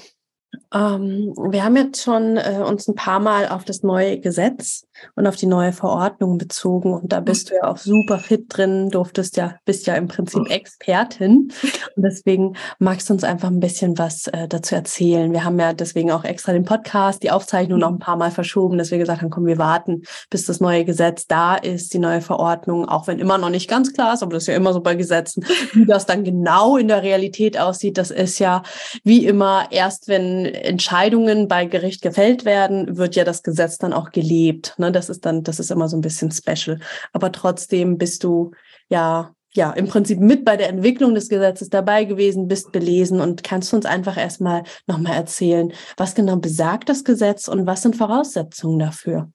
Ähm, 0.74 1.34
wir 1.50 1.64
haben 1.64 1.76
jetzt 1.78 2.04
schon 2.04 2.38
äh, 2.38 2.62
uns 2.66 2.88
ein 2.88 2.96
paar 2.96 3.20
Mal 3.20 3.48
auf 3.48 3.64
das 3.64 3.84
neue 3.84 4.20
Gesetz 4.20 4.86
und 5.16 5.26
auf 5.28 5.36
die 5.36 5.46
neue 5.46 5.72
Verordnung 5.72 6.38
bezogen 6.38 6.94
und 6.94 7.14
da 7.14 7.20
bist 7.20 7.50
du 7.50 7.56
ja 7.56 7.64
auch 7.66 7.78
super 7.78 8.20
fit 8.20 8.46
drin, 8.50 8.90
durftest 8.90 9.38
ja, 9.38 9.56
bist 9.66 9.88
ja 9.88 9.96
im 9.96 10.08
Prinzip 10.08 10.50
Expertin. 10.50 11.52
Und 11.96 12.04
deswegen 12.04 12.56
magst 12.80 13.10
du 13.10 13.14
uns 13.14 13.24
einfach 13.24 13.50
ein 13.50 13.60
bisschen 13.60 13.98
was 13.98 14.28
äh, 14.28 14.48
dazu 14.48 14.76
erzählen. 14.76 15.32
Wir 15.32 15.44
haben 15.44 15.60
ja 15.60 15.74
deswegen 15.74 16.12
auch 16.12 16.24
extra 16.24 16.52
den 16.52 16.66
Podcast, 16.66 17.24
die 17.24 17.32
Aufzeichnung 17.32 17.80
noch 17.80 17.90
ein 17.90 18.00
paar 18.00 18.18
Mal 18.18 18.32
verschoben, 18.32 18.78
dass 18.78 18.92
wir 18.92 18.98
gesagt 18.98 19.22
haben, 19.22 19.30
komm, 19.30 19.46
wir 19.46 19.58
warten, 19.58 20.04
bis 20.30 20.46
das 20.46 20.60
neue 20.60 20.84
Gesetz 20.84 21.28
da 21.28 21.56
ist, 21.56 21.94
die 21.94 22.00
neue 22.00 22.22
Verordnung, 22.22 22.90
auch 22.90 23.08
wenn 23.08 23.20
immer 23.20 23.38
noch 23.38 23.50
nicht 23.50 23.70
ganz 23.70 23.94
klar 23.94 24.14
ist, 24.14 24.24
aber 24.24 24.34
das 24.34 24.44
ist 24.44 24.48
ja 24.48 24.56
immer 24.56 24.74
so 24.74 24.82
bei 24.82 24.96
Gesetzen, 24.96 25.46
wie 25.74 25.86
das 25.86 26.06
dann 26.06 26.24
genau 26.24 26.78
in 26.78 26.88
der 26.88 27.04
Realität 27.04 27.58
aussieht, 27.58 27.98
das 27.98 28.12
ist 28.12 28.40
ja 28.40 28.64
wie 29.04 29.26
immer 29.26 29.68
erst, 29.72 30.08
wenn 30.08 30.57
Entscheidungen 30.64 31.48
bei 31.48 31.66
Gericht 31.66 32.02
gefällt 32.02 32.46
werden, 32.46 32.98
wird 32.98 33.16
ja 33.16 33.24
das 33.24 33.44
Gesetz 33.44 33.78
dann 33.78 33.94
auch 33.94 34.12
gelebt. 34.12 34.74
Ne? 34.78 34.92
Das 34.92 35.10
ist 35.10 35.26
dann, 35.26 35.44
das 35.44 35.60
ist 35.60 35.72
immer 35.72 35.90
so 35.90 35.98
ein 35.98 36.02
bisschen 36.02 36.32
special. 36.32 36.80
Aber 37.14 37.32
trotzdem 37.32 37.98
bist 37.98 38.24
du 38.24 38.52
ja 38.90 39.34
ja, 39.54 39.72
im 39.72 39.88
Prinzip 39.88 40.20
mit 40.20 40.46
bei 40.46 40.56
der 40.56 40.70
Entwicklung 40.70 41.16
des 41.16 41.30
Gesetzes 41.30 41.70
dabei 41.70 42.04
gewesen, 42.04 42.48
bist 42.48 42.72
belesen 42.72 43.20
und 43.20 43.44
kannst 43.44 43.72
du 43.72 43.78
uns 43.78 43.88
einfach 43.88 44.16
erstmal 44.16 44.64
nochmal 44.86 45.16
erzählen, 45.16 45.74
was 45.98 46.14
genau 46.14 46.36
besagt 46.36 46.90
das 46.90 47.04
Gesetz 47.04 47.48
und 47.48 47.66
was 47.66 47.82
sind 47.82 47.96
Voraussetzungen 47.96 48.78
dafür? 48.78 49.32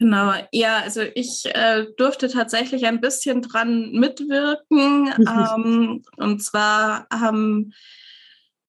Genau, 0.00 0.32
ja, 0.50 0.78
also 0.78 1.02
ich 1.14 1.44
äh, 1.44 1.84
durfte 1.96 2.28
tatsächlich 2.28 2.86
ein 2.86 3.00
bisschen 3.00 3.42
dran 3.42 3.92
mitwirken. 3.92 5.12
ähm, 5.18 6.02
und 6.16 6.42
zwar 6.42 7.06
haben 7.12 7.72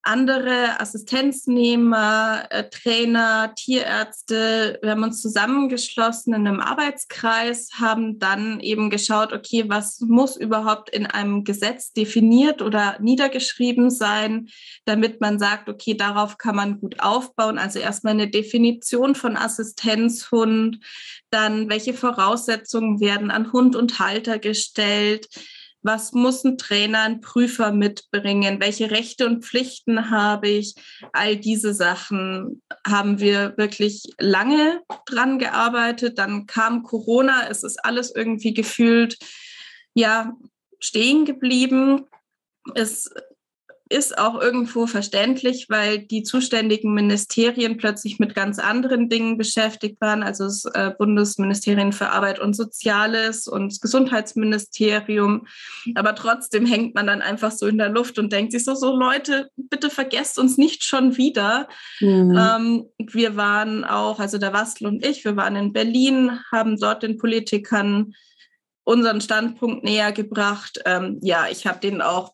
andere 0.04 0.80
Assistenznehmer, 0.80 2.45
äh, 2.49 2.70
Trainer, 2.70 3.54
Tierärzte, 3.56 4.80
wir 4.82 4.91
haben 4.91 5.04
uns 5.04 5.22
zusammengeschlossen 5.22 6.34
in 6.34 6.47
einem 6.47 6.60
Arbeitskreis, 6.60 7.70
haben 7.80 8.18
dann 8.18 8.60
eben 8.60 8.89
geschaut, 8.89 9.32
okay, 9.32 9.66
was 9.68 9.99
muss 9.99 10.38
überhaupt 10.38 10.89
in 10.89 11.06
einem 11.06 11.43
Gesetz 11.43 11.93
definiert 11.93 12.62
oder 12.62 12.97
niedergeschrieben 12.99 13.91
sein, 13.91 14.49
damit 14.86 15.22
man 15.22 15.38
sagt, 15.38 15.70
okay, 15.70 15.95
darauf 15.95 16.38
kann 16.38 16.56
man 16.56 16.80
gut 16.80 16.99
aufbauen. 16.99 17.60
Also 17.60 17.80
erstmal 17.80 18.14
eine 18.14 18.30
Definition 18.30 19.14
von 19.14 19.38
Assistenzhund, 19.38 20.80
dann 21.30 21.70
welche 21.70 21.93
Voraussetzungen 21.93 22.99
werden 22.99 23.30
an 23.30 23.52
Hund 23.54 23.76
und 23.76 23.99
Halter 23.99 24.39
gestellt 24.39 25.28
was 25.84 26.11
muss 26.13 26.43
ein 26.43 26.57
Trainer, 26.57 27.01
ein 27.03 27.21
Prüfer 27.21 27.71
mitbringen, 27.71 28.59
welche 28.59 28.91
Rechte 28.91 29.25
und 29.25 29.43
Pflichten 29.43 30.11
habe 30.11 30.49
ich. 30.49 30.75
All 31.13 31.38
diese 31.38 31.73
Sachen 31.73 32.61
haben 32.86 33.19
wir 33.19 33.57
wirklich 33.57 34.03
lange 34.19 34.82
dran 35.05 35.39
gearbeitet. 35.39 36.17
Dann 36.17 36.45
kam 36.45 36.84
Corona, 36.84 37.49
es 37.49 37.63
ist 37.63 37.84
alles 37.84 38.13
irgendwie 38.15 38.53
gefühlt, 38.53 39.17
ja, 39.93 40.34
stehen 40.79 41.25
geblieben. 41.25 42.05
Es 42.75 43.11
ist 43.92 44.18
auch 44.18 44.39
irgendwo 44.39 44.88
verständlich, 44.88 45.68
weil 45.70 46.00
die 46.00 46.24
zuständigen 46.24 46.94
Ministerien 46.94 47.78
plötzlich 47.78 48.20
mit 48.20 48.34
ganz 48.34 48.58
anderen 48.58 49.10
Dingen 49.10 49.38
beschäftigt 49.38 50.00
waren, 50.00 50.24
also 50.24 50.46
das 50.46 50.66
äh, 50.66 50.92
Bundesministerium 50.98 51.92
für 51.92 52.10
Arbeit 52.10 52.39
und 52.39 52.56
Soziales 52.56 53.48
und 53.48 53.72
das 53.72 53.82
Gesundheitsministerium. 53.82 55.46
Aber 55.96 56.16
trotzdem 56.16 56.66
hängt 56.66 56.96
man 56.96 57.08
dann 57.08 57.22
einfach 57.22 57.52
so 57.52 57.68
in 57.68 57.78
der 57.78 57.89
Luft 57.89 58.18
und 58.18 58.32
denkt 58.32 58.54
sich 58.54 58.64
so, 58.64 58.76
so 58.76 58.96
Leute, 58.96 59.50
bitte 59.58 59.89
vergesst 59.89 60.39
uns 60.39 60.58
nicht 60.58 60.84
schon 60.84 61.18
wieder. 61.18 61.68
Mhm. 62.00 62.38
Ähm, 62.39 62.86
wir 62.98 63.36
waren 63.36 63.84
auch, 63.84 64.20
also 64.20 64.38
der 64.38 64.54
Wastel 64.54 64.88
und 64.88 65.06
ich, 65.06 65.26
wir 65.26 65.36
waren 65.36 65.56
in 65.58 65.74
Berlin, 65.74 66.39
haben 66.52 66.78
dort 66.78 67.04
den 67.04 67.18
Politikern 67.18 68.14
unseren 68.84 69.22
Standpunkt 69.22 69.84
näher 69.84 70.12
gebracht. 70.12 70.80
Ähm, 70.86 71.20
ja, 71.22 71.48
ich 71.52 71.68
habe 71.68 71.80
denen 71.80 72.02
auch 72.02 72.34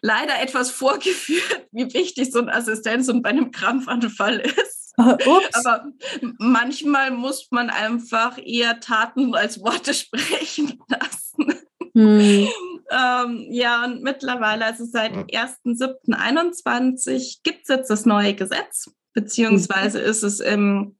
leider 0.00 0.40
etwas 0.40 0.70
vorgeführt, 0.70 1.66
wie 1.72 1.92
wichtig 1.92 2.32
so 2.32 2.38
ein 2.38 2.48
Assistenz 2.48 3.08
und 3.08 3.22
bei 3.22 3.30
einem 3.30 3.50
Krampfanfall 3.50 4.38
ist. 4.40 4.92
Aber 4.98 5.90
manchmal 6.38 7.10
muss 7.12 7.48
man 7.50 7.70
einfach 7.70 8.38
eher 8.38 8.78
Taten 8.80 9.34
als 9.34 9.60
Worte 9.60 9.94
sprechen 9.94 10.78
lassen. 10.88 11.54
Hm. 11.94 12.48
ähm, 12.90 13.46
ja, 13.50 13.84
und 13.84 14.02
mittlerweile, 14.02 14.66
also 14.66 14.84
seit 14.84 15.12
1.7.21 15.12 17.38
gibt 17.42 17.62
es 17.62 17.68
jetzt 17.68 17.88
das 17.90 18.04
neue 18.06 18.34
Gesetz, 18.34 18.90
beziehungsweise 19.14 19.98
ist 19.98 20.22
es 20.22 20.38
im 20.40 20.98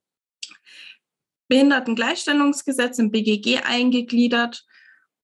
Behindertengleichstellungsgesetz 1.49 2.99
im 2.99 3.11
BGG 3.11 3.61
eingegliedert. 3.65 4.65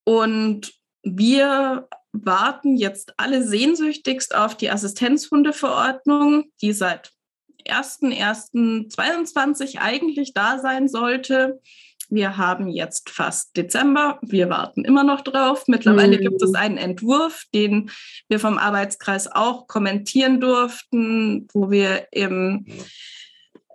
Und 0.05 0.73
wir 1.03 1.89
warten 2.15 2.77
jetzt 2.77 3.13
alle 3.17 3.43
sehnsüchtigst 3.43 4.33
auf 4.35 4.57
die 4.57 4.71
Assistenzhundeverordnung, 4.71 6.45
die 6.63 6.73
seit 6.73 7.11
1.1.22 7.69 9.79
eigentlich 9.79 10.33
da 10.33 10.61
sein 10.61 10.89
sollte. 10.89 11.61
Wir 12.11 12.37
haben 12.37 12.69
jetzt 12.69 13.09
fast 13.11 13.57
Dezember. 13.57 14.21
Wir 14.23 14.49
warten 14.51 14.85
immer 14.85 15.03
noch 15.03 15.23
drauf. 15.23 15.65
Mittlerweile 15.67 16.19
mhm. 16.19 16.21
gibt 16.21 16.41
es 16.43 16.55
einen 16.55 16.77
Entwurf, 16.77 17.47
den 17.55 17.91
wir 18.29 18.39
vom 18.39 18.59
Arbeitskreis 18.59 19.27
auch 19.27 19.67
kommentieren 19.67 20.41
durften, 20.41 21.49
wo 21.53 21.71
wir 21.71 22.07
im 22.13 22.67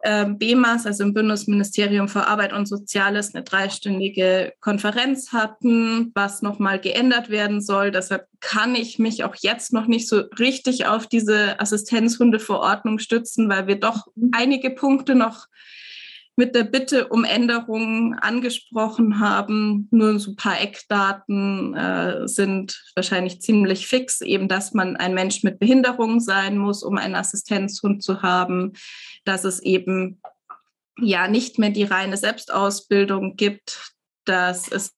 äh, 0.01 0.25
BEMAS, 0.25 0.85
also 0.85 1.03
im 1.03 1.13
Bundesministerium 1.13 2.07
für 2.07 2.27
Arbeit 2.27 2.53
und 2.53 2.67
Soziales, 2.67 3.33
eine 3.33 3.43
dreistündige 3.43 4.53
Konferenz 4.59 5.31
hatten, 5.33 6.11
was 6.15 6.41
nochmal 6.41 6.79
geändert 6.79 7.29
werden 7.29 7.61
soll. 7.61 7.91
Deshalb 7.91 8.27
kann 8.39 8.75
ich 8.75 8.99
mich 8.99 9.23
auch 9.23 9.35
jetzt 9.39 9.73
noch 9.73 9.87
nicht 9.87 10.07
so 10.07 10.23
richtig 10.39 10.85
auf 10.85 11.07
diese 11.07 11.59
Assistenzhundeverordnung 11.59 12.99
stützen, 12.99 13.49
weil 13.49 13.67
wir 13.67 13.79
doch 13.79 14.07
mhm. 14.15 14.31
einige 14.33 14.69
Punkte 14.71 15.15
noch 15.15 15.47
mit 16.39 16.55
der 16.55 16.63
Bitte 16.63 17.09
um 17.09 17.25
Änderungen 17.25 18.13
angesprochen 18.13 19.19
haben. 19.19 19.89
Nur 19.91 20.19
so 20.19 20.31
ein 20.31 20.35
paar 20.37 20.61
Eckdaten 20.61 21.75
äh, 21.75 22.29
sind 22.29 22.81
wahrscheinlich 22.95 23.41
ziemlich 23.41 23.87
fix, 23.87 24.21
eben 24.21 24.47
dass 24.47 24.73
man 24.73 24.95
ein 24.95 25.13
Mensch 25.13 25.43
mit 25.43 25.59
Behinderung 25.59 26.21
sein 26.21 26.57
muss, 26.57 26.81
um 26.81 26.97
einen 26.97 27.15
Assistenzhund 27.15 28.01
zu 28.03 28.21
haben, 28.21 28.71
dass 29.25 29.43
es 29.43 29.59
eben 29.59 30.21
ja 30.97 31.27
nicht 31.27 31.59
mehr 31.59 31.71
die 31.71 31.83
reine 31.83 32.15
Selbstausbildung 32.15 33.35
gibt, 33.35 33.91
dass 34.23 34.71
es 34.71 34.95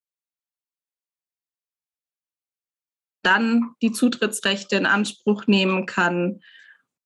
dann 3.23 3.71
die 3.81 3.91
Zutrittsrechte 3.91 4.75
in 4.75 4.85
Anspruch 4.85 5.47
nehmen 5.47 5.87
kann. 5.87 6.41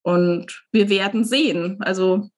Und 0.02 0.62
wir 0.72 0.90
werden 0.90 1.24
sehen. 1.24 1.78
Also 1.80 2.28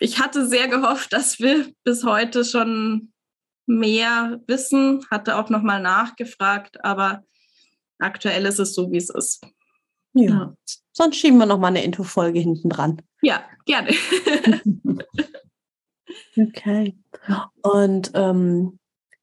ich 0.00 0.18
hatte 0.18 0.46
sehr 0.46 0.66
gehofft, 0.66 1.12
dass 1.12 1.38
wir 1.38 1.72
bis 1.84 2.04
heute 2.04 2.44
schon 2.44 3.12
mehr 3.66 4.40
wissen, 4.46 5.04
hatte 5.10 5.36
auch 5.36 5.50
nochmal 5.50 5.80
nachgefragt, 5.80 6.82
aber 6.84 7.22
aktuell 7.98 8.46
ist 8.46 8.58
es 8.58 8.74
so, 8.74 8.90
wie 8.90 8.96
es 8.96 9.10
ist. 9.10 9.44
Ja. 10.14 10.30
ja. 10.30 10.54
Sonst 10.92 11.16
schieben 11.16 11.38
wir 11.38 11.46
nochmal 11.46 11.70
eine 11.70 11.84
Infofolge 11.84 12.40
hinten 12.40 12.70
dran. 12.70 13.00
Ja, 13.22 13.44
gerne. 13.66 13.90
okay. 16.36 16.98
Und 17.62 18.10
ähm, 18.14 18.79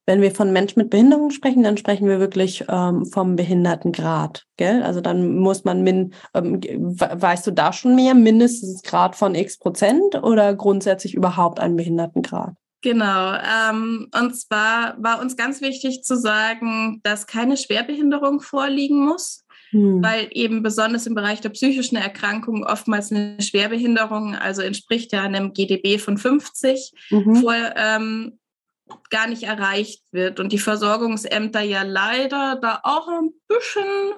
wenn 0.08 0.22
wir 0.22 0.30
von 0.30 0.54
Menschen 0.54 0.80
mit 0.80 0.88
Behinderung 0.88 1.30
sprechen, 1.30 1.62
dann 1.62 1.76
sprechen 1.76 2.08
wir 2.08 2.18
wirklich 2.18 2.64
ähm, 2.66 3.04
vom 3.04 3.36
Behindertengrad, 3.36 4.46
gell? 4.56 4.82
Also 4.82 5.02
dann 5.02 5.36
muss 5.36 5.64
man 5.64 5.82
min, 5.82 6.14
ähm, 6.32 6.62
weißt 6.62 7.46
du 7.46 7.50
da 7.50 7.74
schon 7.74 7.94
mehr, 7.94 8.14
mindestens 8.14 8.82
Grad 8.82 9.16
von 9.16 9.34
x 9.34 9.58
Prozent 9.58 10.14
oder 10.22 10.54
grundsätzlich 10.54 11.12
überhaupt 11.12 11.60
einen 11.60 11.76
Behindertengrad? 11.76 12.54
Genau. 12.80 13.34
Ähm, 13.34 14.08
und 14.18 14.34
zwar 14.34 14.96
war 14.98 15.20
uns 15.20 15.36
ganz 15.36 15.60
wichtig 15.60 16.02
zu 16.04 16.16
sagen, 16.16 17.00
dass 17.02 17.26
keine 17.26 17.58
Schwerbehinderung 17.58 18.40
vorliegen 18.40 19.04
muss. 19.04 19.44
Hm. 19.72 20.02
Weil 20.02 20.28
eben 20.30 20.62
besonders 20.62 21.06
im 21.06 21.14
Bereich 21.14 21.42
der 21.42 21.50
psychischen 21.50 21.96
Erkrankungen 21.96 22.64
oftmals 22.64 23.12
eine 23.12 23.36
Schwerbehinderung, 23.42 24.34
also 24.34 24.62
entspricht 24.62 25.12
ja 25.12 25.20
einem 25.20 25.52
GDB 25.52 25.98
von 25.98 26.16
50, 26.16 26.94
mhm. 27.10 27.36
vor, 27.36 27.54
ähm, 27.76 28.38
gar 29.10 29.26
nicht 29.26 29.44
erreicht 29.44 30.02
wird 30.12 30.40
und 30.40 30.52
die 30.52 30.58
Versorgungsämter 30.58 31.60
ja 31.60 31.82
leider 31.82 32.58
da 32.60 32.80
auch 32.82 33.08
ein 33.08 33.30
bisschen 33.46 34.14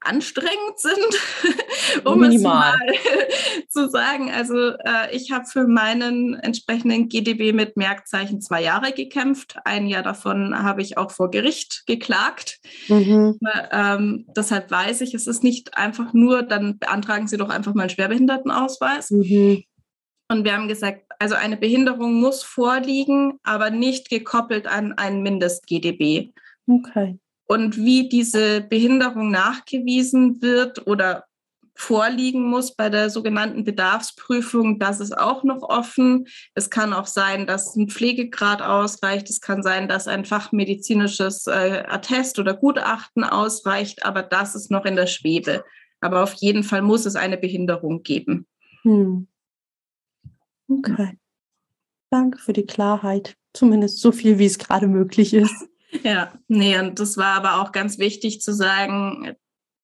anstrengend 0.00 0.78
sind, 0.78 2.04
um 2.04 2.20
Minimal. 2.20 2.72
es 2.86 2.94
mal 2.94 3.68
zu 3.68 3.88
sagen. 3.90 4.30
Also 4.30 4.70
äh, 4.70 5.14
ich 5.14 5.32
habe 5.32 5.46
für 5.46 5.66
meinen 5.66 6.34
entsprechenden 6.34 7.08
GDB 7.08 7.52
mit 7.52 7.76
Merkzeichen 7.76 8.40
zwei 8.40 8.62
Jahre 8.62 8.92
gekämpft. 8.92 9.56
Ein 9.64 9.86
Jahr 9.86 10.02
davon 10.02 10.56
habe 10.56 10.82
ich 10.82 10.96
auch 10.96 11.10
vor 11.10 11.30
Gericht 11.30 11.84
geklagt. 11.86 12.60
Mhm. 12.88 13.38
Ähm, 13.72 14.26
deshalb 14.36 14.70
weiß 14.70 15.00
ich, 15.00 15.14
es 15.14 15.26
ist 15.26 15.42
nicht 15.42 15.76
einfach 15.76 16.12
nur, 16.12 16.42
dann 16.42 16.78
beantragen 16.78 17.26
Sie 17.26 17.36
doch 17.36 17.50
einfach 17.50 17.74
mal 17.74 17.82
einen 17.82 17.90
Schwerbehindertenausweis. 17.90 19.10
Mhm. 19.10 19.64
Und 20.28 20.44
wir 20.44 20.54
haben 20.54 20.68
gesagt, 20.68 21.04
also 21.18 21.34
eine 21.34 21.56
Behinderung 21.56 22.20
muss 22.20 22.42
vorliegen, 22.42 23.38
aber 23.42 23.70
nicht 23.70 24.10
gekoppelt 24.10 24.66
an 24.66 24.92
ein 24.92 25.22
Mindest-GDB. 25.22 26.32
Okay. 26.66 27.18
Und 27.46 27.78
wie 27.78 28.10
diese 28.10 28.60
Behinderung 28.60 29.30
nachgewiesen 29.30 30.42
wird 30.42 30.86
oder 30.86 31.24
vorliegen 31.74 32.42
muss 32.42 32.74
bei 32.74 32.90
der 32.90 33.08
sogenannten 33.08 33.64
Bedarfsprüfung, 33.64 34.78
das 34.78 35.00
ist 35.00 35.16
auch 35.16 35.44
noch 35.44 35.62
offen. 35.62 36.26
Es 36.54 36.70
kann 36.70 36.92
auch 36.92 37.06
sein, 37.06 37.46
dass 37.46 37.74
ein 37.76 37.88
Pflegegrad 37.88 38.60
ausreicht. 38.60 39.30
Es 39.30 39.40
kann 39.40 39.62
sein, 39.62 39.88
dass 39.88 40.08
ein 40.08 40.24
fachmedizinisches 40.24 41.46
äh, 41.46 41.84
Attest 41.88 42.38
oder 42.38 42.54
Gutachten 42.54 43.22
ausreicht, 43.22 44.04
aber 44.04 44.22
das 44.22 44.56
ist 44.56 44.70
noch 44.70 44.84
in 44.84 44.96
der 44.96 45.06
Schwebe. 45.06 45.64
Aber 46.00 46.24
auf 46.24 46.34
jeden 46.34 46.64
Fall 46.64 46.82
muss 46.82 47.06
es 47.06 47.14
eine 47.14 47.38
Behinderung 47.38 48.02
geben. 48.02 48.46
Hm. 48.82 49.27
Okay. 50.68 51.18
Danke 52.10 52.38
für 52.38 52.52
die 52.52 52.66
Klarheit. 52.66 53.36
Zumindest 53.52 54.00
so 54.00 54.12
viel, 54.12 54.38
wie 54.38 54.46
es 54.46 54.58
gerade 54.58 54.86
möglich 54.86 55.34
ist. 55.34 55.54
Ja, 56.02 56.34
nee, 56.48 56.78
und 56.78 57.00
das 57.00 57.16
war 57.16 57.34
aber 57.34 57.62
auch 57.62 57.72
ganz 57.72 57.98
wichtig 57.98 58.42
zu 58.42 58.52
sagen, 58.52 59.32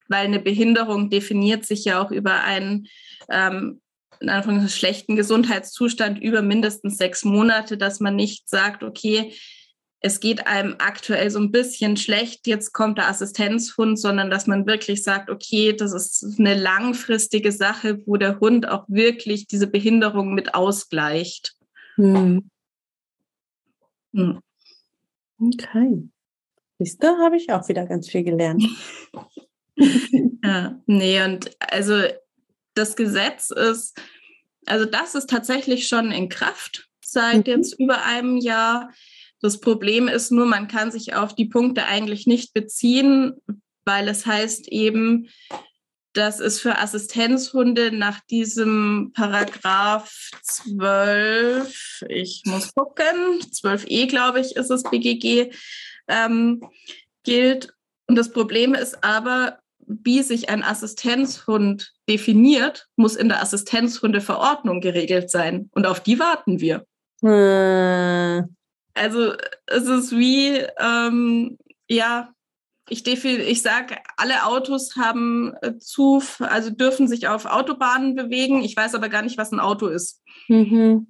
weil 0.07 0.27
eine 0.27 0.39
Behinderung 0.39 1.09
definiert 1.09 1.65
sich 1.65 1.87
ja 1.87 2.03
auch 2.05 2.11
über 2.11 2.43
einen 2.43 2.89
ähm, 3.31 3.81
in 4.21 4.29
Anführungszeichen 4.29 4.79
schlechten 4.79 5.17
Gesundheitszustand 5.17 6.21
über 6.21 6.43
mindestens 6.43 6.99
sechs 6.99 7.25
Monate, 7.25 7.79
dass 7.79 8.01
man 8.01 8.17
nicht 8.17 8.49
sagt, 8.49 8.83
okay, 8.83 9.33
es 10.05 10.21
geht 10.21 10.47
einem 10.47 10.75
aktuell 10.81 11.31
so 11.31 11.39
ein 11.39 11.51
bisschen 11.51 11.97
schlecht, 11.97 12.47
jetzt 12.47 12.75
kommt 12.75 12.99
der 12.99 13.09
Assistenzhund, 13.09 13.99
sondern 13.99 14.29
dass 14.29 14.47
man 14.47 14.67
wirklich 14.67 15.03
sagt, 15.03 15.31
okay, 15.31 15.73
das 15.73 15.95
ist 15.95 16.39
eine 16.39 16.53
langfristige 16.53 17.51
Sache, 17.53 18.03
wo 18.05 18.19
der 18.19 18.39
Hund 18.39 18.69
auch 18.69 18.85
wirklich 18.87 19.47
diese 19.47 19.67
Behinderung 19.67 20.35
mit 20.35 20.55
ausgleicht. 20.55 21.57
Hm. 21.95 22.51
Hm. 24.13 24.41
Okay. 25.39 26.03
Siehst 26.79 27.03
du, 27.03 27.07
habe 27.07 27.39
ich 27.39 27.51
auch 27.51 27.67
wieder 27.71 27.87
ganz 27.87 28.11
viel 28.11 28.25
gelernt. 28.25 28.63
ja, 30.45 30.79
nee, 30.85 31.25
und 31.25 31.51
also 31.59 32.03
das 32.75 32.95
Gesetz 32.95 33.51
ist, 33.51 33.99
also 34.67 34.85
das 34.85 35.15
ist 35.15 35.31
tatsächlich 35.31 35.89
schon 35.89 36.13
in 36.13 36.29
Kraft 36.29 36.91
seit 37.01 37.47
mhm. 37.47 37.55
jetzt 37.55 37.81
über 37.81 38.05
einem 38.05 38.37
Jahr. 38.37 38.93
Das 39.45 39.61
Problem 39.61 40.09
ist 40.09 40.33
nur, 40.33 40.47
man 40.47 40.69
kann 40.69 40.91
sich 40.91 41.17
auf 41.17 41.35
die 41.35 41.45
Punkte 41.45 41.85
eigentlich 41.85 42.27
nicht 42.27 42.55
beziehen, 42.55 43.35
weil 43.85 44.09
es 44.09 44.25
heißt 44.25 44.69
eben, 44.69 45.29
dass 46.15 46.41
es 46.41 46.61
für 46.61 46.79
Assistenzhunde 46.79 47.93
nach 47.93 48.21
diesem 48.31 49.13
Paragraph 49.15 50.31
12, 50.45 52.05
ich 52.09 52.41
muss 52.47 52.73
gucken, 52.73 53.43
12e, 53.53 54.07
glaube 54.09 54.41
ich, 54.41 54.57
ist 54.57 54.71
es 54.71 54.83
BGG, 54.83 55.53
ähm, 56.09 56.63
gilt. 57.23 57.75
Und 58.07 58.17
das 58.17 58.33
Problem 58.33 58.73
ist 58.73 59.05
aber, 59.05 59.59
wie 59.87 60.23
sich 60.23 60.49
ein 60.49 60.63
Assistenzhund 60.63 61.93
definiert, 62.09 62.87
muss 62.97 63.15
in 63.15 63.29
der 63.29 63.43
Assistenzhundeverordnung 63.43 64.81
geregelt 64.81 65.29
sein. 65.29 65.69
Und 65.75 65.85
auf 65.85 66.01
die 66.01 66.19
warten 66.19 66.61
wir. 66.61 66.87
Hm. 67.21 68.57
Also 68.95 69.35
es 69.67 69.87
ist 69.87 70.13
wie, 70.13 70.65
ähm, 70.79 71.59
ja, 71.89 72.35
ich, 72.89 73.07
ich 73.07 73.63
sage, 73.63 73.97
alle 74.17 74.45
Autos 74.45 74.97
haben 74.97 75.55
äh, 75.63 75.79
zu, 75.79 76.23
also 76.41 76.71
dürfen 76.71 77.09
sich 77.09 77.29
auf 77.29 77.47
Autobahnen 77.47 78.15
bewegen. 78.15 78.63
Ich 78.63 78.77
weiß 78.77 78.95
aber 78.95 79.09
gar 79.09 79.23
nicht, 79.23 79.39
was 79.39 79.53
ein 79.53 79.61
Auto 79.61 79.87
ist. 79.87 80.23
Mhm. 80.49 81.09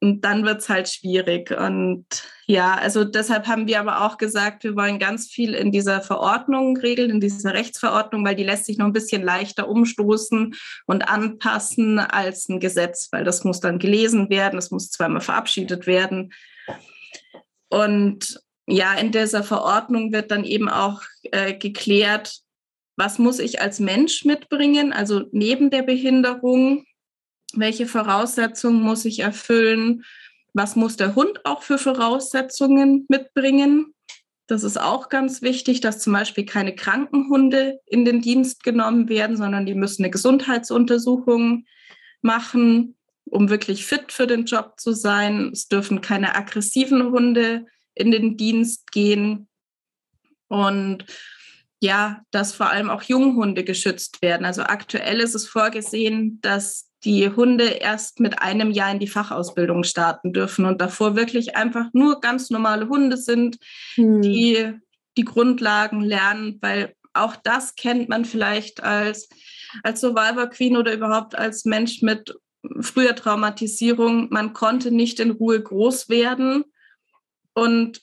Und 0.00 0.24
dann 0.24 0.44
wird 0.44 0.60
es 0.60 0.68
halt 0.68 0.88
schwierig. 0.88 1.50
Und 1.50 2.06
ja, 2.46 2.74
also 2.74 3.02
deshalb 3.02 3.46
haben 3.46 3.66
wir 3.66 3.80
aber 3.80 4.04
auch 4.04 4.18
gesagt, 4.18 4.62
wir 4.62 4.76
wollen 4.76 4.98
ganz 4.98 5.26
viel 5.26 5.54
in 5.54 5.72
dieser 5.72 6.00
Verordnung 6.00 6.76
regeln, 6.76 7.10
in 7.10 7.20
dieser 7.20 7.54
Rechtsverordnung, 7.54 8.24
weil 8.24 8.36
die 8.36 8.44
lässt 8.44 8.66
sich 8.66 8.78
noch 8.78 8.86
ein 8.86 8.92
bisschen 8.92 9.22
leichter 9.22 9.68
umstoßen 9.68 10.54
und 10.86 11.08
anpassen 11.08 11.98
als 11.98 12.48
ein 12.48 12.60
Gesetz, 12.60 13.08
weil 13.10 13.24
das 13.24 13.42
muss 13.42 13.60
dann 13.60 13.78
gelesen 13.78 14.28
werden, 14.28 14.58
es 14.58 14.70
muss 14.70 14.90
zweimal 14.90 15.22
verabschiedet 15.22 15.86
werden. 15.86 16.32
Und 17.68 18.40
ja, 18.66 18.94
in 18.94 19.12
dieser 19.12 19.42
Verordnung 19.42 20.12
wird 20.12 20.30
dann 20.30 20.44
eben 20.44 20.68
auch 20.68 21.02
äh, 21.22 21.54
geklärt, 21.54 22.40
was 22.96 23.18
muss 23.18 23.38
ich 23.38 23.60
als 23.60 23.78
Mensch 23.78 24.24
mitbringen, 24.24 24.92
also 24.92 25.24
neben 25.30 25.70
der 25.70 25.82
Behinderung, 25.82 26.84
welche 27.52 27.86
Voraussetzungen 27.86 28.82
muss 28.82 29.04
ich 29.04 29.20
erfüllen, 29.20 30.04
was 30.54 30.74
muss 30.74 30.96
der 30.96 31.14
Hund 31.14 31.44
auch 31.44 31.62
für 31.62 31.78
Voraussetzungen 31.78 33.04
mitbringen. 33.08 33.94
Das 34.46 34.62
ist 34.64 34.80
auch 34.80 35.08
ganz 35.08 35.42
wichtig, 35.42 35.80
dass 35.80 35.98
zum 35.98 36.12
Beispiel 36.14 36.46
keine 36.46 36.74
Krankenhunde 36.74 37.80
in 37.84 38.04
den 38.04 38.22
Dienst 38.22 38.64
genommen 38.64 39.08
werden, 39.08 39.36
sondern 39.36 39.66
die 39.66 39.74
müssen 39.74 40.02
eine 40.02 40.10
Gesundheitsuntersuchung 40.10 41.66
machen, 42.22 42.96
um 43.26 43.50
wirklich 43.50 43.84
fit 43.84 44.12
für 44.12 44.26
den 44.26 44.44
Job 44.44 44.74
zu 44.78 44.92
sein. 44.92 45.50
Es 45.52 45.68
dürfen 45.68 46.00
keine 46.00 46.34
aggressiven 46.34 47.10
Hunde 47.10 47.66
in 47.94 48.10
den 48.10 48.36
Dienst 48.36 48.92
gehen. 48.92 49.48
Und 50.48 51.04
ja, 51.80 52.22
dass 52.30 52.54
vor 52.54 52.70
allem 52.70 52.88
auch 52.88 53.02
Junghunde 53.02 53.64
geschützt 53.64 54.22
werden. 54.22 54.46
Also 54.46 54.62
aktuell 54.62 55.20
ist 55.20 55.34
es 55.34 55.46
vorgesehen, 55.46 56.38
dass 56.40 56.90
die 57.04 57.28
Hunde 57.30 57.64
erst 57.64 58.20
mit 58.20 58.40
einem 58.40 58.70
Jahr 58.70 58.90
in 58.90 58.98
die 58.98 59.06
Fachausbildung 59.06 59.84
starten 59.84 60.32
dürfen 60.32 60.64
und 60.64 60.80
davor 60.80 61.14
wirklich 61.14 61.56
einfach 61.56 61.86
nur 61.92 62.20
ganz 62.20 62.50
normale 62.50 62.88
Hunde 62.88 63.16
sind, 63.16 63.58
hm. 63.94 64.22
die 64.22 64.72
die 65.16 65.24
Grundlagen 65.24 66.00
lernen, 66.00 66.58
weil 66.60 66.94
auch 67.14 67.36
das 67.36 67.74
kennt 67.74 68.08
man 68.08 68.24
vielleicht 68.24 68.82
als, 68.82 69.28
als 69.82 70.00
Survivor 70.00 70.48
Queen 70.48 70.76
oder 70.76 70.92
überhaupt 70.92 71.34
als 71.34 71.64
Mensch 71.64 72.02
mit 72.02 72.34
früher 72.80 73.14
Traumatisierung. 73.14 74.28
Man 74.30 74.52
konnte 74.52 74.90
nicht 74.90 75.20
in 75.20 75.30
Ruhe 75.32 75.62
groß 75.62 76.08
werden 76.08 76.64
und 77.54 78.02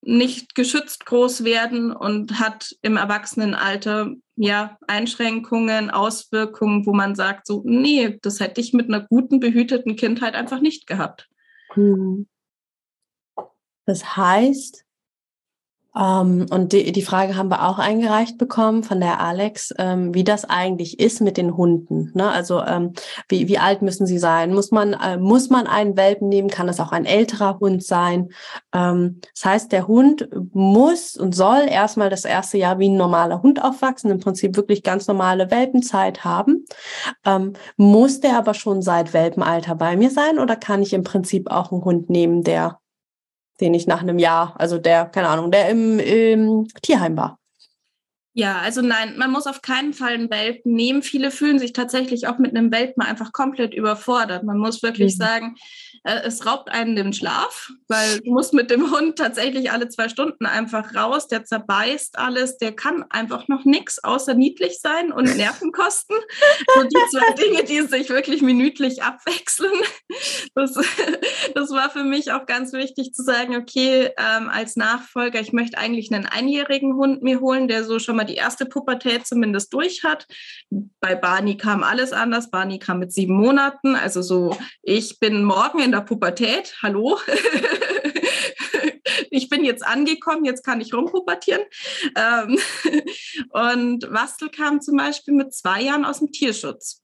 nicht 0.00 0.54
geschützt 0.54 1.06
groß 1.06 1.44
werden 1.44 1.92
und 1.92 2.38
hat 2.38 2.76
im 2.82 2.96
Erwachsenenalter 2.96 4.14
ja 4.36 4.78
Einschränkungen, 4.86 5.90
Auswirkungen, 5.90 6.86
wo 6.86 6.92
man 6.92 7.14
sagt, 7.14 7.46
so, 7.46 7.62
nee, 7.64 8.18
das 8.22 8.40
hätte 8.40 8.60
ich 8.60 8.72
mit 8.72 8.88
einer 8.88 9.04
guten, 9.06 9.40
behüteten 9.40 9.96
Kindheit 9.96 10.34
einfach 10.34 10.60
nicht 10.60 10.86
gehabt. 10.86 11.28
Hm. 11.74 12.28
Das 13.86 14.16
heißt, 14.16 14.84
ähm, 15.96 16.46
und 16.50 16.72
die, 16.72 16.92
die 16.92 17.02
Frage 17.02 17.36
haben 17.36 17.50
wir 17.50 17.66
auch 17.66 17.78
eingereicht 17.78 18.38
bekommen 18.38 18.82
von 18.82 19.00
der 19.00 19.20
Alex, 19.20 19.74
ähm, 19.78 20.14
wie 20.14 20.24
das 20.24 20.44
eigentlich 20.44 21.00
ist 21.00 21.20
mit 21.20 21.36
den 21.36 21.56
Hunden. 21.56 22.12
Ne? 22.14 22.30
Also 22.30 22.62
ähm, 22.62 22.92
wie, 23.28 23.48
wie 23.48 23.58
alt 23.58 23.82
müssen 23.82 24.06
sie 24.06 24.18
sein? 24.18 24.52
Muss 24.52 24.70
man, 24.70 24.92
äh, 24.92 25.16
muss 25.16 25.48
man 25.50 25.66
einen 25.66 25.96
Welpen 25.96 26.28
nehmen? 26.28 26.50
Kann 26.50 26.68
es 26.68 26.78
auch 26.78 26.92
ein 26.92 27.06
älterer 27.06 27.58
Hund 27.58 27.82
sein? 27.82 28.28
Ähm, 28.74 29.20
das 29.34 29.44
heißt, 29.44 29.72
der 29.72 29.88
Hund 29.88 30.28
muss 30.52 31.16
und 31.16 31.34
soll 31.34 31.66
erstmal 31.68 32.10
das 32.10 32.24
erste 32.24 32.58
Jahr 32.58 32.78
wie 32.78 32.88
ein 32.88 32.96
normaler 32.96 33.42
Hund 33.42 33.62
aufwachsen, 33.64 34.10
im 34.10 34.20
Prinzip 34.20 34.56
wirklich 34.56 34.82
ganz 34.82 35.08
normale 35.08 35.50
Welpenzeit 35.50 36.24
haben. 36.24 36.66
Ähm, 37.24 37.54
muss 37.76 38.20
der 38.20 38.36
aber 38.36 38.54
schon 38.54 38.82
seit 38.82 39.14
Welpenalter 39.14 39.74
bei 39.74 39.96
mir 39.96 40.10
sein 40.10 40.38
oder 40.38 40.54
kann 40.54 40.82
ich 40.82 40.92
im 40.92 41.02
Prinzip 41.02 41.50
auch 41.50 41.72
einen 41.72 41.84
Hund 41.84 42.10
nehmen, 42.10 42.44
der 42.44 42.78
den 43.60 43.74
ich 43.74 43.86
nach 43.86 44.02
einem 44.02 44.18
Jahr, 44.18 44.54
also 44.58 44.78
der, 44.78 45.06
keine 45.06 45.28
Ahnung, 45.28 45.50
der 45.50 45.68
im, 45.68 45.98
im 45.98 46.68
Tierheim 46.82 47.16
war. 47.16 47.38
Ja, 48.38 48.60
also 48.60 48.82
nein, 48.82 49.16
man 49.18 49.32
muss 49.32 49.48
auf 49.48 49.62
keinen 49.62 49.92
Fall 49.92 50.12
einen 50.12 50.30
Welpen 50.30 50.72
nehmen. 50.72 51.02
Viele 51.02 51.32
fühlen 51.32 51.58
sich 51.58 51.72
tatsächlich 51.72 52.28
auch 52.28 52.38
mit 52.38 52.56
einem 52.56 52.70
Welpen 52.70 53.02
einfach 53.02 53.32
komplett 53.32 53.74
überfordert. 53.74 54.44
Man 54.44 54.58
muss 54.58 54.80
wirklich 54.80 55.14
mhm. 55.14 55.18
sagen, 55.18 55.56
äh, 56.04 56.20
es 56.24 56.46
raubt 56.46 56.70
einen 56.70 56.94
den 56.94 57.12
Schlaf, 57.12 57.72
weil 57.88 58.20
du 58.24 58.30
musst 58.30 58.54
mit 58.54 58.70
dem 58.70 58.92
Hund 58.92 59.18
tatsächlich 59.18 59.72
alle 59.72 59.88
zwei 59.88 60.08
Stunden 60.08 60.46
einfach 60.46 60.94
raus. 60.94 61.26
Der 61.26 61.44
zerbeißt 61.44 62.16
alles, 62.16 62.58
der 62.58 62.76
kann 62.76 63.04
einfach 63.10 63.48
noch 63.48 63.64
nichts 63.64 64.04
außer 64.04 64.34
niedlich 64.34 64.78
sein 64.78 65.10
und 65.10 65.24
Nerven 65.36 65.72
kosten. 65.72 66.14
So 66.76 66.84
die 66.84 67.10
zwei 67.10 67.32
Dinge, 67.42 67.64
die 67.64 67.80
sich 67.88 68.08
wirklich 68.08 68.40
minütlich 68.40 69.02
abwechseln. 69.02 69.72
Das, 70.54 70.74
das 71.56 71.70
war 71.70 71.90
für 71.90 72.04
mich 72.04 72.30
auch 72.30 72.46
ganz 72.46 72.72
wichtig 72.72 73.12
zu 73.14 73.24
sagen, 73.24 73.56
okay, 73.56 74.12
ähm, 74.16 74.48
als 74.48 74.76
Nachfolger, 74.76 75.40
ich 75.40 75.52
möchte 75.52 75.76
eigentlich 75.76 76.12
einen 76.12 76.26
einjährigen 76.26 76.94
Hund 76.94 77.24
mir 77.24 77.40
holen, 77.40 77.66
der 77.66 77.82
so 77.82 77.98
schon 77.98 78.14
mal 78.14 78.27
die 78.28 78.36
erste 78.36 78.66
Pubertät 78.66 79.26
zumindest 79.26 79.72
durch 79.72 80.04
hat. 80.04 80.26
Bei 81.00 81.14
Barney 81.14 81.56
kam 81.56 81.82
alles 81.82 82.12
anders. 82.12 82.50
Barney 82.50 82.78
kam 82.78 83.00
mit 83.00 83.12
sieben 83.12 83.34
Monaten. 83.34 83.96
Also 83.96 84.22
so, 84.22 84.56
ich 84.82 85.18
bin 85.18 85.44
morgen 85.44 85.80
in 85.80 85.92
der 85.92 86.02
Pubertät. 86.02 86.76
Hallo. 86.82 87.18
ich 89.30 89.48
bin 89.48 89.64
jetzt 89.64 89.86
angekommen, 89.86 90.44
jetzt 90.44 90.64
kann 90.64 90.80
ich 90.80 90.94
rumpubertieren. 90.94 91.62
Ähm, 92.16 92.58
und 93.50 94.12
Wastel 94.12 94.50
kam 94.50 94.80
zum 94.80 94.96
Beispiel 94.96 95.34
mit 95.34 95.54
zwei 95.54 95.82
Jahren 95.82 96.04
aus 96.04 96.20
dem 96.20 96.30
Tierschutz. 96.30 97.02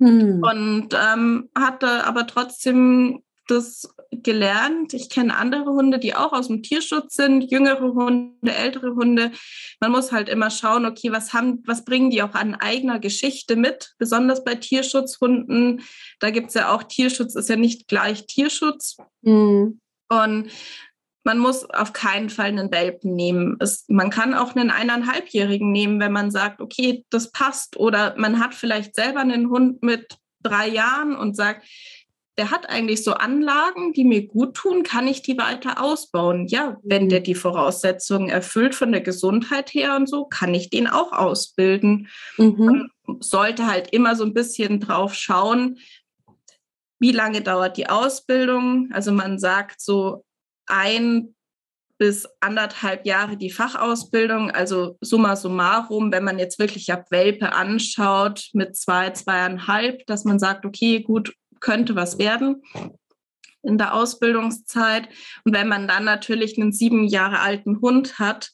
Hm. 0.00 0.42
Und 0.42 0.88
ähm, 0.94 1.50
hatte 1.56 2.04
aber 2.04 2.26
trotzdem 2.26 3.22
das 3.46 3.88
gelernt. 4.10 4.94
Ich 4.94 5.10
kenne 5.10 5.36
andere 5.36 5.70
Hunde, 5.70 5.98
die 5.98 6.14
auch 6.14 6.32
aus 6.32 6.48
dem 6.48 6.62
Tierschutz 6.62 7.14
sind, 7.14 7.50
jüngere 7.50 7.94
Hunde, 7.94 8.54
ältere 8.54 8.94
Hunde. 8.94 9.32
Man 9.80 9.90
muss 9.90 10.12
halt 10.12 10.28
immer 10.28 10.50
schauen, 10.50 10.86
okay, 10.86 11.10
was 11.12 11.32
haben, 11.32 11.62
was 11.66 11.84
bringen 11.84 12.10
die 12.10 12.22
auch 12.22 12.34
an 12.34 12.54
eigener 12.54 12.98
Geschichte 12.98 13.56
mit? 13.56 13.94
Besonders 13.98 14.44
bei 14.44 14.54
Tierschutzhunden. 14.54 15.82
Da 16.20 16.30
gibt 16.30 16.48
es 16.48 16.54
ja 16.54 16.72
auch 16.72 16.82
Tierschutz, 16.82 17.34
ist 17.34 17.48
ja 17.48 17.56
nicht 17.56 17.88
gleich 17.88 18.26
Tierschutz. 18.26 18.96
Mhm. 19.22 19.80
Und 20.08 20.50
man 21.24 21.38
muss 21.38 21.68
auf 21.70 21.92
keinen 21.92 22.30
Fall 22.30 22.48
einen 22.48 22.72
Welpen 22.72 23.14
nehmen. 23.14 23.56
Es, 23.60 23.84
man 23.88 24.10
kann 24.10 24.34
auch 24.34 24.54
einen 24.54 24.70
eineinhalbjährigen 24.70 25.70
nehmen, 25.70 26.00
wenn 26.00 26.12
man 26.12 26.30
sagt, 26.30 26.60
okay, 26.60 27.04
das 27.10 27.30
passt. 27.30 27.76
Oder 27.76 28.14
man 28.18 28.40
hat 28.40 28.54
vielleicht 28.54 28.94
selber 28.94 29.20
einen 29.20 29.48
Hund 29.48 29.82
mit 29.82 30.16
drei 30.42 30.68
Jahren 30.68 31.16
und 31.16 31.36
sagt, 31.36 31.66
der 32.38 32.50
hat 32.50 32.70
eigentlich 32.70 33.04
so 33.04 33.12
Anlagen, 33.12 33.92
die 33.92 34.04
mir 34.04 34.26
gut 34.26 34.54
tun, 34.54 34.82
kann 34.82 35.06
ich 35.06 35.22
die 35.22 35.36
weiter 35.36 35.82
ausbauen? 35.82 36.46
Ja, 36.46 36.78
wenn 36.82 37.08
der 37.08 37.20
mhm. 37.20 37.24
die 37.24 37.34
Voraussetzungen 37.34 38.30
erfüllt 38.30 38.74
von 38.74 38.90
der 38.90 39.02
Gesundheit 39.02 39.74
her 39.74 39.96
und 39.96 40.08
so, 40.08 40.24
kann 40.24 40.54
ich 40.54 40.70
den 40.70 40.86
auch 40.86 41.12
ausbilden. 41.12 42.08
Mhm. 42.38 42.90
Man 43.06 43.20
sollte 43.20 43.66
halt 43.66 43.92
immer 43.92 44.16
so 44.16 44.24
ein 44.24 44.32
bisschen 44.32 44.80
drauf 44.80 45.14
schauen, 45.14 45.78
wie 46.98 47.12
lange 47.12 47.42
dauert 47.42 47.76
die 47.76 47.88
Ausbildung. 47.88 48.88
Also 48.92 49.12
man 49.12 49.38
sagt 49.38 49.80
so 49.80 50.24
ein 50.66 51.34
bis 51.98 52.26
anderthalb 52.40 53.06
Jahre 53.06 53.36
die 53.36 53.50
Fachausbildung, 53.50 54.50
also 54.50 54.96
summa 55.00 55.36
summarum, 55.36 56.10
wenn 56.10 56.24
man 56.24 56.38
jetzt 56.38 56.58
wirklich 56.58 56.92
ab 56.92 57.10
Welpe 57.10 57.52
anschaut 57.52 58.48
mit 58.54 58.74
zwei, 58.74 59.10
zweieinhalb, 59.10 60.04
dass 60.06 60.24
man 60.24 60.38
sagt, 60.38 60.64
okay, 60.64 61.02
gut, 61.02 61.34
könnte 61.62 61.96
was 61.96 62.18
werden 62.18 62.62
in 63.62 63.78
der 63.78 63.94
Ausbildungszeit. 63.94 65.08
Und 65.44 65.54
wenn 65.54 65.68
man 65.68 65.88
dann 65.88 66.04
natürlich 66.04 66.60
einen 66.60 66.72
sieben 66.72 67.04
Jahre 67.04 67.38
alten 67.38 67.80
Hund 67.80 68.18
hat, 68.18 68.50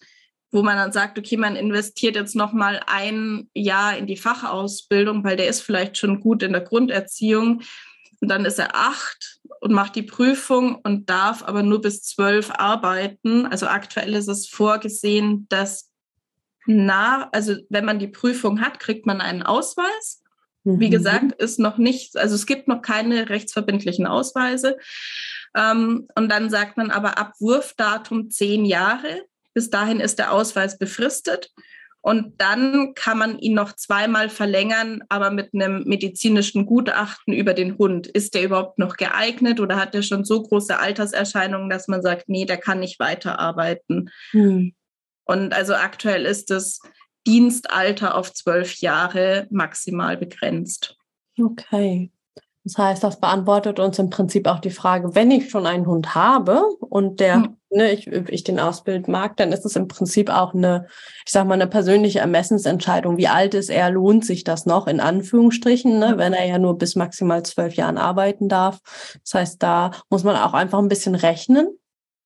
wo 0.50 0.62
man 0.62 0.76
dann 0.76 0.92
sagt, 0.92 1.18
okay, 1.18 1.36
man 1.36 1.56
investiert 1.56 2.16
jetzt 2.16 2.36
noch 2.36 2.52
mal 2.52 2.80
ein 2.86 3.50
Jahr 3.54 3.96
in 3.96 4.06
die 4.06 4.16
Fachausbildung, 4.16 5.24
weil 5.24 5.36
der 5.36 5.48
ist 5.48 5.60
vielleicht 5.60 5.98
schon 5.98 6.20
gut 6.20 6.42
in 6.42 6.52
der 6.52 6.62
Grunderziehung. 6.62 7.62
Und 8.20 8.28
dann 8.28 8.44
ist 8.44 8.58
er 8.58 8.74
acht 8.74 9.40
und 9.60 9.72
macht 9.72 9.94
die 9.94 10.02
Prüfung 10.02 10.76
und 10.76 11.10
darf 11.10 11.42
aber 11.42 11.62
nur 11.62 11.80
bis 11.80 12.02
zwölf 12.02 12.50
arbeiten. 12.50 13.46
Also 13.46 13.66
aktuell 13.66 14.14
ist 14.14 14.28
es 14.28 14.48
vorgesehen, 14.48 15.46
dass 15.48 15.90
nach, 16.66 17.28
also 17.32 17.56
wenn 17.68 17.84
man 17.84 17.98
die 17.98 18.08
Prüfung 18.08 18.60
hat, 18.60 18.80
kriegt 18.80 19.06
man 19.06 19.20
einen 19.20 19.42
Ausweis. 19.42 20.22
Wie 20.76 20.88
mhm. 20.88 20.90
gesagt, 20.90 21.32
ist 21.40 21.58
noch 21.58 21.78
nicht, 21.78 22.16
also 22.16 22.34
es 22.34 22.46
gibt 22.46 22.68
noch 22.68 22.82
keine 22.82 23.30
rechtsverbindlichen 23.30 24.06
Ausweise. 24.06 24.76
Ähm, 25.56 26.08
und 26.14 26.30
dann 26.30 26.50
sagt 26.50 26.76
man 26.76 26.90
aber 26.90 27.18
ab 27.18 27.32
Wurfdatum 27.40 28.30
zehn 28.30 28.64
Jahre. 28.64 29.22
Bis 29.54 29.70
dahin 29.70 30.00
ist 30.00 30.18
der 30.18 30.32
Ausweis 30.32 30.78
befristet. 30.78 31.50
Und 32.00 32.40
dann 32.40 32.94
kann 32.94 33.18
man 33.18 33.38
ihn 33.38 33.54
noch 33.54 33.72
zweimal 33.74 34.28
verlängern, 34.28 35.02
aber 35.08 35.30
mit 35.30 35.52
einem 35.52 35.82
medizinischen 35.84 36.64
Gutachten 36.64 37.34
über 37.34 37.54
den 37.54 37.76
Hund. 37.76 38.06
Ist 38.06 38.34
der 38.34 38.44
überhaupt 38.44 38.78
noch 38.78 38.96
geeignet 38.96 39.60
oder 39.60 39.76
hat 39.76 39.94
er 39.94 40.02
schon 40.02 40.24
so 40.24 40.42
große 40.42 40.78
Alterserscheinungen, 40.78 41.70
dass 41.70 41.88
man 41.88 42.02
sagt, 42.02 42.28
nee, 42.28 42.44
der 42.44 42.58
kann 42.58 42.80
nicht 42.80 43.00
weiterarbeiten? 43.00 44.10
Hm. 44.30 44.74
Und 45.24 45.52
also 45.52 45.74
aktuell 45.74 46.24
ist 46.24 46.50
es 46.50 46.80
Dienstalter 47.28 48.16
auf 48.16 48.32
zwölf 48.32 48.80
Jahre 48.80 49.46
maximal 49.50 50.16
begrenzt. 50.16 50.96
Okay. 51.38 52.10
Das 52.64 52.76
heißt, 52.76 53.04
das 53.04 53.20
beantwortet 53.20 53.78
uns 53.80 53.98
im 53.98 54.10
Prinzip 54.10 54.46
auch 54.46 54.58
die 54.58 54.70
Frage, 54.70 55.14
wenn 55.14 55.30
ich 55.30 55.50
schon 55.50 55.66
einen 55.66 55.86
Hund 55.86 56.14
habe 56.14 56.62
und 56.80 57.20
der, 57.20 57.38
mhm. 57.38 57.56
ne, 57.70 57.92
ich, 57.92 58.06
ich 58.08 58.44
den 58.44 58.58
Ausbild 58.58 59.08
mag, 59.08 59.36
dann 59.36 59.52
ist 59.52 59.64
es 59.64 59.76
im 59.76 59.88
Prinzip 59.88 60.28
auch 60.30 60.54
eine, 60.54 60.86
ich 61.24 61.32
sag 61.32 61.46
mal, 61.46 61.54
eine 61.54 61.66
persönliche 61.66 62.18
Ermessensentscheidung. 62.18 63.16
Wie 63.16 63.28
alt 63.28 63.54
ist 63.54 63.70
er? 63.70 63.90
Lohnt 63.90 64.24
sich 64.24 64.44
das 64.44 64.66
noch 64.66 64.86
in 64.86 65.00
Anführungsstrichen, 65.00 65.98
ne, 65.98 66.14
wenn 66.16 66.32
er 66.32 66.46
ja 66.46 66.58
nur 66.58 66.76
bis 66.76 66.96
maximal 66.96 67.42
zwölf 67.42 67.74
Jahren 67.74 67.98
arbeiten 67.98 68.48
darf? 68.48 68.80
Das 69.22 69.34
heißt, 69.34 69.62
da 69.62 69.90
muss 70.10 70.24
man 70.24 70.36
auch 70.36 70.54
einfach 70.54 70.78
ein 70.78 70.88
bisschen 70.88 71.14
rechnen 71.14 71.68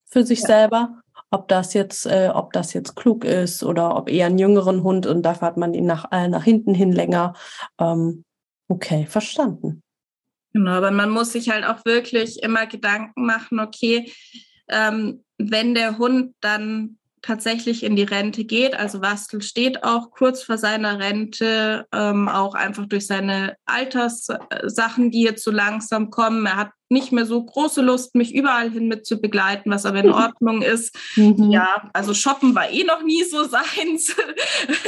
für 0.07 0.24
sich 0.24 0.40
ja. 0.40 0.46
selber 0.46 1.01
ob 1.33 1.49
das 1.49 1.74
jetzt, 1.74 2.07
äh, 2.07 2.30
ob 2.33 2.53
das 2.53 2.74
jetzt 2.74 2.95
klug 2.95 3.24
ist 3.24 3.64
oder 3.64 3.97
ob 3.97 4.09
eher 4.09 4.26
einen 4.26 4.39
jüngeren 4.39 4.83
Hund 4.83 5.07
und 5.07 5.22
dafür 5.22 5.49
hat 5.49 5.57
man 5.57 5.74
ihn 5.74 5.87
nach, 5.87 6.12
äh, 6.12 6.28
nach 6.28 6.45
hinten 6.45 6.74
hin 6.74 6.93
länger. 6.93 7.35
Ähm, 7.78 8.24
okay, 8.68 9.07
verstanden. 9.07 9.83
Genau, 10.53 10.72
aber 10.72 10.91
man 10.91 11.09
muss 11.09 11.33
sich 11.33 11.49
halt 11.49 11.64
auch 11.64 11.85
wirklich 11.87 12.43
immer 12.43 12.66
Gedanken 12.66 13.24
machen, 13.24 13.61
okay, 13.61 14.12
ähm, 14.68 15.24
wenn 15.39 15.74
der 15.74 15.97
Hund 15.99 16.35
dann 16.41 16.99
tatsächlich 17.22 17.84
in 17.84 17.96
die 17.96 18.02
Rente 18.02 18.44
geht. 18.44 18.74
Also 18.74 19.00
Wastel 19.00 19.40
steht 19.42 19.84
auch 19.84 20.10
kurz 20.10 20.42
vor 20.42 20.58
seiner 20.58 20.98
Rente, 20.98 21.86
ähm, 21.92 22.28
auch 22.28 22.54
einfach 22.54 22.86
durch 22.86 23.06
seine 23.06 23.56
Alterssachen, 23.64 25.10
die 25.10 25.22
jetzt 25.22 25.44
so 25.44 25.52
langsam 25.52 26.10
kommen. 26.10 26.44
Er 26.46 26.56
hat 26.56 26.70
nicht 26.88 27.12
mehr 27.12 27.24
so 27.24 27.42
große 27.42 27.80
Lust, 27.80 28.14
mich 28.14 28.34
überall 28.34 28.70
hin 28.70 28.88
mit 28.88 29.06
zu 29.06 29.20
begleiten, 29.20 29.70
was 29.70 29.86
aber 29.86 30.00
in 30.00 30.10
Ordnung 30.12 30.62
ist. 30.62 30.94
Mhm. 31.16 31.50
Ja, 31.50 31.88
also 31.92 32.12
shoppen 32.12 32.54
war 32.54 32.68
eh 32.70 32.84
noch 32.84 33.02
nie 33.02 33.24
so 33.24 33.44
seins. 33.44 34.14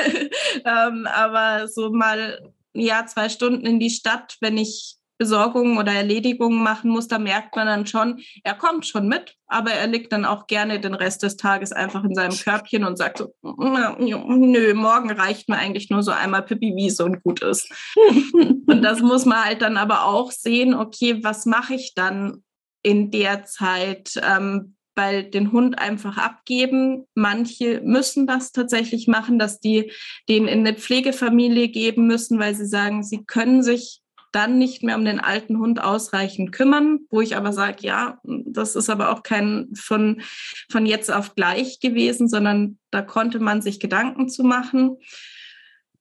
ähm, 0.65 1.07
aber 1.07 1.69
so 1.69 1.91
mal 1.91 2.53
ja 2.75 3.07
zwei 3.07 3.29
Stunden 3.29 3.65
in 3.65 3.79
die 3.79 3.91
Stadt, 3.91 4.37
wenn 4.41 4.59
ich 4.59 4.97
Besorgungen 5.19 5.79
oder 5.79 5.93
Erledigungen 5.93 6.63
machen 6.63 6.91
muss, 6.91 7.09
da 7.09 7.19
merkt 7.19 7.55
man 7.55 7.67
dann 7.67 7.87
schon, 7.87 8.21
er 8.43 8.55
kommt 8.55 8.87
schon 8.87 9.09
mit, 9.09 9.37
aber 9.47 9.73
er 9.73 9.87
liegt 9.87 10.13
dann 10.13 10.25
auch 10.25 10.47
gerne 10.47 10.81
den 10.81 10.95
Rest 10.95 11.23
des 11.23 11.37
Tages 11.37 11.73
einfach 11.73 12.05
in 12.05 12.15
seinem 12.15 12.37
Körbchen 12.37 12.85
und 12.85 12.97
sagt 12.97 13.19
so, 13.19 13.33
nö, 13.43 14.75
morgen 14.75 15.11
reicht 15.11 15.49
mir 15.49 15.57
eigentlich 15.57 15.91
nur 15.91 16.03
so 16.03 16.11
einmal 16.11 16.43
Pippi 16.43 16.75
Wiese 16.75 17.05
und 17.05 17.23
gut 17.23 17.43
ist. 17.43 17.71
und 18.33 18.83
das 18.83 19.01
muss 19.01 19.25
man 19.25 19.45
halt 19.45 19.63
dann 19.63 19.77
aber 19.77 20.05
auch 20.05 20.33
sehen, 20.33 20.75
okay, 20.75 21.23
was 21.23 21.47
mache 21.47 21.75
ich 21.75 21.95
dann 21.95 22.43
in 22.83 23.11
der 23.11 23.45
Zeit? 23.45 24.21
Ähm, 24.23 24.75
weil 24.97 25.25
den 25.25 25.53
Hund 25.53 25.79
einfach 25.79 26.19
abgeben. 26.19 27.07
Manche 27.15 27.81
müssen 27.83 28.27
das 28.27 28.53
tatsächlich 28.53 29.09
machen, 29.09 29.39
dass 29.39 29.61
die 29.61 29.91
den 30.29 30.47
in 30.47 30.61
eine 30.61 30.75
Pflegefamilie 30.77 31.69
geben 31.69 32.07
müssen, 32.07 32.39
weil 32.39 32.55
sie 32.55 32.67
sagen, 32.67 33.03
sie 33.03 33.25
können 33.25 33.63
sich 33.63 34.04
dann 34.35 34.59
nicht 34.59 34.83
mehr 34.83 34.97
um 34.97 35.05
den 35.05 35.21
alten 35.21 35.59
Hund 35.59 35.83
ausreichend 35.83 36.53
kümmern, 36.53 37.01
wo 37.11 37.21
ich 37.21 37.37
aber 37.37 37.53
sage, 37.53 37.79
ja, 37.81 38.19
das 38.25 38.75
ist 38.75 38.91
aber 38.91 39.11
auch 39.11 39.23
kein 39.23 39.69
von, 39.75 40.23
von 40.71 40.87
jetzt 40.87 41.13
auf 41.13 41.35
gleich 41.35 41.81
gewesen, 41.81 42.29
sondern 42.29 42.79
da 42.91 43.03
konnte 43.03 43.39
man 43.39 43.63
sich 43.63 43.81
Gedanken 43.81 44.29
zu 44.29 44.43
machen. 44.43 44.97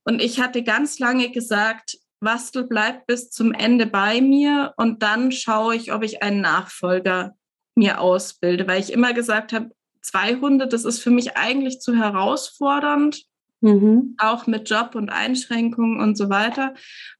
Und 0.04 0.22
ich 0.22 0.42
hatte 0.42 0.64
ganz 0.64 1.00
lange 1.00 1.32
gesagt, 1.32 1.98
Wastel 2.20 2.64
bleibt 2.64 3.06
bis 3.06 3.30
zum 3.30 3.54
Ende 3.54 3.86
bei 3.86 4.22
mir 4.22 4.74
und 4.78 5.04
dann 5.04 5.32
schaue 5.32 5.76
ich, 5.76 5.94
ob 5.94 6.04
ich 6.04 6.24
einen 6.24 6.42
Nachfolger 6.42 7.36
mir 7.76 8.00
ausbilde, 8.00 8.68
weil 8.68 8.80
ich 8.80 8.94
immer 8.94 9.14
gesagt 9.14 9.54
habe, 9.54 9.72
zwei 10.02 10.36
Hunde, 10.36 10.68
das 10.68 10.86
ist 10.86 11.00
für 11.00 11.12
mich 11.12 11.38
eigentlich 11.38 11.80
zu 11.80 11.96
herausfordernd 11.96 13.26
Mhm. 13.64 14.16
Auch 14.18 14.46
mit 14.46 14.70
Job 14.70 14.94
und 14.94 15.10
Einschränkungen 15.10 16.02
und 16.02 16.18
so 16.18 16.30
weiter. 16.30 16.72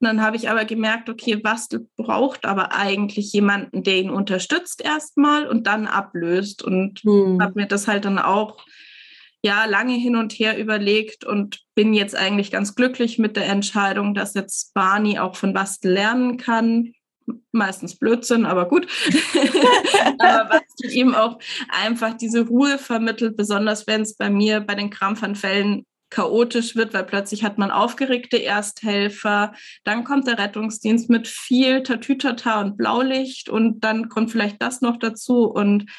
Und 0.02 0.08
dann 0.08 0.22
habe 0.22 0.36
ich 0.36 0.50
aber 0.50 0.66
gemerkt, 0.66 1.10
okay, 1.10 1.38
Bastel 1.38 1.88
braucht 1.96 2.44
aber 2.44 2.76
eigentlich 2.76 3.32
jemanden, 3.32 3.84
der 3.84 4.00
ihn 4.00 4.10
unterstützt 4.10 4.84
erstmal 4.84 5.48
und 5.48 5.68
dann 5.68 5.88
ablöst. 5.88 6.62
Und 6.62 7.06
mhm. 7.06 7.42
habe 7.42 7.54
mir 7.56 7.66
das 7.66 7.88
halt 7.88 8.04
dann 8.04 8.20
auch 8.20 8.66
ja 9.42 9.64
lange 9.64 9.94
hin 9.94 10.18
und 10.18 10.34
her 10.34 10.58
überlegt 10.58 11.24
und 11.24 11.62
bin 11.76 11.94
jetzt 11.94 12.16
eigentlich 12.16 12.52
ganz 12.52 12.76
glücklich 12.76 13.18
mit 13.20 13.38
der 13.38 13.48
Entscheidung, 13.48 14.14
dass 14.14 14.34
jetzt 14.34 14.74
Barney 14.74 15.20
auch 15.20 15.38
von 15.38 15.54
Bastel 15.54 15.94
lernen 15.94 16.36
kann. 16.36 16.92
Meistens 17.54 17.98
Blödsinn, 17.98 18.46
aber 18.46 18.68
gut. 18.68 18.86
aber 20.20 20.50
Bastel 20.50 20.92
ihm 20.92 21.16
auch 21.16 21.40
einfach 21.70 22.16
diese 22.16 22.48
Ruhe 22.48 22.78
vermittelt, 22.78 23.38
besonders 23.38 23.88
wenn 23.88 24.02
es 24.02 24.18
bei 24.18 24.30
mir 24.30 24.60
bei 24.60 24.76
den 24.76 24.90
Krampfanfällen 24.90 25.86
chaotisch 26.14 26.76
wird, 26.76 26.94
weil 26.94 27.04
plötzlich 27.04 27.44
hat 27.44 27.58
man 27.58 27.72
aufgeregte 27.72 28.42
Ersthelfer, 28.42 29.54
dann 29.84 30.04
kommt 30.04 30.28
der 30.28 30.38
Rettungsdienst 30.38 31.10
mit 31.10 31.28
viel 31.28 31.82
Tatütata 31.82 32.62
und 32.62 32.78
Blaulicht 32.78 33.50
und 33.50 33.84
dann 33.84 34.10
kommt 34.10 34.32
vielleicht 34.32 34.62
das 34.62 34.82
noch 34.82 34.98
dazu 34.98 35.46
und 35.46 35.90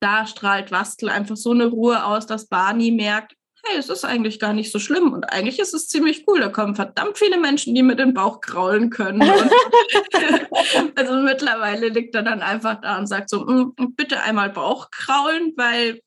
da 0.00 0.26
strahlt 0.26 0.70
Wastel 0.70 1.08
einfach 1.08 1.36
so 1.36 1.52
eine 1.52 1.66
Ruhe 1.66 2.04
aus, 2.04 2.26
dass 2.26 2.46
Barney 2.46 2.90
merkt, 2.90 3.34
hey, 3.64 3.78
es 3.78 3.88
ist 3.88 4.04
eigentlich 4.04 4.38
gar 4.38 4.52
nicht 4.52 4.72
so 4.72 4.78
schlimm 4.78 5.12
und 5.12 5.24
eigentlich 5.24 5.58
ist 5.58 5.74
es 5.74 5.88
ziemlich 5.88 6.24
cool. 6.26 6.40
Da 6.40 6.48
kommen 6.48 6.74
verdammt 6.74 7.18
viele 7.18 7.38
Menschen, 7.38 7.74
die 7.74 7.82
mir 7.82 7.96
den 7.96 8.14
Bauch 8.14 8.40
kraulen 8.40 8.90
können. 8.90 9.20
also 10.94 11.14
mittlerweile 11.16 11.88
liegt 11.88 12.14
er 12.14 12.22
dann 12.22 12.40
einfach 12.40 12.80
da 12.80 12.98
und 12.98 13.06
sagt 13.06 13.30
so, 13.30 13.44
mm, 13.44 13.74
bitte 13.96 14.22
einmal 14.22 14.50
Bauch 14.50 14.90
kraulen, 14.90 15.52
weil 15.56 16.00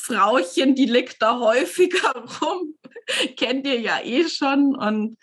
Frauchen, 0.00 0.74
die 0.74 0.86
liegt 0.86 1.20
da 1.20 1.38
häufiger 1.38 2.12
rum. 2.40 2.74
Kennt 3.36 3.66
ihr 3.66 3.80
ja 3.80 4.00
eh 4.02 4.28
schon. 4.28 4.74
Und 4.74 5.16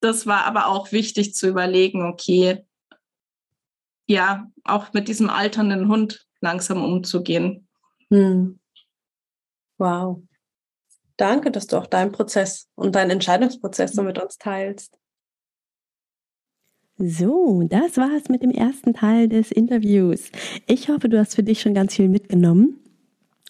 das 0.00 0.26
war 0.26 0.44
aber 0.44 0.66
auch 0.66 0.92
wichtig 0.92 1.34
zu 1.34 1.48
überlegen, 1.48 2.02
okay, 2.02 2.64
ja, 4.08 4.50
auch 4.64 4.92
mit 4.92 5.08
diesem 5.08 5.30
alternden 5.30 5.88
Hund 5.88 6.26
langsam 6.40 6.84
umzugehen. 6.84 7.68
Hm. 8.10 8.60
Wow. 9.78 10.22
Danke, 11.16 11.50
dass 11.50 11.66
du 11.66 11.76
auch 11.76 11.86
deinen 11.86 12.12
Prozess 12.12 12.68
und 12.74 12.94
deinen 12.94 13.10
Entscheidungsprozess 13.10 13.92
so 13.92 14.02
mit 14.02 14.20
uns 14.20 14.38
teilst. 14.38 14.96
So, 16.98 17.62
das 17.68 17.98
war 17.98 18.10
es 18.16 18.28
mit 18.28 18.42
dem 18.42 18.50
ersten 18.50 18.94
Teil 18.94 19.28
des 19.28 19.50
Interviews. 19.50 20.30
Ich 20.66 20.88
hoffe, 20.88 21.08
du 21.08 21.18
hast 21.18 21.34
für 21.34 21.42
dich 21.42 21.60
schon 21.60 21.74
ganz 21.74 21.94
viel 21.94 22.08
mitgenommen. 22.08 22.80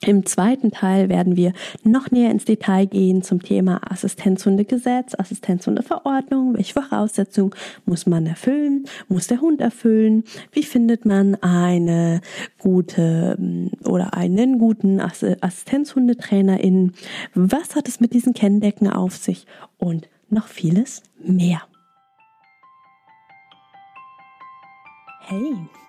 Im 0.02 0.26
zweiten 0.26 0.70
Teil 0.70 1.08
werden 1.08 1.36
wir 1.36 1.54
noch 1.82 2.10
näher 2.10 2.30
ins 2.30 2.44
Detail 2.44 2.86
gehen 2.86 3.22
zum 3.22 3.42
Thema 3.42 3.80
Assistenzhundegesetz, 3.90 5.14
Assistenzhundeverordnung. 5.18 6.54
Welche 6.54 6.74
Voraussetzungen 6.74 7.54
muss 7.86 8.04
man 8.04 8.26
erfüllen? 8.26 8.84
Muss 9.08 9.26
der 9.26 9.40
Hund 9.40 9.62
erfüllen? 9.62 10.24
Wie 10.52 10.64
findet 10.64 11.06
man 11.06 11.36
eine 11.36 12.20
gute 12.58 13.36
mm, 13.38 13.88
oder 13.88 14.12
einen 14.12 14.58
guten 14.58 15.00
Assistenzhundetrainerin? 15.00 16.92
Was 17.34 17.74
hat 17.74 17.88
es 17.88 17.98
mit 17.98 18.12
diesen 18.12 18.34
Kenndecken 18.34 18.90
auf 18.90 19.16
sich? 19.16 19.46
Und 19.78 20.10
noch 20.28 20.46
vieles 20.46 21.02
mehr. 21.18 21.62
Hey! 25.20 25.56